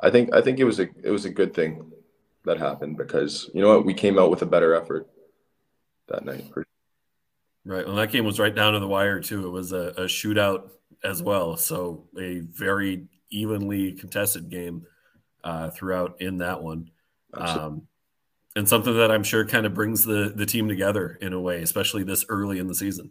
I 0.00 0.10
think 0.10 0.34
I 0.34 0.42
think 0.42 0.58
it 0.58 0.64
was 0.64 0.80
a 0.80 0.88
it 1.02 1.10
was 1.10 1.24
a 1.24 1.30
good 1.30 1.54
thing 1.54 1.90
that 2.44 2.58
happened 2.58 2.96
because 2.98 3.50
you 3.54 3.62
know 3.62 3.68
what 3.68 3.86
we 3.86 3.94
came 3.94 4.18
out 4.18 4.30
with 4.30 4.42
a 4.42 4.46
better 4.46 4.74
effort 4.74 5.08
that 6.08 6.24
night. 6.24 6.44
Right. 7.64 7.86
and 7.86 7.96
that 7.96 8.10
game 8.10 8.24
was 8.24 8.40
right 8.40 8.54
down 8.54 8.72
to 8.72 8.80
the 8.80 8.88
wire 8.88 9.20
too. 9.20 9.46
It 9.46 9.50
was 9.50 9.72
a, 9.72 9.94
a 9.96 10.04
shootout 10.04 10.70
as 11.04 11.22
well. 11.22 11.56
So 11.56 12.08
a 12.18 12.40
very 12.40 13.06
evenly 13.30 13.92
contested 13.92 14.50
game 14.50 14.84
uh, 15.44 15.70
throughout 15.70 16.20
in 16.20 16.38
that 16.38 16.60
one. 16.60 16.90
Um, 17.34 17.86
and 18.54 18.68
something 18.68 18.96
that 18.96 19.10
I'm 19.10 19.22
sure 19.22 19.46
kind 19.46 19.66
of 19.66 19.74
brings 19.74 20.04
the 20.04 20.32
the 20.34 20.46
team 20.46 20.68
together 20.68 21.18
in 21.20 21.32
a 21.32 21.40
way, 21.40 21.62
especially 21.62 22.04
this 22.04 22.24
early 22.28 22.58
in 22.58 22.66
the 22.66 22.74
season. 22.74 23.10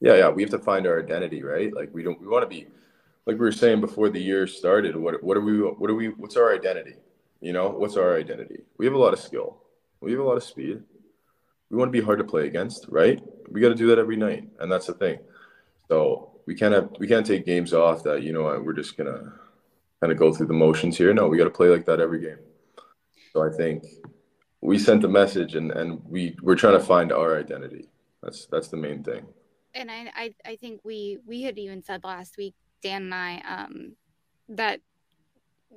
Yeah, 0.00 0.16
yeah, 0.16 0.28
we 0.30 0.42
have 0.42 0.50
to 0.50 0.58
find 0.58 0.86
our 0.86 1.00
identity, 1.00 1.42
right? 1.42 1.72
Like 1.72 1.90
we 1.92 2.02
don't 2.02 2.20
we 2.20 2.26
want 2.26 2.42
to 2.42 2.48
be 2.48 2.66
like 3.26 3.34
we 3.34 3.40
were 3.44 3.52
saying 3.52 3.80
before 3.80 4.10
the 4.10 4.20
year 4.20 4.46
started. 4.46 4.96
What 4.96 5.22
what 5.22 5.36
are 5.36 5.40
we? 5.40 5.58
What 5.58 5.90
are 5.90 5.94
we? 5.94 6.08
What's 6.08 6.36
our 6.36 6.54
identity? 6.54 6.94
You 7.40 7.52
know, 7.52 7.70
what's 7.70 7.96
our 7.96 8.16
identity? 8.16 8.60
We 8.78 8.86
have 8.86 8.94
a 8.94 8.98
lot 8.98 9.12
of 9.12 9.20
skill. 9.20 9.58
We 10.00 10.12
have 10.12 10.20
a 10.20 10.24
lot 10.24 10.36
of 10.36 10.44
speed. 10.44 10.82
We 11.70 11.76
want 11.76 11.92
to 11.92 11.98
be 11.98 12.04
hard 12.04 12.18
to 12.18 12.24
play 12.24 12.46
against, 12.46 12.86
right? 12.88 13.22
We 13.50 13.60
got 13.60 13.70
to 13.70 13.74
do 13.74 13.86
that 13.88 13.98
every 13.98 14.16
night, 14.16 14.48
and 14.60 14.70
that's 14.70 14.86
the 14.86 14.94
thing. 14.94 15.18
So 15.88 16.40
we 16.46 16.54
can't 16.54 16.74
have 16.74 16.90
we 16.98 17.06
can't 17.06 17.26
take 17.26 17.46
games 17.46 17.72
off 17.72 18.02
that 18.04 18.22
you 18.22 18.32
know 18.32 18.42
we're 18.60 18.72
just 18.72 18.96
gonna 18.96 19.32
kind 20.00 20.12
of 20.12 20.18
go 20.18 20.32
through 20.32 20.46
the 20.46 20.52
motions 20.52 20.98
here. 20.98 21.14
No, 21.14 21.28
we 21.28 21.38
got 21.38 21.44
to 21.44 21.50
play 21.50 21.68
like 21.68 21.84
that 21.86 22.00
every 22.00 22.20
game. 22.20 22.38
So 23.32 23.42
I 23.42 23.56
think 23.56 23.84
we 24.62 24.78
sent 24.78 25.04
a 25.04 25.08
message 25.08 25.54
and 25.54 25.70
and 25.72 26.00
we 26.08 26.36
we're 26.42 26.56
trying 26.56 26.78
to 26.78 26.84
find 26.84 27.12
our 27.12 27.38
identity 27.38 27.88
that's 28.22 28.46
that's 28.46 28.68
the 28.68 28.76
main 28.76 29.02
thing 29.02 29.26
and 29.74 29.90
I, 29.90 30.10
I 30.14 30.34
i 30.46 30.56
think 30.56 30.80
we 30.84 31.18
we 31.26 31.42
had 31.42 31.58
even 31.58 31.82
said 31.82 32.04
last 32.04 32.36
week 32.38 32.54
dan 32.82 33.02
and 33.02 33.14
i 33.14 33.42
um 33.46 33.96
that 34.48 34.80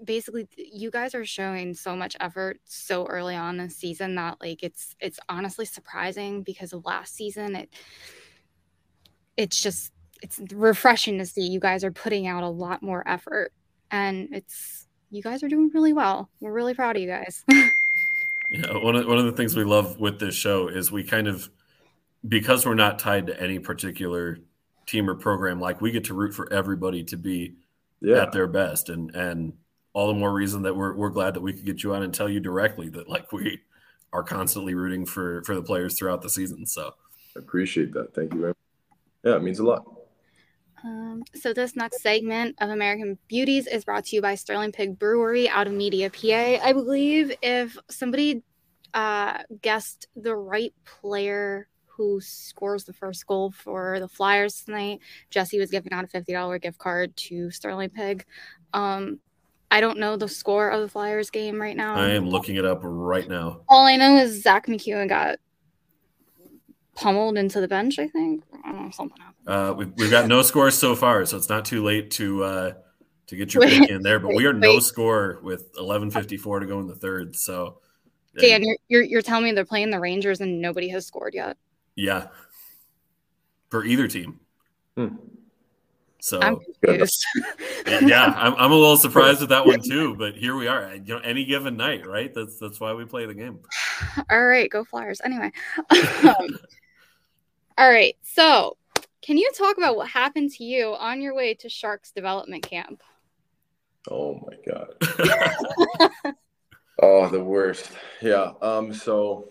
basically 0.03 0.47
you 0.57 0.91
guys 0.91 1.15
are 1.15 1.25
showing 1.25 1.73
so 1.73 1.95
much 1.95 2.15
effort 2.19 2.59
so 2.65 3.05
early 3.05 3.35
on 3.35 3.57
this 3.57 3.75
season 3.75 4.15
that 4.15 4.37
like 4.41 4.61
it's 4.61 4.95
it's 4.99 5.19
honestly 5.29 5.65
surprising 5.65 6.43
because 6.43 6.73
of 6.73 6.85
last 6.85 7.15
season 7.15 7.55
it 7.55 7.69
it's 9.37 9.61
just 9.61 9.91
it's 10.21 10.39
refreshing 10.53 11.17
to 11.17 11.25
see 11.25 11.41
you 11.41 11.59
guys 11.59 11.83
are 11.83 11.91
putting 11.91 12.27
out 12.27 12.43
a 12.43 12.49
lot 12.49 12.81
more 12.81 13.07
effort 13.07 13.51
and 13.91 14.29
it's 14.31 14.87
you 15.09 15.21
guys 15.21 15.43
are 15.43 15.47
doing 15.47 15.71
really 15.73 15.93
well. 15.93 16.29
We're 16.39 16.51
really 16.51 16.73
proud 16.73 16.95
of 16.95 17.01
you 17.01 17.07
guys. 17.07 17.43
yeah, 18.51 18.77
one 18.77 18.95
of 18.95 19.07
one 19.07 19.17
of 19.17 19.25
the 19.25 19.31
things 19.31 19.55
we 19.55 19.63
love 19.63 19.99
with 19.99 20.19
this 20.19 20.35
show 20.35 20.67
is 20.67 20.91
we 20.91 21.03
kind 21.03 21.27
of 21.27 21.49
because 22.27 22.65
we're 22.65 22.75
not 22.75 22.99
tied 22.99 23.27
to 23.27 23.41
any 23.41 23.59
particular 23.59 24.39
team 24.85 25.09
or 25.09 25.15
program, 25.15 25.59
like 25.59 25.81
we 25.81 25.91
get 25.91 26.05
to 26.05 26.13
root 26.13 26.33
for 26.33 26.51
everybody 26.51 27.03
to 27.03 27.17
be 27.17 27.55
yeah. 28.01 28.21
at 28.21 28.31
their 28.31 28.47
best, 28.47 28.89
and 28.89 29.13
and 29.15 29.53
all 29.93 30.07
the 30.07 30.13
more 30.13 30.33
reason 30.33 30.63
that 30.63 30.75
we're 30.75 30.93
we're 30.93 31.09
glad 31.09 31.33
that 31.33 31.41
we 31.41 31.53
could 31.53 31.65
get 31.65 31.83
you 31.83 31.93
on 31.93 32.03
and 32.03 32.13
tell 32.13 32.29
you 32.29 32.39
directly 32.39 32.89
that 32.89 33.09
like 33.09 33.31
we 33.31 33.59
are 34.13 34.23
constantly 34.23 34.75
rooting 34.75 35.05
for 35.05 35.43
for 35.43 35.55
the 35.55 35.63
players 35.63 35.97
throughout 35.97 36.21
the 36.21 36.29
season. 36.29 36.65
So 36.65 36.93
I 37.35 37.39
appreciate 37.39 37.93
that. 37.93 38.13
Thank 38.13 38.33
you 38.33 38.39
very 38.39 38.49
much. 38.49 38.57
Yeah, 39.23 39.35
it 39.35 39.43
means 39.43 39.59
a 39.59 39.65
lot. 39.65 39.85
Um, 40.85 41.23
so 41.33 41.51
this 41.51 41.75
next 41.75 42.03
segment 42.03 42.55
of 42.61 42.69
American 42.69 43.17
Beauties 43.27 43.65
is 43.65 43.83
brought 43.83 44.05
to 44.05 44.15
you 44.15 44.21
by 44.21 44.35
Sterling 44.35 44.71
Pig 44.71 44.99
Brewery 44.99 45.49
out 45.49 45.65
of 45.65 45.73
Media, 45.73 46.11
PA. 46.11 46.63
I 46.63 46.73
believe 46.73 47.35
if 47.41 47.75
somebody 47.89 48.43
uh, 48.93 49.39
guessed 49.63 50.07
the 50.15 50.35
right 50.35 50.73
player 50.85 51.67
who 51.87 52.21
scores 52.21 52.83
the 52.83 52.93
first 52.93 53.25
goal 53.25 53.49
for 53.49 53.99
the 53.99 54.07
Flyers 54.07 54.63
tonight, 54.63 54.99
Jesse 55.31 55.57
was 55.57 55.71
giving 55.71 55.91
out 55.91 56.03
a 56.03 56.07
fifty 56.07 56.33
dollar 56.33 56.59
gift 56.59 56.77
card 56.77 57.15
to 57.17 57.49
Sterling 57.49 57.89
Pig. 57.89 58.23
Um, 58.73 59.19
I 59.71 59.81
don't 59.81 59.97
know 59.97 60.17
the 60.17 60.27
score 60.27 60.69
of 60.69 60.81
the 60.81 60.87
Flyers 60.87 61.31
game 61.31 61.59
right 61.59 61.75
now. 61.75 61.95
I 61.95 62.09
am 62.09 62.29
looking 62.29 62.57
it 62.57 62.65
up 62.65 62.81
right 62.83 63.27
now. 63.27 63.61
All 63.67 63.87
I 63.87 63.95
know 63.95 64.17
is 64.17 64.43
Zach 64.43 64.67
MacEwen 64.67 65.09
got 65.09 65.39
pummeled 66.95 67.37
into 67.37 67.61
the 67.61 67.67
bench. 67.67 67.99
I 67.99 68.07
think 68.07 68.43
I 68.63 68.71
don't 68.71 68.85
know 68.85 68.91
something 68.91 69.21
happened. 69.21 69.47
Uh, 69.47 69.73
we've, 69.77 69.93
we've 69.97 70.11
got 70.11 70.27
no 70.27 70.41
scores 70.41 70.77
so 70.77 70.95
far, 70.95 71.25
so 71.25 71.37
it's 71.37 71.49
not 71.49 71.65
too 71.65 71.83
late 71.83 72.11
to 72.11 72.43
uh, 72.43 72.73
to 73.27 73.35
get 73.35 73.53
your 73.53 73.61
wait, 73.61 73.81
pick 73.81 73.89
in 73.89 74.01
there. 74.01 74.19
But 74.19 74.29
wait, 74.29 74.37
we 74.37 74.45
are 74.45 74.53
no 74.53 74.75
wait. 74.75 74.83
score 74.83 75.39
with 75.43 75.73
11:54 75.75 76.61
to 76.61 76.65
go 76.65 76.79
in 76.79 76.87
the 76.87 76.95
third. 76.95 77.35
So, 77.35 77.79
Dan, 78.37 78.63
you're, 78.63 78.77
you're 78.87 79.03
you're 79.03 79.21
telling 79.21 79.43
me 79.43 79.51
they're 79.51 79.65
playing 79.65 79.91
the 79.91 79.99
Rangers 79.99 80.41
and 80.41 80.61
nobody 80.61 80.89
has 80.89 81.05
scored 81.05 81.33
yet? 81.33 81.57
Yeah, 81.95 82.27
for 83.69 83.85
either 83.85 84.07
team. 84.07 84.39
Hmm. 84.95 85.15
So 86.25 86.39
I'm 86.41 86.57
confused. 86.81 87.23
yeah, 87.87 88.33
I'm, 88.35 88.55
I'm 88.55 88.71
a 88.71 88.75
little 88.75 88.97
surprised 88.97 89.43
at 89.43 89.49
that 89.49 89.63
one 89.63 89.79
too. 89.87 90.15
But 90.15 90.35
here 90.35 90.55
we 90.55 90.67
are. 90.67 90.95
You 90.95 91.13
know, 91.13 91.19
any 91.19 91.45
given 91.45 91.77
night, 91.77 92.07
right? 92.07 92.33
That's 92.33 92.57
that's 92.57 92.79
why 92.79 92.93
we 92.93 93.05
play 93.05 93.27
the 93.27 93.35
game. 93.35 93.59
All 94.31 94.43
right, 94.43 94.67
go 94.67 94.83
Flyers. 94.83 95.21
Anyway, 95.23 95.51
um, 95.91 96.57
all 97.77 97.89
right. 97.89 98.15
So 98.23 98.77
can 99.21 99.37
you 99.37 99.49
talk 99.57 99.77
about 99.77 99.95
what 99.95 100.07
happened 100.07 100.51
to 100.51 100.63
you 100.63 100.95
on 100.95 101.21
your 101.21 101.33
way 101.33 101.55
to 101.55 101.69
Sharks 101.69 102.11
development 102.11 102.63
camp? 102.63 103.01
Oh 104.09 104.39
my 104.45 104.71
god. 104.71 106.09
oh, 107.01 107.27
the 107.29 107.43
worst. 107.43 107.91
Yeah. 108.21 108.51
Um. 108.61 108.93
So 108.93 109.49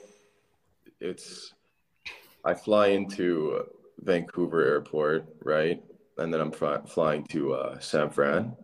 it's 1.01 1.53
I 2.45 2.55
fly 2.55 2.89
into 2.89 3.65
Vancouver 3.99 4.65
Airport, 4.65 5.27
right, 5.43 5.83
and 6.19 6.33
then 6.33 6.41
I'm 6.41 6.53
fly- 6.53 6.83
flying 6.87 7.25
to 7.29 7.55
uh, 7.55 7.81
San 7.81 8.11
Fran, 8.11 8.57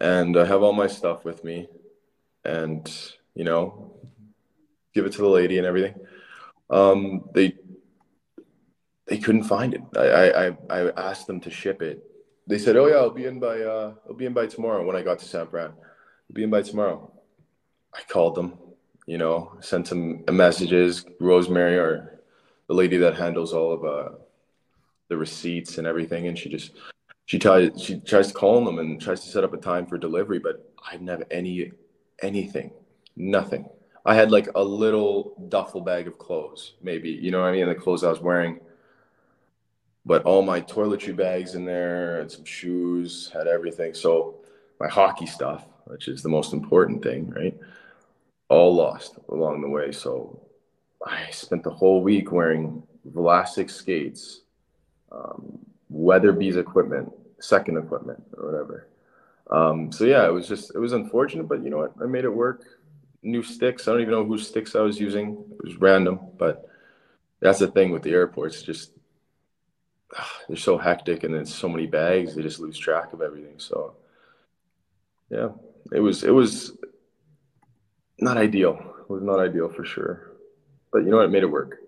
and 0.00 0.36
I 0.36 0.44
have 0.44 0.62
all 0.62 0.72
my 0.72 0.86
stuff 0.86 1.24
with 1.24 1.42
me, 1.44 1.68
and 2.44 2.88
you 3.34 3.44
know, 3.44 3.94
give 4.94 5.06
it 5.06 5.12
to 5.14 5.22
the 5.22 5.28
lady 5.28 5.58
and 5.58 5.66
everything. 5.66 5.94
Um, 6.68 7.28
they 7.34 7.54
they 9.10 9.18
couldn't 9.18 9.42
find 9.42 9.74
it. 9.74 9.82
I, 9.96 10.46
I 10.46 10.56
I 10.70 11.10
asked 11.10 11.26
them 11.26 11.40
to 11.40 11.50
ship 11.50 11.82
it. 11.82 12.02
They 12.46 12.58
said, 12.58 12.76
"Oh 12.76 12.86
yeah, 12.86 12.94
I'll 12.94 13.10
be 13.10 13.26
in 13.26 13.40
by 13.40 13.60
uh, 13.60 13.94
I'll 14.08 14.14
be 14.14 14.24
in 14.24 14.32
by 14.32 14.46
tomorrow." 14.46 14.86
When 14.86 14.96
I 14.96 15.02
got 15.02 15.18
to 15.18 15.24
San 15.26 15.48
Fran, 15.48 15.70
I'll 15.70 16.32
be 16.32 16.44
in 16.44 16.50
by 16.50 16.62
tomorrow. 16.62 17.12
I 17.92 18.02
called 18.08 18.36
them, 18.36 18.56
you 19.06 19.18
know, 19.18 19.52
sent 19.60 19.88
some 19.88 20.24
messages. 20.30 21.04
Rosemary, 21.18 21.76
or 21.76 22.20
the 22.68 22.74
lady 22.74 22.98
that 22.98 23.16
handles 23.16 23.52
all 23.52 23.72
of 23.72 23.84
uh, 23.84 24.10
the 25.08 25.16
receipts 25.16 25.78
and 25.78 25.88
everything, 25.88 26.28
and 26.28 26.38
she 26.38 26.48
just 26.48 26.70
she 27.26 27.36
tries 27.36 27.82
she 27.82 27.98
tries 27.98 28.28
to 28.28 28.34
call 28.34 28.64
them 28.64 28.78
and 28.78 29.00
tries 29.00 29.22
to 29.24 29.28
set 29.28 29.42
up 29.42 29.52
a 29.52 29.58
time 29.58 29.86
for 29.86 29.98
delivery, 29.98 30.38
but 30.38 30.72
I 30.88 30.92
didn't 30.92 31.08
have 31.08 31.24
any 31.32 31.72
anything, 32.22 32.70
nothing. 33.16 33.68
I 34.06 34.14
had 34.14 34.30
like 34.30 34.48
a 34.54 34.62
little 34.62 35.34
duffel 35.48 35.80
bag 35.80 36.06
of 36.06 36.16
clothes, 36.16 36.74
maybe, 36.80 37.10
you 37.10 37.30
know 37.32 37.40
what 37.40 37.48
I 37.48 37.52
mean? 37.52 37.68
The 37.68 37.74
clothes 37.74 38.04
I 38.04 38.08
was 38.08 38.20
wearing 38.20 38.60
but 40.06 40.22
all 40.24 40.42
my 40.42 40.60
toiletry 40.60 41.14
bags 41.14 41.54
in 41.54 41.64
there 41.64 42.20
and 42.20 42.30
some 42.30 42.44
shoes 42.44 43.30
had 43.32 43.46
everything. 43.46 43.94
So 43.94 44.36
my 44.78 44.88
hockey 44.88 45.26
stuff, 45.26 45.66
which 45.84 46.08
is 46.08 46.22
the 46.22 46.28
most 46.28 46.52
important 46.52 47.02
thing, 47.02 47.30
right? 47.30 47.56
All 48.48 48.74
lost 48.74 49.18
along 49.28 49.60
the 49.60 49.68
way. 49.68 49.92
So 49.92 50.40
I 51.06 51.30
spent 51.30 51.62
the 51.62 51.70
whole 51.70 52.02
week 52.02 52.32
wearing 52.32 52.82
Vlasic 53.08 53.70
skates, 53.70 54.40
um, 55.12 55.58
Weatherby's 55.88 56.56
equipment, 56.56 57.12
second 57.38 57.76
equipment 57.76 58.22
or 58.36 58.46
whatever. 58.46 58.86
Um, 59.50 59.90
so 59.90 60.04
yeah, 60.04 60.26
it 60.26 60.32
was 60.32 60.46
just 60.46 60.74
it 60.74 60.78
was 60.78 60.92
unfortunate, 60.92 61.48
but 61.48 61.62
you 61.62 61.70
know 61.70 61.78
what? 61.78 61.92
I 62.00 62.06
made 62.06 62.24
it 62.24 62.32
work. 62.32 62.64
New 63.22 63.42
sticks. 63.42 63.86
I 63.86 63.92
don't 63.92 64.00
even 64.00 64.12
know 64.12 64.24
whose 64.24 64.46
sticks 64.46 64.74
I 64.74 64.80
was 64.80 64.98
using. 64.98 65.44
It 65.58 65.64
was 65.64 65.76
random, 65.76 66.20
but 66.38 66.68
that's 67.40 67.58
the 67.58 67.68
thing 67.68 67.90
with 67.90 68.02
the 68.02 68.12
airports. 68.12 68.62
Just 68.62 68.92
they're 70.48 70.56
so 70.56 70.78
hectic 70.78 71.24
and 71.24 71.34
then 71.34 71.46
so 71.46 71.68
many 71.68 71.86
bags 71.86 72.34
they 72.34 72.42
just 72.42 72.60
lose 72.60 72.78
track 72.78 73.12
of 73.12 73.22
everything. 73.22 73.58
So 73.58 73.94
yeah 75.30 75.50
it 75.92 76.00
was 76.00 76.24
it 76.24 76.30
was 76.30 76.72
not 78.18 78.36
ideal. 78.36 78.78
It 79.00 79.10
was 79.10 79.22
not 79.22 79.40
ideal 79.40 79.68
for 79.68 79.84
sure. 79.84 80.32
But 80.92 81.00
you 81.00 81.10
know 81.10 81.16
what? 81.16 81.26
It 81.26 81.30
made 81.30 81.42
it 81.42 81.50
work. 81.50 81.78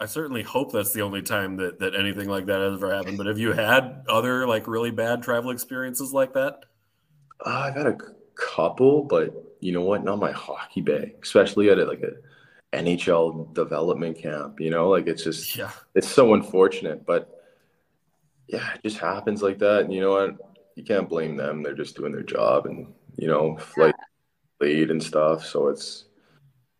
I 0.00 0.06
certainly 0.06 0.42
hope 0.42 0.72
that's 0.72 0.92
the 0.92 1.02
only 1.02 1.22
time 1.22 1.56
that 1.58 1.78
that 1.78 1.94
anything 1.94 2.28
like 2.28 2.46
that 2.46 2.60
has 2.60 2.74
ever 2.74 2.94
happened. 2.94 3.16
But 3.16 3.26
have 3.26 3.38
you 3.38 3.52
had 3.52 4.04
other 4.08 4.46
like 4.46 4.66
really 4.66 4.90
bad 4.90 5.22
travel 5.22 5.50
experiences 5.50 6.12
like 6.12 6.34
that? 6.34 6.64
Uh, 7.44 7.50
i've 7.50 7.74
had 7.74 7.86
a 7.86 7.98
couple 8.36 9.02
but 9.02 9.32
you 9.60 9.72
know 9.72 9.82
what? 9.82 10.04
Not 10.04 10.18
my 10.18 10.32
hockey 10.32 10.80
bag 10.80 11.14
especially 11.22 11.70
at 11.70 11.78
like 11.86 12.02
a 12.02 12.12
NHL 12.74 13.54
development 13.54 14.18
camp, 14.18 14.60
you 14.60 14.70
know, 14.70 14.88
like 14.88 15.06
it's 15.06 15.24
just, 15.24 15.56
yeah, 15.56 15.70
it's 15.94 16.08
so 16.08 16.34
unfortunate, 16.34 17.06
but 17.06 17.42
yeah, 18.48 18.74
it 18.74 18.82
just 18.82 18.98
happens 18.98 19.42
like 19.42 19.58
that. 19.60 19.82
And 19.82 19.92
you 19.92 20.00
know 20.00 20.12
what? 20.12 20.36
You 20.74 20.84
can't 20.84 21.08
blame 21.08 21.36
them. 21.36 21.62
They're 21.62 21.74
just 21.74 21.96
doing 21.96 22.12
their 22.12 22.22
job 22.22 22.66
and, 22.66 22.92
you 23.16 23.28
know, 23.28 23.56
flight 23.56 23.94
lead 24.60 24.90
and 24.90 25.02
stuff. 25.02 25.46
So 25.46 25.68
it's 25.68 26.04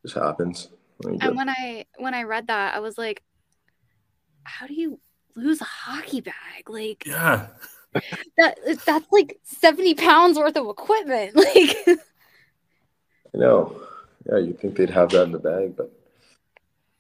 just 0.03 0.17
happens. 0.17 0.69
And 1.05 1.37
when 1.37 1.49
I, 1.49 1.87
when 1.99 2.15
I 2.15 2.23
read 2.23 2.49
that, 2.49 2.75
I 2.75 2.81
was 2.81 2.99
like, 2.99 3.23
how 4.43 4.67
do 4.67 4.75
you 4.75 5.01
lose 5.37 5.61
a 5.61 5.65
hockey 5.65 6.21
bag? 6.21 6.69
Like, 6.69 7.07
yeah, 7.07 7.49
that 8.37 8.59
that's 8.85 9.07
like 9.11 9.39
70 9.45 9.95
pounds 9.95 10.39
worth 10.39 10.57
of 10.57 10.69
equipment. 10.69 11.35
Like, 11.45 11.77
I 13.35 13.39
know 13.39 13.81
yeah, 14.31 14.39
you'd 14.39 14.59
think 14.61 14.77
they'd 14.77 14.91
have 14.91 15.11
that 15.11 15.25
in 15.25 15.33
the 15.33 15.39
bag, 15.39 15.77
but 15.77 15.91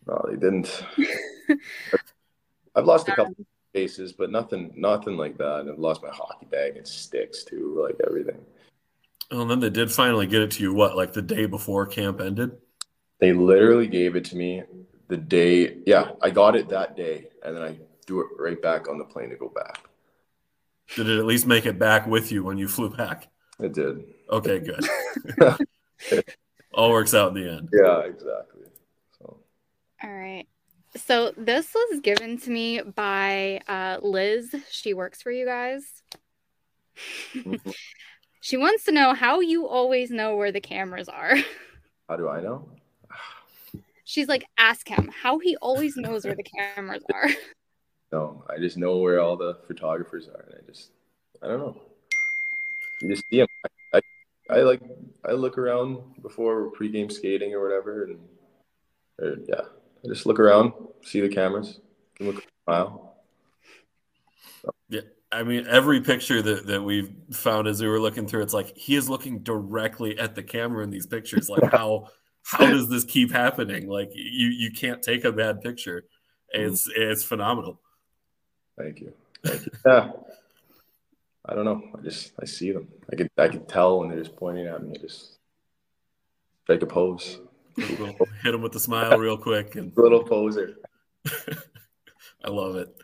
no, 0.06 0.24
they 0.28 0.36
didn't. 0.36 0.84
I've 2.74 2.84
lost 2.84 3.08
a 3.08 3.14
couple 3.14 3.34
um, 3.38 3.46
cases, 3.72 4.12
but 4.12 4.30
nothing, 4.30 4.72
nothing 4.76 5.16
like 5.16 5.38
that. 5.38 5.60
And 5.60 5.70
I've 5.70 5.78
lost 5.78 6.02
my 6.02 6.10
hockey 6.10 6.46
bag 6.50 6.76
and 6.76 6.86
sticks 6.86 7.44
too, 7.44 7.80
like 7.82 7.96
everything. 8.06 8.40
Well, 9.30 9.42
and 9.42 9.50
then 9.50 9.60
they 9.60 9.70
did 9.70 9.90
finally 9.90 10.26
get 10.26 10.42
it 10.42 10.50
to 10.52 10.62
you. 10.62 10.74
What, 10.74 10.96
like 10.96 11.12
the 11.12 11.22
day 11.22 11.46
before 11.46 11.86
camp 11.86 12.20
ended? 12.20 12.58
They 13.20 13.32
literally 13.32 13.86
gave 13.86 14.16
it 14.16 14.24
to 14.26 14.36
me 14.36 14.62
the 15.08 15.16
day. 15.16 15.78
Yeah, 15.86 16.10
I 16.20 16.30
got 16.30 16.56
it 16.56 16.68
that 16.68 16.96
day, 16.96 17.28
and 17.44 17.56
then 17.56 17.62
I 17.62 17.78
threw 18.06 18.20
it 18.20 18.28
right 18.38 18.60
back 18.60 18.88
on 18.88 18.98
the 18.98 19.04
plane 19.04 19.30
to 19.30 19.36
go 19.36 19.48
back. 19.48 19.80
Did 20.96 21.08
it 21.08 21.18
at 21.18 21.24
least 21.24 21.46
make 21.46 21.64
it 21.64 21.78
back 21.78 22.06
with 22.06 22.30
you 22.30 22.44
when 22.44 22.58
you 22.58 22.68
flew 22.68 22.90
back? 22.90 23.28
It 23.58 23.72
did. 23.72 24.04
Okay, 24.30 24.60
good. 24.60 24.84
all 26.76 26.90
works 26.90 27.14
out 27.14 27.34
in 27.36 27.42
the 27.42 27.50
end. 27.50 27.68
Yeah, 27.72 28.00
exactly. 28.00 28.62
So. 29.18 29.36
All 30.02 30.12
right. 30.12 30.46
So 30.96 31.32
this 31.36 31.74
was 31.74 32.00
given 32.00 32.38
to 32.38 32.50
me 32.50 32.80
by 32.80 33.60
uh, 33.66 33.98
Liz. 34.02 34.54
She 34.70 34.94
works 34.94 35.22
for 35.22 35.30
you 35.30 35.44
guys. 35.44 36.02
Mm-hmm. 37.34 37.70
she 38.40 38.56
wants 38.56 38.84
to 38.84 38.92
know 38.92 39.14
how 39.14 39.40
you 39.40 39.66
always 39.66 40.10
know 40.10 40.36
where 40.36 40.52
the 40.52 40.60
cameras 40.60 41.08
are. 41.08 41.36
How 42.08 42.16
do 42.16 42.28
I 42.28 42.40
know? 42.40 42.68
She's 44.04 44.28
like, 44.28 44.44
ask 44.58 44.86
him 44.86 45.10
how 45.22 45.38
he 45.38 45.56
always 45.56 45.96
knows 45.96 46.24
where 46.24 46.36
the 46.36 46.44
cameras 46.44 47.02
are. 47.12 47.28
No, 48.12 48.44
I 48.48 48.58
just 48.60 48.76
know 48.76 48.98
where 48.98 49.18
all 49.18 49.36
the 49.36 49.58
photographers 49.66 50.28
are, 50.28 50.42
and 50.42 50.54
I 50.54 50.70
just, 50.70 50.92
I 51.42 51.48
don't 51.48 51.58
know. 51.58 51.76
You 53.00 53.08
just 53.08 53.24
see 53.28 53.38
them. 53.38 53.48
I 53.64 53.68
like 54.50 54.82
I 55.24 55.32
look 55.32 55.58
around 55.58 56.22
before 56.22 56.70
pregame 56.72 57.10
skating 57.10 57.54
or 57.54 57.62
whatever, 57.62 58.04
and 58.04 58.18
or, 59.20 59.36
yeah, 59.48 59.62
I 60.04 60.08
just 60.08 60.26
look 60.26 60.38
around, 60.38 60.72
see 61.02 61.20
the 61.20 61.28
cameras, 61.28 61.80
look 62.20 62.44
smile. 62.64 63.16
Yeah, 64.88 65.02
I 65.32 65.42
mean, 65.42 65.66
every 65.66 66.00
picture 66.00 66.42
that, 66.42 66.66
that 66.66 66.82
we've 66.82 67.10
found 67.32 67.68
as 67.68 67.80
we 67.80 67.88
were 67.88 68.00
looking 68.00 68.26
through, 68.26 68.42
it's 68.42 68.54
like 68.54 68.76
he 68.76 68.96
is 68.96 69.08
looking 69.08 69.40
directly 69.40 70.18
at 70.18 70.34
the 70.34 70.42
camera 70.42 70.84
in 70.84 70.90
these 70.90 71.06
pictures. 71.06 71.48
Like 71.48 71.70
how 71.70 72.08
how 72.44 72.66
does 72.66 72.88
this 72.88 73.04
keep 73.04 73.32
happening? 73.32 73.88
Like 73.88 74.10
you 74.14 74.48
you 74.48 74.70
can't 74.70 75.02
take 75.02 75.24
a 75.24 75.32
bad 75.32 75.62
picture. 75.62 76.04
It's 76.50 76.88
mm-hmm. 76.88 77.02
it's 77.02 77.24
phenomenal. 77.24 77.80
Thank 78.78 79.00
you. 79.00 79.12
Thank 79.44 79.66
you. 79.66 79.72
Yeah. 79.86 80.10
I 81.46 81.54
don't 81.54 81.64
know. 81.64 81.82
I 81.96 82.00
just 82.00 82.32
I 82.40 82.46
see 82.46 82.72
them. 82.72 82.88
I 83.12 83.16
could 83.16 83.30
I 83.36 83.48
could 83.48 83.68
tell 83.68 84.00
when 84.00 84.08
they're 84.08 84.18
just 84.18 84.34
pointing 84.36 84.66
at 84.66 84.82
me. 84.82 84.94
I 84.94 84.98
just 85.00 85.36
take 86.66 86.80
a 86.82 86.86
pose. 86.86 87.40
Hit 87.76 87.98
them 88.44 88.62
with 88.62 88.74
a 88.76 88.80
smile 88.80 89.18
real 89.18 89.36
quick 89.36 89.74
and 89.74 89.92
little 89.96 90.24
poser. 90.24 90.76
I 91.26 92.48
love 92.48 92.76
it. 92.76 92.96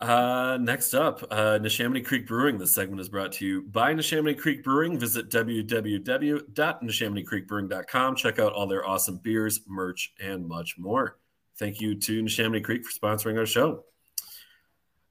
Uh, 0.00 0.58
next 0.60 0.94
up, 0.94 1.22
uh, 1.30 1.58
Neshaminy 1.60 2.04
Creek 2.04 2.26
Brewing. 2.26 2.56
This 2.56 2.74
segment 2.74 3.02
is 3.02 3.10
brought 3.10 3.32
to 3.32 3.44
you 3.46 3.60
by 3.62 3.92
Neshaminy 3.92 4.38
Creek 4.38 4.64
Brewing. 4.64 4.98
Visit 4.98 5.28
www.neshaminycreekbrewing.com. 5.30 8.16
Check 8.16 8.38
out 8.38 8.54
all 8.54 8.66
their 8.66 8.88
awesome 8.88 9.18
beers, 9.18 9.60
merch, 9.68 10.14
and 10.18 10.48
much 10.48 10.78
more. 10.78 11.18
Thank 11.58 11.82
you 11.82 12.00
to 12.00 12.22
Neshaminy 12.22 12.64
Creek 12.64 12.86
for 12.86 12.98
sponsoring 12.98 13.38
our 13.38 13.44
show. 13.44 13.84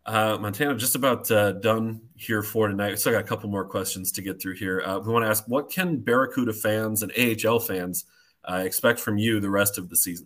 Uh, 0.10 0.40
Montana, 0.40 0.74
just 0.74 0.96
about 0.96 1.30
uh, 1.30 1.52
done 1.52 2.02
here 2.16 2.42
for 2.42 2.68
tonight. 2.68 2.90
We 2.90 2.96
still 2.96 3.12
got 3.12 3.22
a 3.22 3.28
couple 3.28 3.48
more 3.48 3.64
questions 3.64 4.12
to 4.14 4.24
get 4.24 4.42
through 4.42 4.56
here. 4.56 4.82
Uh, 4.84 4.98
we 4.98 5.14
want 5.14 5.24
to 5.24 5.30
ask 5.30 5.44
what 5.48 5.70
can 5.70 5.98
Barracuda 5.98 6.52
fans 6.52 7.04
and 7.04 7.12
AHL 7.12 7.60
fans 7.60 8.06
uh, 8.44 8.64
expect 8.66 9.00
from 9.00 9.20
you 9.20 9.40
the 9.40 9.52
rest 9.52 9.78
of 9.78 9.88
the 9.88 9.96
season? 9.96 10.26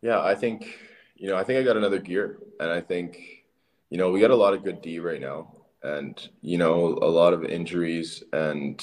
Yeah, 0.00 0.22
I 0.22 0.34
think 0.34 0.78
you 1.16 1.28
know, 1.28 1.36
I 1.36 1.44
think 1.44 1.58
I 1.58 1.62
got 1.64 1.76
another 1.76 1.98
gear, 1.98 2.38
and 2.60 2.70
I 2.70 2.80
think, 2.80 3.44
you 3.90 3.98
know, 3.98 4.10
we 4.10 4.20
got 4.20 4.30
a 4.30 4.36
lot 4.36 4.54
of 4.54 4.64
good 4.64 4.80
D 4.80 5.00
right 5.00 5.20
now, 5.20 5.54
and 5.82 6.16
you 6.40 6.56
know, 6.56 6.98
a 7.02 7.10
lot 7.10 7.34
of 7.34 7.44
injuries 7.44 8.22
and 8.32 8.82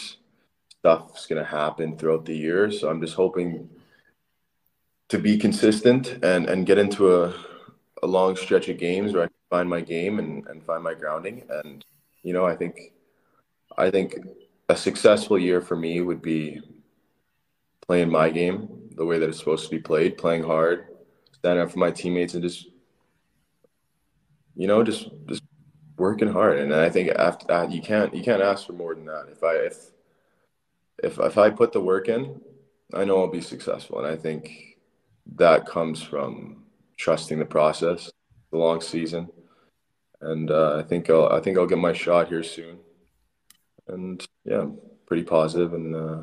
stuff's 0.70 1.26
gonna 1.26 1.44
happen 1.44 1.98
throughout 1.98 2.26
the 2.26 2.38
year. 2.38 2.70
So 2.72 2.92
I'm 2.92 3.02
just 3.02 3.16
hoping 3.16 3.72
to 5.10 5.18
be 5.18 5.40
consistent 5.40 6.24
and 6.24 6.48
and 6.48 6.68
get 6.68 6.78
into 6.78 7.24
a 7.24 7.34
a 8.04 8.08
long 8.08 8.36
stretch 8.36 8.70
of 8.70 8.78
games 8.78 9.14
where 9.14 9.24
I 9.24 9.28
find 9.52 9.70
my 9.70 9.82
game 9.82 10.18
and, 10.18 10.48
and 10.48 10.64
find 10.64 10.82
my 10.82 10.96
grounding. 10.96 11.44
And 11.50 11.86
you 12.24 12.34
know, 12.34 12.46
I 12.46 12.56
think 12.56 12.94
I 13.78 13.92
think 13.92 14.16
a 14.70 14.76
successful 14.76 15.38
year 15.38 15.62
for 15.62 15.76
me 15.76 16.02
would 16.02 16.22
be 16.22 16.62
playing 17.86 18.10
my 18.10 18.30
game 18.30 18.90
the 18.96 19.06
way 19.06 19.20
that 19.20 19.30
it's 19.30 19.38
supposed 19.38 19.66
to 19.66 19.70
be 19.70 19.80
played, 19.80 20.18
playing 20.18 20.44
hard, 20.44 20.88
standing 21.34 21.64
up 21.64 21.72
for 21.72 21.80
my 21.80 21.92
teammates 21.92 22.34
and 22.34 22.42
just 22.42 22.70
you 24.56 24.68
know 24.68 24.84
just 24.84 25.10
just 25.28 25.44
working 25.98 26.32
hard. 26.32 26.58
And 26.60 26.74
i 26.74 26.90
think 26.90 27.10
after 27.10 27.46
that 27.48 27.72
you 27.72 27.82
can't 27.82 28.16
you 28.16 28.24
can't 28.24 28.42
ask 28.42 28.66
for 28.66 28.74
more 28.74 28.96
than 28.96 29.06
that. 29.06 29.28
If 29.30 29.44
i 29.44 29.54
if 29.56 29.78
if 31.04 31.20
if 31.20 31.38
i 31.38 31.50
put 31.50 31.74
the 31.74 31.82
work 31.82 32.08
in 32.08 32.40
i 32.94 33.04
know 33.04 33.20
i'll 33.20 33.28
be 33.28 33.42
successful. 33.42 34.00
And 34.00 34.08
i 34.08 34.16
think 34.16 34.78
that 35.36 35.66
comes 35.66 36.02
from 36.02 36.64
trusting 36.98 37.40
the 37.40 37.46
process 37.46 38.10
the 38.52 38.58
long 38.58 38.80
season 38.82 39.30
and 40.22 40.52
uh, 40.52 40.78
i 40.78 40.84
think 40.84 41.10
i'll 41.10 41.30
i 41.30 41.40
think 41.40 41.58
i'll 41.58 41.68
get 41.68 41.78
my 41.78 41.94
shot 41.94 42.28
here 42.28 42.44
soon 42.44 42.78
and 43.88 44.28
yeah 44.46 44.62
I'm 44.62 44.78
pretty 45.06 45.24
positive 45.24 45.74
and 45.74 45.96
uh, 45.96 46.22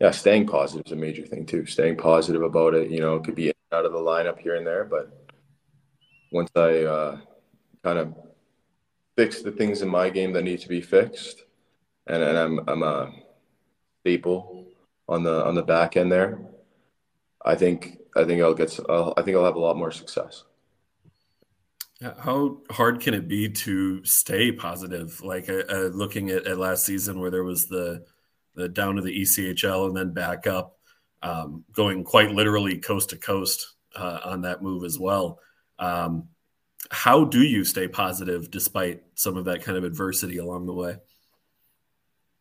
yeah 0.00 0.10
staying 0.10 0.46
positive 0.46 0.86
is 0.86 0.92
a 0.92 0.96
major 0.96 1.26
thing 1.26 1.44
too 1.46 1.66
staying 1.66 1.96
positive 1.96 2.42
about 2.42 2.74
it 2.74 2.90
you 2.90 3.00
know 3.00 3.16
it 3.16 3.24
could 3.24 3.34
be 3.34 3.52
out 3.72 3.86
of 3.86 3.92
the 3.92 3.98
lineup 3.98 4.38
here 4.38 4.54
and 4.56 4.66
there. 4.66 4.84
But 4.84 5.10
once 6.30 6.50
I 6.54 6.82
uh, 6.82 7.18
kind 7.82 7.98
of 7.98 8.14
fix 9.16 9.42
the 9.42 9.50
things 9.50 9.82
in 9.82 9.88
my 9.88 10.10
game 10.10 10.32
that 10.32 10.44
need 10.44 10.60
to 10.60 10.68
be 10.68 10.80
fixed, 10.80 11.44
and, 12.06 12.22
and 12.22 12.38
I'm 12.38 12.60
I'm 12.68 12.82
a 12.82 13.12
staple 14.00 14.66
on 15.08 15.22
the 15.22 15.44
on 15.44 15.54
the 15.54 15.62
back 15.62 15.96
end 15.96 16.12
there. 16.12 16.40
I 17.44 17.54
think 17.54 17.98
I 18.14 18.24
think 18.24 18.42
I'll 18.42 18.54
get 18.54 18.78
I'll, 18.88 19.14
I 19.16 19.22
think 19.22 19.36
I'll 19.36 19.44
have 19.44 19.56
a 19.56 19.60
lot 19.60 19.76
more 19.76 19.90
success. 19.90 20.44
How 22.02 22.58
hard 22.70 23.00
can 23.00 23.14
it 23.14 23.28
be 23.28 23.48
to 23.48 24.04
stay 24.04 24.50
positive? 24.50 25.22
Like 25.22 25.48
uh, 25.48 25.62
uh, 25.68 25.90
looking 25.92 26.30
at, 26.30 26.46
at 26.46 26.58
last 26.58 26.84
season 26.84 27.20
where 27.20 27.30
there 27.30 27.44
was 27.44 27.66
the 27.66 28.04
the 28.54 28.68
down 28.68 28.96
to 28.96 29.02
the 29.02 29.22
ECHL 29.22 29.86
and 29.86 29.96
then 29.96 30.12
back 30.12 30.46
up 30.46 30.78
um, 31.22 31.64
going 31.72 32.04
quite 32.04 32.32
literally 32.32 32.78
coast 32.78 33.10
to 33.10 33.16
coast 33.16 33.74
uh, 33.96 34.20
on 34.24 34.42
that 34.42 34.62
move 34.62 34.84
as 34.84 34.98
well. 34.98 35.38
Um, 35.78 36.28
how 36.90 37.24
do 37.24 37.42
you 37.42 37.64
stay 37.64 37.88
positive 37.88 38.50
despite 38.50 39.02
some 39.14 39.36
of 39.36 39.46
that 39.46 39.62
kind 39.62 39.78
of 39.78 39.84
adversity 39.84 40.38
along 40.38 40.66
the 40.66 40.74
way? 40.74 40.96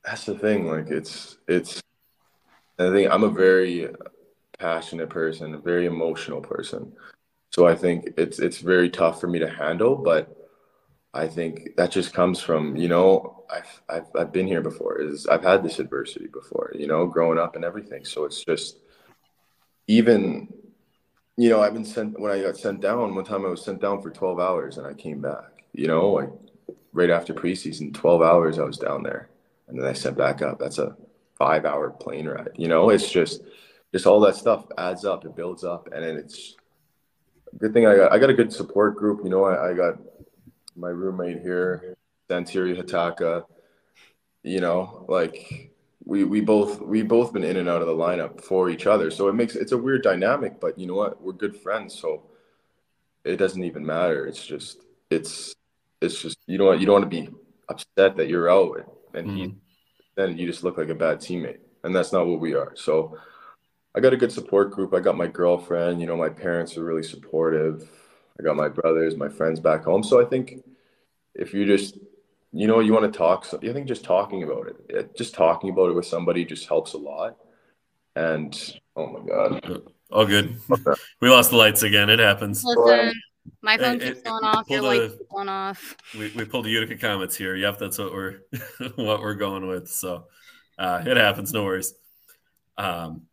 That's 0.04 0.26
the 0.26 0.38
thing. 0.38 0.68
Like 0.68 0.90
it's 0.90 1.38
it's. 1.48 1.82
I 2.80 2.90
think 2.90 3.12
I'm 3.12 3.24
a 3.24 3.30
very 3.30 3.90
passionate 4.58 5.10
person, 5.10 5.54
a 5.54 5.60
very 5.60 5.86
emotional 5.86 6.42
person. 6.42 6.94
So 7.52 7.68
I 7.68 7.76
think 7.76 8.14
it's 8.18 8.40
it's 8.40 8.60
very 8.60 8.90
tough 8.90 9.20
for 9.20 9.28
me 9.28 9.40
to 9.40 9.50
handle, 9.50 9.96
but 9.96 10.50
I 11.14 11.28
think 11.28 11.76
that 11.76 11.92
just 11.92 12.14
comes 12.14 12.40
from 12.40 12.78
you 12.78 12.88
know 12.88 13.44
I've 13.52 13.82
I've, 13.90 14.08
I've 14.18 14.32
been 14.32 14.48
here 14.48 14.62
before. 14.62 15.02
Is 15.02 15.28
I've 15.28 15.44
had 15.44 15.64
this 15.64 15.80
adversity 15.80 16.28
before, 16.28 16.72
you 16.74 16.88
know, 16.88 17.06
growing 17.08 17.38
up 17.38 17.56
and 17.56 17.66
everything. 17.66 18.06
So 18.06 18.24
it's 18.24 18.44
just 18.44 18.78
even 19.88 20.48
you 21.36 21.50
know 21.50 21.62
I've 21.62 21.74
been 21.74 21.86
sent 21.86 22.20
when 22.20 22.32
I 22.32 22.42
got 22.42 22.58
sent 22.58 22.80
down. 22.80 23.16
One 23.16 23.26
time 23.26 23.46
I 23.46 23.50
was 23.50 23.64
sent 23.64 23.82
down 23.82 24.02
for 24.02 24.12
12 24.12 24.40
hours 24.40 24.78
and 24.78 24.88
I 24.88 24.94
came 24.94 25.22
back. 25.22 25.64
You 25.74 25.88
know, 25.88 26.10
like 26.12 26.30
right 26.94 27.10
after 27.10 27.34
preseason, 27.34 27.94
12 27.94 28.22
hours 28.22 28.60
I 28.60 28.64
was 28.64 28.78
down 28.78 29.04
there, 29.04 29.30
and 29.68 29.78
then 29.78 29.88
I 29.88 29.94
sent 29.94 30.18
back 30.18 30.42
up. 30.42 30.58
That's 30.60 30.78
a 30.78 30.96
five 31.38 31.66
hour 31.66 31.90
plane 31.90 32.30
ride. 32.30 32.52
You 32.56 32.70
know, 32.70 32.92
it's 32.92 33.12
just 33.12 33.42
just 33.92 34.06
all 34.06 34.22
that 34.22 34.38
stuff 34.38 34.66
adds 34.78 35.04
up. 35.04 35.26
It 35.26 35.36
builds 35.36 35.66
up, 35.66 35.90
and 35.92 36.02
then 36.02 36.16
it's 36.16 36.56
good 37.58 37.74
thing 37.74 37.86
I 37.86 37.96
got 37.96 38.12
I 38.12 38.20
got 38.20 38.30
a 38.30 38.34
good 38.34 38.54
support 38.54 38.96
group. 38.96 39.22
You 39.24 39.30
know, 39.30 39.44
I, 39.44 39.72
I 39.72 39.74
got 39.74 40.00
my 40.76 40.90
roommate 40.90 41.42
here, 41.42 41.96
Santeri 42.30 42.80
Hatakka. 42.80 43.46
You 44.44 44.60
know, 44.60 45.06
like 45.08 45.72
we 46.06 46.24
we 46.24 46.42
both 46.42 46.82
we 46.82 47.04
both 47.04 47.34
been 47.34 47.44
in 47.44 47.58
and 47.58 47.70
out 47.70 47.82
of 47.82 47.88
the 47.88 47.94
lineup 47.94 48.42
for 48.42 48.70
each 48.70 48.88
other, 48.88 49.12
so 49.12 49.28
it 49.28 49.34
makes 49.34 49.56
it's 49.56 49.72
a 49.72 49.78
weird 49.78 50.04
dynamic. 50.04 50.60
But 50.60 50.78
you 50.78 50.88
know 50.88 50.96
what? 50.96 51.22
We're 51.22 51.34
good 51.34 51.56
friends, 51.56 52.00
so 52.00 52.24
it 53.24 53.38
doesn't 53.38 53.64
even 53.64 53.86
matter. 53.86 54.26
It's 54.26 54.46
just 54.46 54.84
it's 55.10 55.56
it's 56.02 56.22
just 56.22 56.38
you 56.48 56.58
know 56.58 56.66
what 56.66 56.80
you 56.80 56.86
don't 56.86 57.02
want 57.02 57.12
to 57.12 57.22
be 57.22 57.30
upset 57.70 58.18
that 58.18 58.28
you're 58.28 58.52
out 58.52 58.92
and 59.14 59.28
mm-hmm. 59.28 59.38
he 59.38 59.56
then 60.16 60.38
you 60.38 60.46
just 60.46 60.64
look 60.64 60.78
like 60.78 60.90
a 60.90 60.96
bad 60.96 61.20
teammate, 61.20 61.60
and 61.84 61.96
that's 61.96 62.12
not 62.12 62.28
what 62.28 62.40
we 62.40 62.54
are. 62.54 62.74
So. 62.76 63.18
I 63.96 64.00
got 64.00 64.14
a 64.14 64.18
good 64.18 64.32
support 64.32 64.72
group. 64.72 64.94
I 64.94 65.00
got 65.00 65.18
my 65.18 65.28
girlfriend. 65.28 66.00
You 66.00 66.08
know, 66.08 66.16
my 66.16 66.30
parents 66.30 66.78
are 66.78 66.84
really 66.84 67.04
supportive. 67.04 67.90
I 68.40 68.44
got 68.44 68.56
my 68.56 68.70
brothers, 68.70 69.18
my 69.18 69.30
friends 69.30 69.60
back 69.60 69.84
home. 69.84 70.04
So 70.04 70.22
I 70.22 70.26
think 70.26 70.64
if 71.36 71.54
you 71.54 71.66
just, 71.66 71.98
you 72.54 72.68
know, 72.68 72.80
you 72.80 72.94
want 72.94 73.12
to 73.12 73.18
talk, 73.18 73.46
so 73.46 73.58
I 73.62 73.74
think 73.74 73.88
just 73.88 74.04
talking 74.04 74.44
about 74.44 74.68
it, 74.68 74.76
it, 74.90 75.18
just 75.18 75.34
talking 75.34 75.70
about 75.70 75.90
it 75.90 75.96
with 75.96 76.06
somebody 76.06 76.46
just 76.46 76.68
helps 76.68 76.94
a 76.94 76.98
lot. 76.98 77.38
And 78.16 78.58
oh 78.96 79.08
my 79.08 79.26
god, 79.26 79.84
all 80.12 80.26
good. 80.26 80.60
we 81.22 81.30
lost 81.30 81.52
the 81.52 81.56
lights 81.56 81.84
again. 81.84 82.10
It 82.10 82.20
happens. 82.20 82.64
Listen, 82.64 83.14
my 83.62 83.78
phone 83.78 84.00
keeps 84.00 84.20
it, 84.20 84.26
going 84.26 84.44
off. 84.44 84.70
Your 84.70 84.82
lights 84.82 85.16
keep 85.18 85.30
going 85.30 85.48
off. 85.48 85.96
We, 86.18 86.30
we 86.36 86.44
pulled 86.44 86.66
the 86.66 86.72
Utica 86.72 86.98
Comets 86.98 87.38
here. 87.38 87.56
Yep, 87.56 87.80
that's 87.80 87.98
what 87.98 88.12
we're 88.12 88.40
what 88.96 89.22
we're 89.22 89.36
going 89.36 89.68
with. 89.68 89.88
So 89.88 90.26
uh, 90.78 91.04
it 91.06 91.16
happens. 91.16 91.54
No 91.54 91.64
worries. 91.64 91.94
Um, 92.78 93.24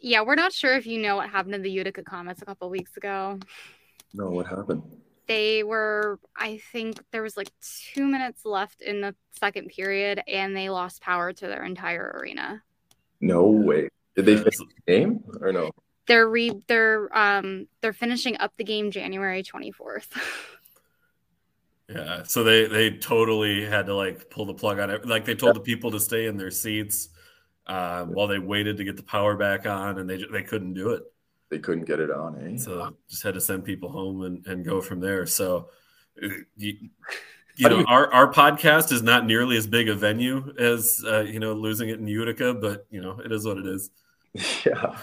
yeah, 0.00 0.22
we're 0.22 0.34
not 0.34 0.52
sure 0.52 0.76
if 0.76 0.86
you 0.86 1.00
know 1.00 1.16
what 1.16 1.28
happened 1.28 1.54
to 1.54 1.60
the 1.60 1.70
Utica 1.70 2.02
Comets 2.02 2.42
a 2.42 2.44
couple 2.44 2.70
weeks 2.70 2.96
ago. 2.96 3.38
No, 4.14 4.30
what 4.30 4.46
happened? 4.46 4.82
They 5.26 5.62
were, 5.62 6.18
I 6.36 6.60
think 6.72 7.02
there 7.10 7.22
was 7.22 7.36
like 7.36 7.50
two 7.60 8.06
minutes 8.06 8.44
left 8.44 8.80
in 8.80 9.00
the 9.00 9.14
second 9.32 9.68
period, 9.68 10.22
and 10.26 10.56
they 10.56 10.70
lost 10.70 11.02
power 11.02 11.32
to 11.32 11.46
their 11.46 11.64
entire 11.64 12.18
arena. 12.18 12.62
No 13.20 13.44
way. 13.44 13.88
Did 14.16 14.26
they 14.26 14.36
finish 14.36 14.56
the 14.56 14.66
game 14.86 15.22
or 15.40 15.52
no? 15.52 15.70
They're 16.06 16.28
re 16.28 16.52
they're 16.66 17.16
um 17.16 17.68
they're 17.82 17.92
finishing 17.92 18.36
up 18.38 18.56
the 18.56 18.64
game 18.64 18.90
January 18.90 19.42
twenty 19.42 19.70
fourth. 19.70 20.08
yeah, 21.88 22.22
so 22.22 22.42
they 22.42 22.66
they 22.66 22.90
totally 22.96 23.64
had 23.64 23.86
to 23.86 23.94
like 23.94 24.30
pull 24.30 24.46
the 24.46 24.54
plug 24.54 24.78
on 24.78 24.90
it. 24.90 25.06
Like 25.06 25.24
they 25.24 25.34
told 25.34 25.50
yeah. 25.50 25.58
the 25.58 25.64
people 25.64 25.90
to 25.90 26.00
stay 26.00 26.26
in 26.26 26.36
their 26.36 26.50
seats 26.50 27.10
uh, 27.68 28.04
while 28.04 28.26
they 28.26 28.38
waited 28.38 28.78
to 28.78 28.84
get 28.84 28.96
the 28.96 29.02
power 29.02 29.36
back 29.36 29.66
on, 29.66 29.98
and 29.98 30.08
they 30.08 30.24
they 30.30 30.42
couldn't 30.42 30.74
do 30.74 30.90
it 30.90 31.04
they 31.50 31.58
couldn't 31.58 31.84
get 31.84 32.00
it 32.00 32.10
on. 32.10 32.54
Eh? 32.54 32.58
So 32.58 32.94
just 33.08 33.22
had 33.22 33.34
to 33.34 33.40
send 33.40 33.64
people 33.64 33.90
home 33.90 34.22
and, 34.22 34.46
and 34.46 34.64
go 34.64 34.80
from 34.80 35.00
there. 35.00 35.26
So, 35.26 35.70
uh, 36.22 36.28
you, 36.56 36.90
you 37.56 37.68
know, 37.68 37.84
our, 37.84 38.12
our 38.12 38.32
podcast 38.32 38.92
is 38.92 39.02
not 39.02 39.26
nearly 39.26 39.56
as 39.56 39.66
big 39.66 39.88
a 39.88 39.94
venue 39.94 40.54
as, 40.58 41.02
uh, 41.06 41.20
you 41.20 41.40
know, 41.40 41.54
losing 41.54 41.88
it 41.88 41.98
in 41.98 42.06
Utica, 42.06 42.54
but, 42.54 42.86
you 42.90 43.00
know, 43.00 43.20
it 43.24 43.32
is 43.32 43.46
what 43.46 43.58
it 43.58 43.66
is. 43.66 43.90
Yeah. 44.64 44.96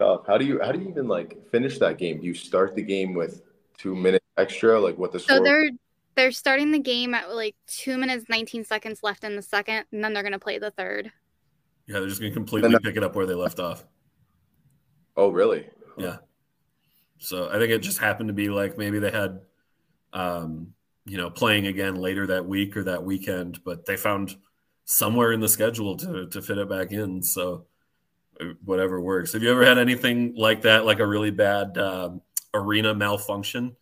How 0.00 0.36
do 0.36 0.44
you, 0.44 0.60
how 0.60 0.72
do 0.72 0.80
you 0.80 0.88
even 0.88 1.06
like 1.06 1.48
finish 1.52 1.78
that 1.78 1.96
game? 1.96 2.20
Do 2.20 2.26
you 2.26 2.34
start 2.34 2.74
the 2.74 2.82
game 2.82 3.14
with 3.14 3.40
two 3.78 3.94
minutes 3.94 4.24
extra? 4.36 4.80
Like 4.80 4.98
what 4.98 5.12
the 5.12 5.20
So 5.20 5.36
score? 5.36 5.44
they're 5.44 5.70
they're 6.16 6.32
starting 6.32 6.72
the 6.72 6.80
game 6.80 7.14
at 7.14 7.32
like 7.32 7.54
two 7.68 7.96
minutes 7.96 8.24
nineteen 8.28 8.64
seconds 8.64 9.04
left 9.04 9.22
in 9.22 9.36
the 9.36 9.42
second, 9.42 9.84
and 9.92 10.02
then 10.02 10.12
they're 10.12 10.24
gonna 10.24 10.40
play 10.40 10.58
the 10.58 10.72
third. 10.72 11.12
Yeah, 11.86 11.98
they're 11.98 12.08
just 12.08 12.20
going 12.20 12.32
to 12.32 12.36
completely 12.36 12.74
pick 12.82 12.96
it 12.96 13.02
up 13.02 13.14
where 13.14 13.26
they 13.26 13.34
left 13.34 13.58
off. 13.58 13.84
oh, 15.16 15.30
really? 15.30 15.66
Yeah. 15.98 16.18
So 17.18 17.48
I 17.48 17.58
think 17.58 17.70
it 17.70 17.80
just 17.80 17.98
happened 17.98 18.28
to 18.28 18.32
be 18.32 18.48
like 18.48 18.78
maybe 18.78 18.98
they 18.98 19.10
had, 19.10 19.40
um, 20.12 20.74
you 21.04 21.16
know, 21.16 21.30
playing 21.30 21.66
again 21.66 21.96
later 21.96 22.26
that 22.28 22.46
week 22.46 22.76
or 22.76 22.84
that 22.84 23.04
weekend, 23.04 23.62
but 23.64 23.86
they 23.86 23.96
found 23.96 24.36
somewhere 24.84 25.32
in 25.32 25.40
the 25.40 25.48
schedule 25.48 25.96
to 25.98 26.26
to 26.28 26.42
fit 26.42 26.58
it 26.58 26.68
back 26.68 26.92
in. 26.92 27.22
So 27.22 27.66
uh, 28.40 28.46
whatever 28.64 29.00
works. 29.00 29.32
Have 29.32 29.42
you 29.42 29.50
ever 29.50 29.64
had 29.64 29.78
anything 29.78 30.34
like 30.36 30.62
that, 30.62 30.84
like 30.84 30.98
a 30.98 31.06
really 31.06 31.30
bad 31.30 31.78
um, 31.78 32.22
arena 32.54 32.94
malfunction 32.94 33.76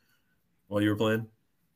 while 0.68 0.82
you 0.82 0.90
were 0.90 0.96
playing? 0.96 1.26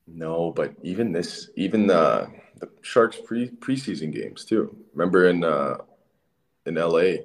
No, 0.06 0.52
but 0.52 0.74
even 0.82 1.12
this, 1.12 1.50
even 1.56 1.86
the 1.86 2.30
the 2.60 2.68
Sharks 2.82 3.18
pre 3.24 3.48
preseason 3.50 4.12
games 4.12 4.44
too. 4.44 4.76
Remember 4.92 5.28
in 5.28 5.44
uh, 5.44 5.78
in 6.66 6.74
LA, 6.74 7.22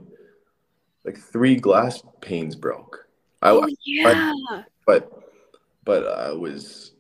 like 1.06 1.18
three 1.18 1.56
glass 1.56 2.04
panes 2.22 2.56
broke. 2.56 3.08
I, 3.42 3.52
Oh 3.52 3.68
yeah. 3.84 4.34
but 4.86 5.24
but 5.86 6.08
I 6.08 6.32
was 6.34 6.92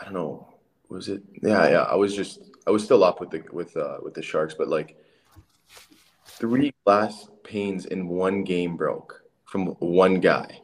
I 0.00 0.04
don't 0.04 0.14
know 0.14 0.48
was 0.88 1.08
it 1.08 1.22
yeah 1.42 1.68
yeah 1.68 1.82
I 1.82 1.94
was 1.94 2.14
just 2.14 2.40
I 2.66 2.70
was 2.70 2.82
still 2.84 3.04
up 3.04 3.20
with 3.20 3.30
the 3.30 3.44
with 3.52 3.76
uh 3.76 3.98
with 4.02 4.14
the 4.14 4.22
Sharks 4.22 4.54
but 4.54 4.68
like 4.68 4.96
three 6.26 6.72
glass 6.84 7.28
panes 7.44 7.86
in 7.86 8.08
one 8.08 8.42
game 8.42 8.76
broke 8.76 9.22
from 9.44 9.66
one 9.80 10.20
guy 10.20 10.60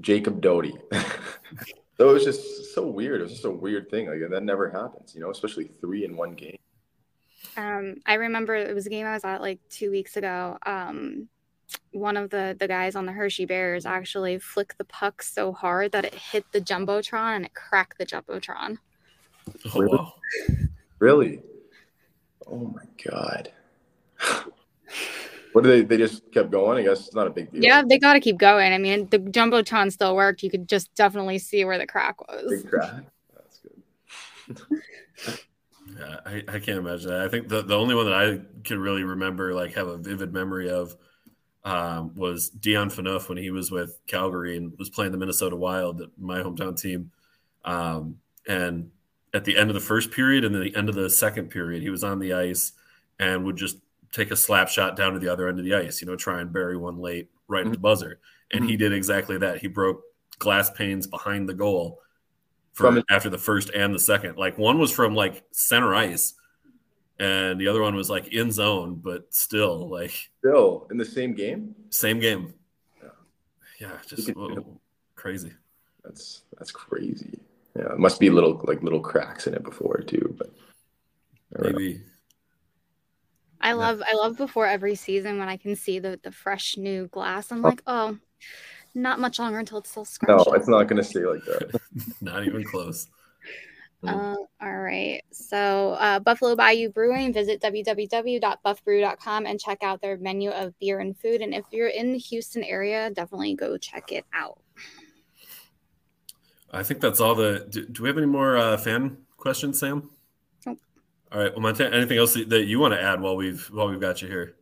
Jacob 0.00 0.40
Doty. 0.40 0.74
So 1.98 2.08
it 2.08 2.14
was 2.14 2.24
just 2.24 2.74
so 2.74 2.86
weird. 2.86 3.20
It 3.20 3.24
was 3.24 3.32
just 3.32 3.44
a 3.44 3.50
weird 3.50 3.88
thing. 3.88 4.08
Like 4.08 4.28
that 4.30 4.42
never 4.42 4.68
happens 4.70 5.14
you 5.14 5.20
know 5.20 5.30
especially 5.30 5.66
three 5.80 6.04
in 6.04 6.16
one 6.16 6.32
game 6.32 6.58
Um, 7.56 7.96
I 8.06 8.14
remember 8.14 8.54
it 8.54 8.74
was 8.74 8.86
a 8.86 8.90
game 8.90 9.06
I 9.06 9.12
was 9.14 9.24
at 9.24 9.40
like 9.40 9.60
two 9.68 9.90
weeks 9.90 10.16
ago. 10.16 10.58
Um, 10.64 11.28
one 11.92 12.16
of 12.16 12.30
the 12.30 12.56
the 12.58 12.68
guys 12.68 12.94
on 12.96 13.06
the 13.06 13.12
Hershey 13.12 13.44
Bears 13.46 13.86
actually 13.86 14.38
flicked 14.38 14.78
the 14.78 14.84
puck 14.84 15.22
so 15.22 15.52
hard 15.52 15.92
that 15.92 16.04
it 16.04 16.14
hit 16.14 16.44
the 16.52 16.60
jumbotron 16.60 17.36
and 17.36 17.44
it 17.46 17.54
cracked 17.54 17.98
the 17.98 18.06
jumbotron. 18.06 18.78
Oh, 19.74 19.80
Really? 19.80 19.96
wow. 19.96 20.12
really 20.98 21.42
oh 22.46 22.72
my 22.74 22.82
god 23.10 23.50
what 25.52 25.64
did 25.64 25.70
they 25.70 25.82
they 25.82 25.96
just 25.96 26.30
kept 26.32 26.50
going 26.50 26.78
I 26.78 26.82
guess 26.88 27.06
it's 27.06 27.14
not 27.14 27.26
a 27.26 27.30
big 27.30 27.50
deal 27.50 27.62
Yeah, 27.62 27.82
they 27.86 27.98
got 27.98 28.12
to 28.14 28.20
keep 28.20 28.38
going. 28.38 28.72
I 28.72 28.78
mean, 28.78 29.08
the 29.10 29.18
jumbotron 29.18 29.90
still 29.92 30.14
worked. 30.16 30.42
You 30.42 30.50
could 30.50 30.68
just 30.68 30.94
definitely 30.94 31.38
see 31.38 31.64
where 31.64 31.76
the 31.78 31.86
crack 31.86 32.20
was. 32.28 32.62
big 32.62 32.70
crack 32.70 33.02
that's 33.34 33.58
good 34.46 35.38
Yeah, 36.02 36.16
I, 36.26 36.36
I 36.48 36.58
can't 36.58 36.78
imagine 36.78 37.10
that. 37.10 37.20
I 37.20 37.28
think 37.28 37.48
the, 37.48 37.62
the 37.62 37.76
only 37.76 37.94
one 37.94 38.06
that 38.06 38.14
I 38.14 38.40
can 38.64 38.80
really 38.80 39.04
remember, 39.04 39.54
like 39.54 39.74
have 39.74 39.86
a 39.86 39.98
vivid 39.98 40.32
memory 40.32 40.70
of, 40.70 40.96
um, 41.64 42.14
was 42.16 42.48
Dion 42.48 42.90
Phaneuf 42.90 43.28
when 43.28 43.38
he 43.38 43.50
was 43.50 43.70
with 43.70 44.00
Calgary 44.06 44.56
and 44.56 44.76
was 44.78 44.90
playing 44.90 45.12
the 45.12 45.18
Minnesota 45.18 45.54
Wild, 45.54 46.02
my 46.18 46.40
hometown 46.40 46.80
team. 46.80 47.12
Um, 47.64 48.16
and 48.48 48.90
at 49.32 49.44
the 49.44 49.56
end 49.56 49.70
of 49.70 49.74
the 49.74 49.80
first 49.80 50.10
period 50.10 50.44
and 50.44 50.54
then 50.54 50.62
the 50.62 50.74
end 50.74 50.88
of 50.88 50.96
the 50.96 51.08
second 51.08 51.50
period, 51.50 51.82
he 51.82 51.90
was 51.90 52.02
on 52.02 52.18
the 52.18 52.32
ice 52.32 52.72
and 53.20 53.44
would 53.44 53.56
just 53.56 53.78
take 54.12 54.32
a 54.32 54.36
slap 54.36 54.68
shot 54.68 54.96
down 54.96 55.12
to 55.12 55.20
the 55.20 55.28
other 55.28 55.48
end 55.48 55.58
of 55.58 55.64
the 55.64 55.74
ice, 55.74 56.00
you 56.00 56.06
know, 56.08 56.16
try 56.16 56.40
and 56.40 56.52
bury 56.52 56.76
one 56.76 56.98
late 56.98 57.30
right 57.46 57.64
at 57.64 57.72
the 57.72 57.78
buzzer. 57.78 58.18
And 58.50 58.68
he 58.68 58.76
did 58.76 58.92
exactly 58.92 59.38
that. 59.38 59.58
He 59.58 59.68
broke 59.68 60.02
glass 60.38 60.68
panes 60.70 61.06
behind 61.06 61.48
the 61.48 61.54
goal 61.54 62.00
for 62.72 62.92
From- 62.92 63.04
after 63.10 63.28
the 63.28 63.38
first 63.38 63.70
and 63.70 63.94
the 63.94 63.98
second. 63.98 64.36
Like 64.36 64.58
one 64.58 64.78
was 64.78 64.90
from 64.90 65.14
like 65.14 65.44
center 65.52 65.94
ice, 65.94 66.34
and 67.18 67.60
the 67.60 67.68
other 67.68 67.82
one 67.82 67.94
was 67.94 68.10
like 68.10 68.28
in 68.28 68.50
zone, 68.50 69.00
but 69.02 69.32
still 69.34 69.88
like 69.88 70.30
still 70.38 70.86
in 70.90 70.96
the 70.96 71.04
same 71.04 71.34
game 71.34 71.74
same 71.90 72.18
game. 72.18 72.54
Yeah. 73.02 73.08
Yeah, 73.80 73.96
just 74.06 74.28
whoa, 74.30 74.80
crazy. 75.14 75.52
That's 76.04 76.42
that's 76.58 76.70
crazy. 76.70 77.38
Yeah, 77.76 77.92
it 77.92 77.98
must 77.98 78.20
be 78.20 78.30
little 78.30 78.60
like 78.64 78.82
little 78.82 79.00
cracks 79.00 79.46
in 79.46 79.54
it 79.54 79.62
before 79.62 79.98
too. 79.98 80.34
But 80.38 80.50
I 81.56 81.62
don't 81.62 81.72
know. 81.72 81.78
Maybe 81.78 82.02
I 83.62 83.72
love 83.74 84.02
I 84.06 84.14
love 84.14 84.36
before 84.36 84.66
every 84.66 84.96
season 84.96 85.38
when 85.38 85.48
I 85.48 85.56
can 85.56 85.76
see 85.76 86.00
the 86.00 86.18
the 86.22 86.32
fresh 86.32 86.76
new 86.76 87.06
glass. 87.08 87.52
I'm 87.52 87.64
oh. 87.64 87.68
like, 87.68 87.82
oh, 87.86 88.18
not 88.94 89.20
much 89.20 89.38
longer 89.38 89.58
until 89.58 89.78
it's 89.78 89.90
still 89.90 90.04
scratched. 90.04 90.46
no, 90.46 90.54
it's 90.54 90.68
not 90.68 90.84
gonna 90.84 91.02
stay 91.02 91.24
like 91.24 91.44
that. 91.44 91.80
not 92.20 92.46
even 92.46 92.64
close. 92.64 93.08
Uh, 94.06 94.34
all 94.60 94.78
right. 94.78 95.22
So, 95.30 95.92
uh, 95.92 96.18
Buffalo 96.18 96.56
Bayou 96.56 96.88
Brewing, 96.88 97.32
visit 97.32 97.60
www.buffbrew.com 97.62 99.46
and 99.46 99.60
check 99.60 99.78
out 99.82 100.00
their 100.00 100.16
menu 100.16 100.50
of 100.50 100.76
beer 100.80 100.98
and 100.98 101.16
food. 101.16 101.40
And 101.40 101.54
if 101.54 101.64
you're 101.70 101.88
in 101.88 102.12
the 102.12 102.18
Houston 102.18 102.64
area, 102.64 103.10
definitely 103.10 103.54
go 103.54 103.76
check 103.76 104.10
it 104.10 104.24
out. 104.34 104.58
I 106.72 106.82
think 106.82 107.00
that's 107.00 107.20
all 107.20 107.34
the. 107.34 107.66
Do, 107.70 107.86
do 107.86 108.02
we 108.02 108.08
have 108.08 108.18
any 108.18 108.26
more 108.26 108.56
uh, 108.56 108.76
fan 108.76 109.18
questions, 109.36 109.78
Sam? 109.78 110.10
Nope. 110.66 110.78
All 111.30 111.40
right. 111.40 111.52
Well, 111.52 111.60
Montana, 111.60 111.94
anything 111.94 112.18
else 112.18 112.34
that 112.34 112.48
that 112.48 112.64
you 112.64 112.80
want 112.80 112.94
to 112.94 113.00
add 113.00 113.20
while 113.20 113.36
we've 113.36 113.64
while 113.66 113.88
we've 113.88 114.00
got 114.00 114.22
you 114.22 114.28
here? 114.28 114.56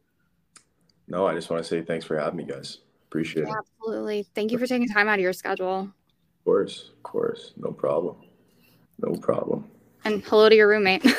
No, 1.06 1.26
I 1.26 1.34
just 1.34 1.48
want 1.50 1.62
to 1.62 1.68
say 1.68 1.82
thanks 1.82 2.04
for 2.04 2.18
having 2.18 2.36
me, 2.36 2.44
guys. 2.44 2.78
Appreciate 3.10 3.48
it. 3.48 3.54
Absolutely. 3.58 4.24
Thank 4.36 4.52
you 4.52 4.58
for 4.58 4.68
taking 4.68 4.88
time 4.88 5.08
out 5.08 5.18
of 5.18 5.20
your 5.20 5.32
schedule. 5.32 5.80
Of 5.80 6.44
course, 6.44 6.90
of 6.96 7.02
course, 7.02 7.52
no 7.56 7.72
problem, 7.72 8.14
no 9.00 9.14
problem. 9.14 9.68
And 10.04 10.22
hello 10.22 10.48
to 10.48 10.54
your 10.54 10.68
roommate. 10.68 11.04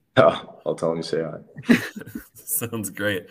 I'll 0.16 0.74
tell 0.74 0.90
him 0.90 0.96
you 0.96 1.02
say 1.02 1.22
hi. 1.22 1.74
Sounds 2.34 2.88
great. 2.88 3.26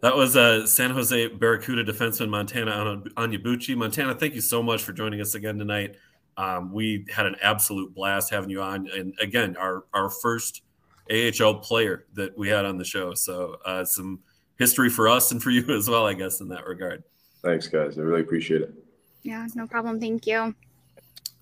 That 0.00 0.16
was 0.16 0.34
uh, 0.34 0.66
San 0.66 0.92
Jose 0.92 1.28
Barracuda 1.28 1.84
defenseman 1.84 2.30
Montana 2.30 3.02
Onyebuchi. 3.16 3.76
Montana, 3.76 4.14
thank 4.14 4.34
you 4.34 4.40
so 4.40 4.62
much 4.62 4.82
for 4.82 4.94
joining 4.94 5.20
us 5.20 5.34
again 5.34 5.58
tonight. 5.58 5.96
Um, 6.38 6.72
we 6.72 7.04
had 7.14 7.26
an 7.26 7.36
absolute 7.42 7.94
blast 7.94 8.30
having 8.30 8.48
you 8.48 8.62
on, 8.62 8.88
and 8.88 9.12
again, 9.20 9.56
our 9.58 9.84
our 9.92 10.08
first 10.08 10.62
AHL 11.10 11.56
player 11.56 12.06
that 12.14 12.36
we 12.36 12.48
had 12.48 12.64
on 12.64 12.78
the 12.78 12.84
show. 12.84 13.12
So 13.12 13.56
uh, 13.66 13.84
some 13.84 14.20
history 14.58 14.88
for 14.88 15.08
us 15.08 15.32
and 15.32 15.42
for 15.42 15.50
you 15.50 15.68
as 15.76 15.88
well, 15.88 16.06
I 16.06 16.14
guess, 16.14 16.40
in 16.40 16.48
that 16.48 16.66
regard. 16.66 17.04
Thanks, 17.42 17.68
guys. 17.68 17.98
I 17.98 18.02
really 18.02 18.22
appreciate 18.22 18.62
it. 18.62 18.74
yeah, 19.22 19.46
no 19.54 19.66
problem. 19.66 20.00
Thank 20.00 20.26
you. 20.26 20.38
All 20.38 20.52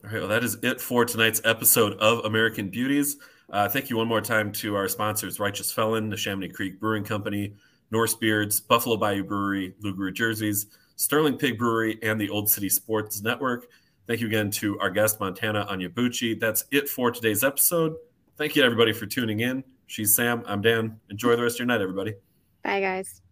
right, 0.03 0.15
well, 0.19 0.29
that 0.29 0.45
is 0.45 0.59
it 0.63 0.81
for 0.81 1.05
tonight's 1.05 1.41
episode 1.45 1.95
of 1.99 2.25
American 2.27 2.69
Beauties. 2.69 3.17
Uh, 3.51 3.69
thank 3.69 3.89
you 3.91 3.97
one 3.97 4.09
more 4.09 4.21
time 4.21 4.53
to 4.53 4.75
our 4.75 4.89
sponsors, 4.89 5.39
Righteous 5.41 5.73
Felon, 5.73 6.11
the 6.11 6.17
Neshaminy 6.17 6.53
Creek 6.53 6.79
Brewing 6.81 7.05
Company, 7.05 7.55
Norse 7.91 8.15
Beards, 8.15 8.61
Buffalo 8.61 8.97
Bayou 8.97 9.25
Brewery, 9.25 9.75
Loogaroo 9.83 10.13
Jerseys, 10.13 10.67
Sterling 10.97 11.39
Pig 11.39 11.59
Brewery, 11.59 11.99
and 12.03 12.21
the 12.21 12.29
Olde 12.31 12.49
City 12.51 12.69
Sports 12.69 13.23
Network. 13.23 13.67
Thank 14.07 14.21
you 14.21 14.27
again 14.27 14.51
to 14.53 14.79
our 14.81 14.91
guest, 14.91 15.21
Montana 15.21 15.67
Onyebuchi. 15.71 16.39
That's 16.39 16.65
it 16.71 16.89
for 16.89 17.11
today's 17.11 17.43
episode. 17.45 17.95
Thank 18.37 18.57
you, 18.57 18.63
everybody, 18.63 18.93
for 18.93 19.07
tuning 19.07 19.41
in. 19.41 19.65
She's 19.87 20.15
Sam. 20.15 20.43
I'm 20.47 20.61
Dan. 20.61 20.99
Enjoy 21.11 21.37
the 21.37 21.43
rest 21.43 21.57
of 21.57 21.61
your 21.61 21.67
night, 21.67 21.81
everybody. 21.81 22.15
Bye, 22.63 22.81
guys. 22.81 23.23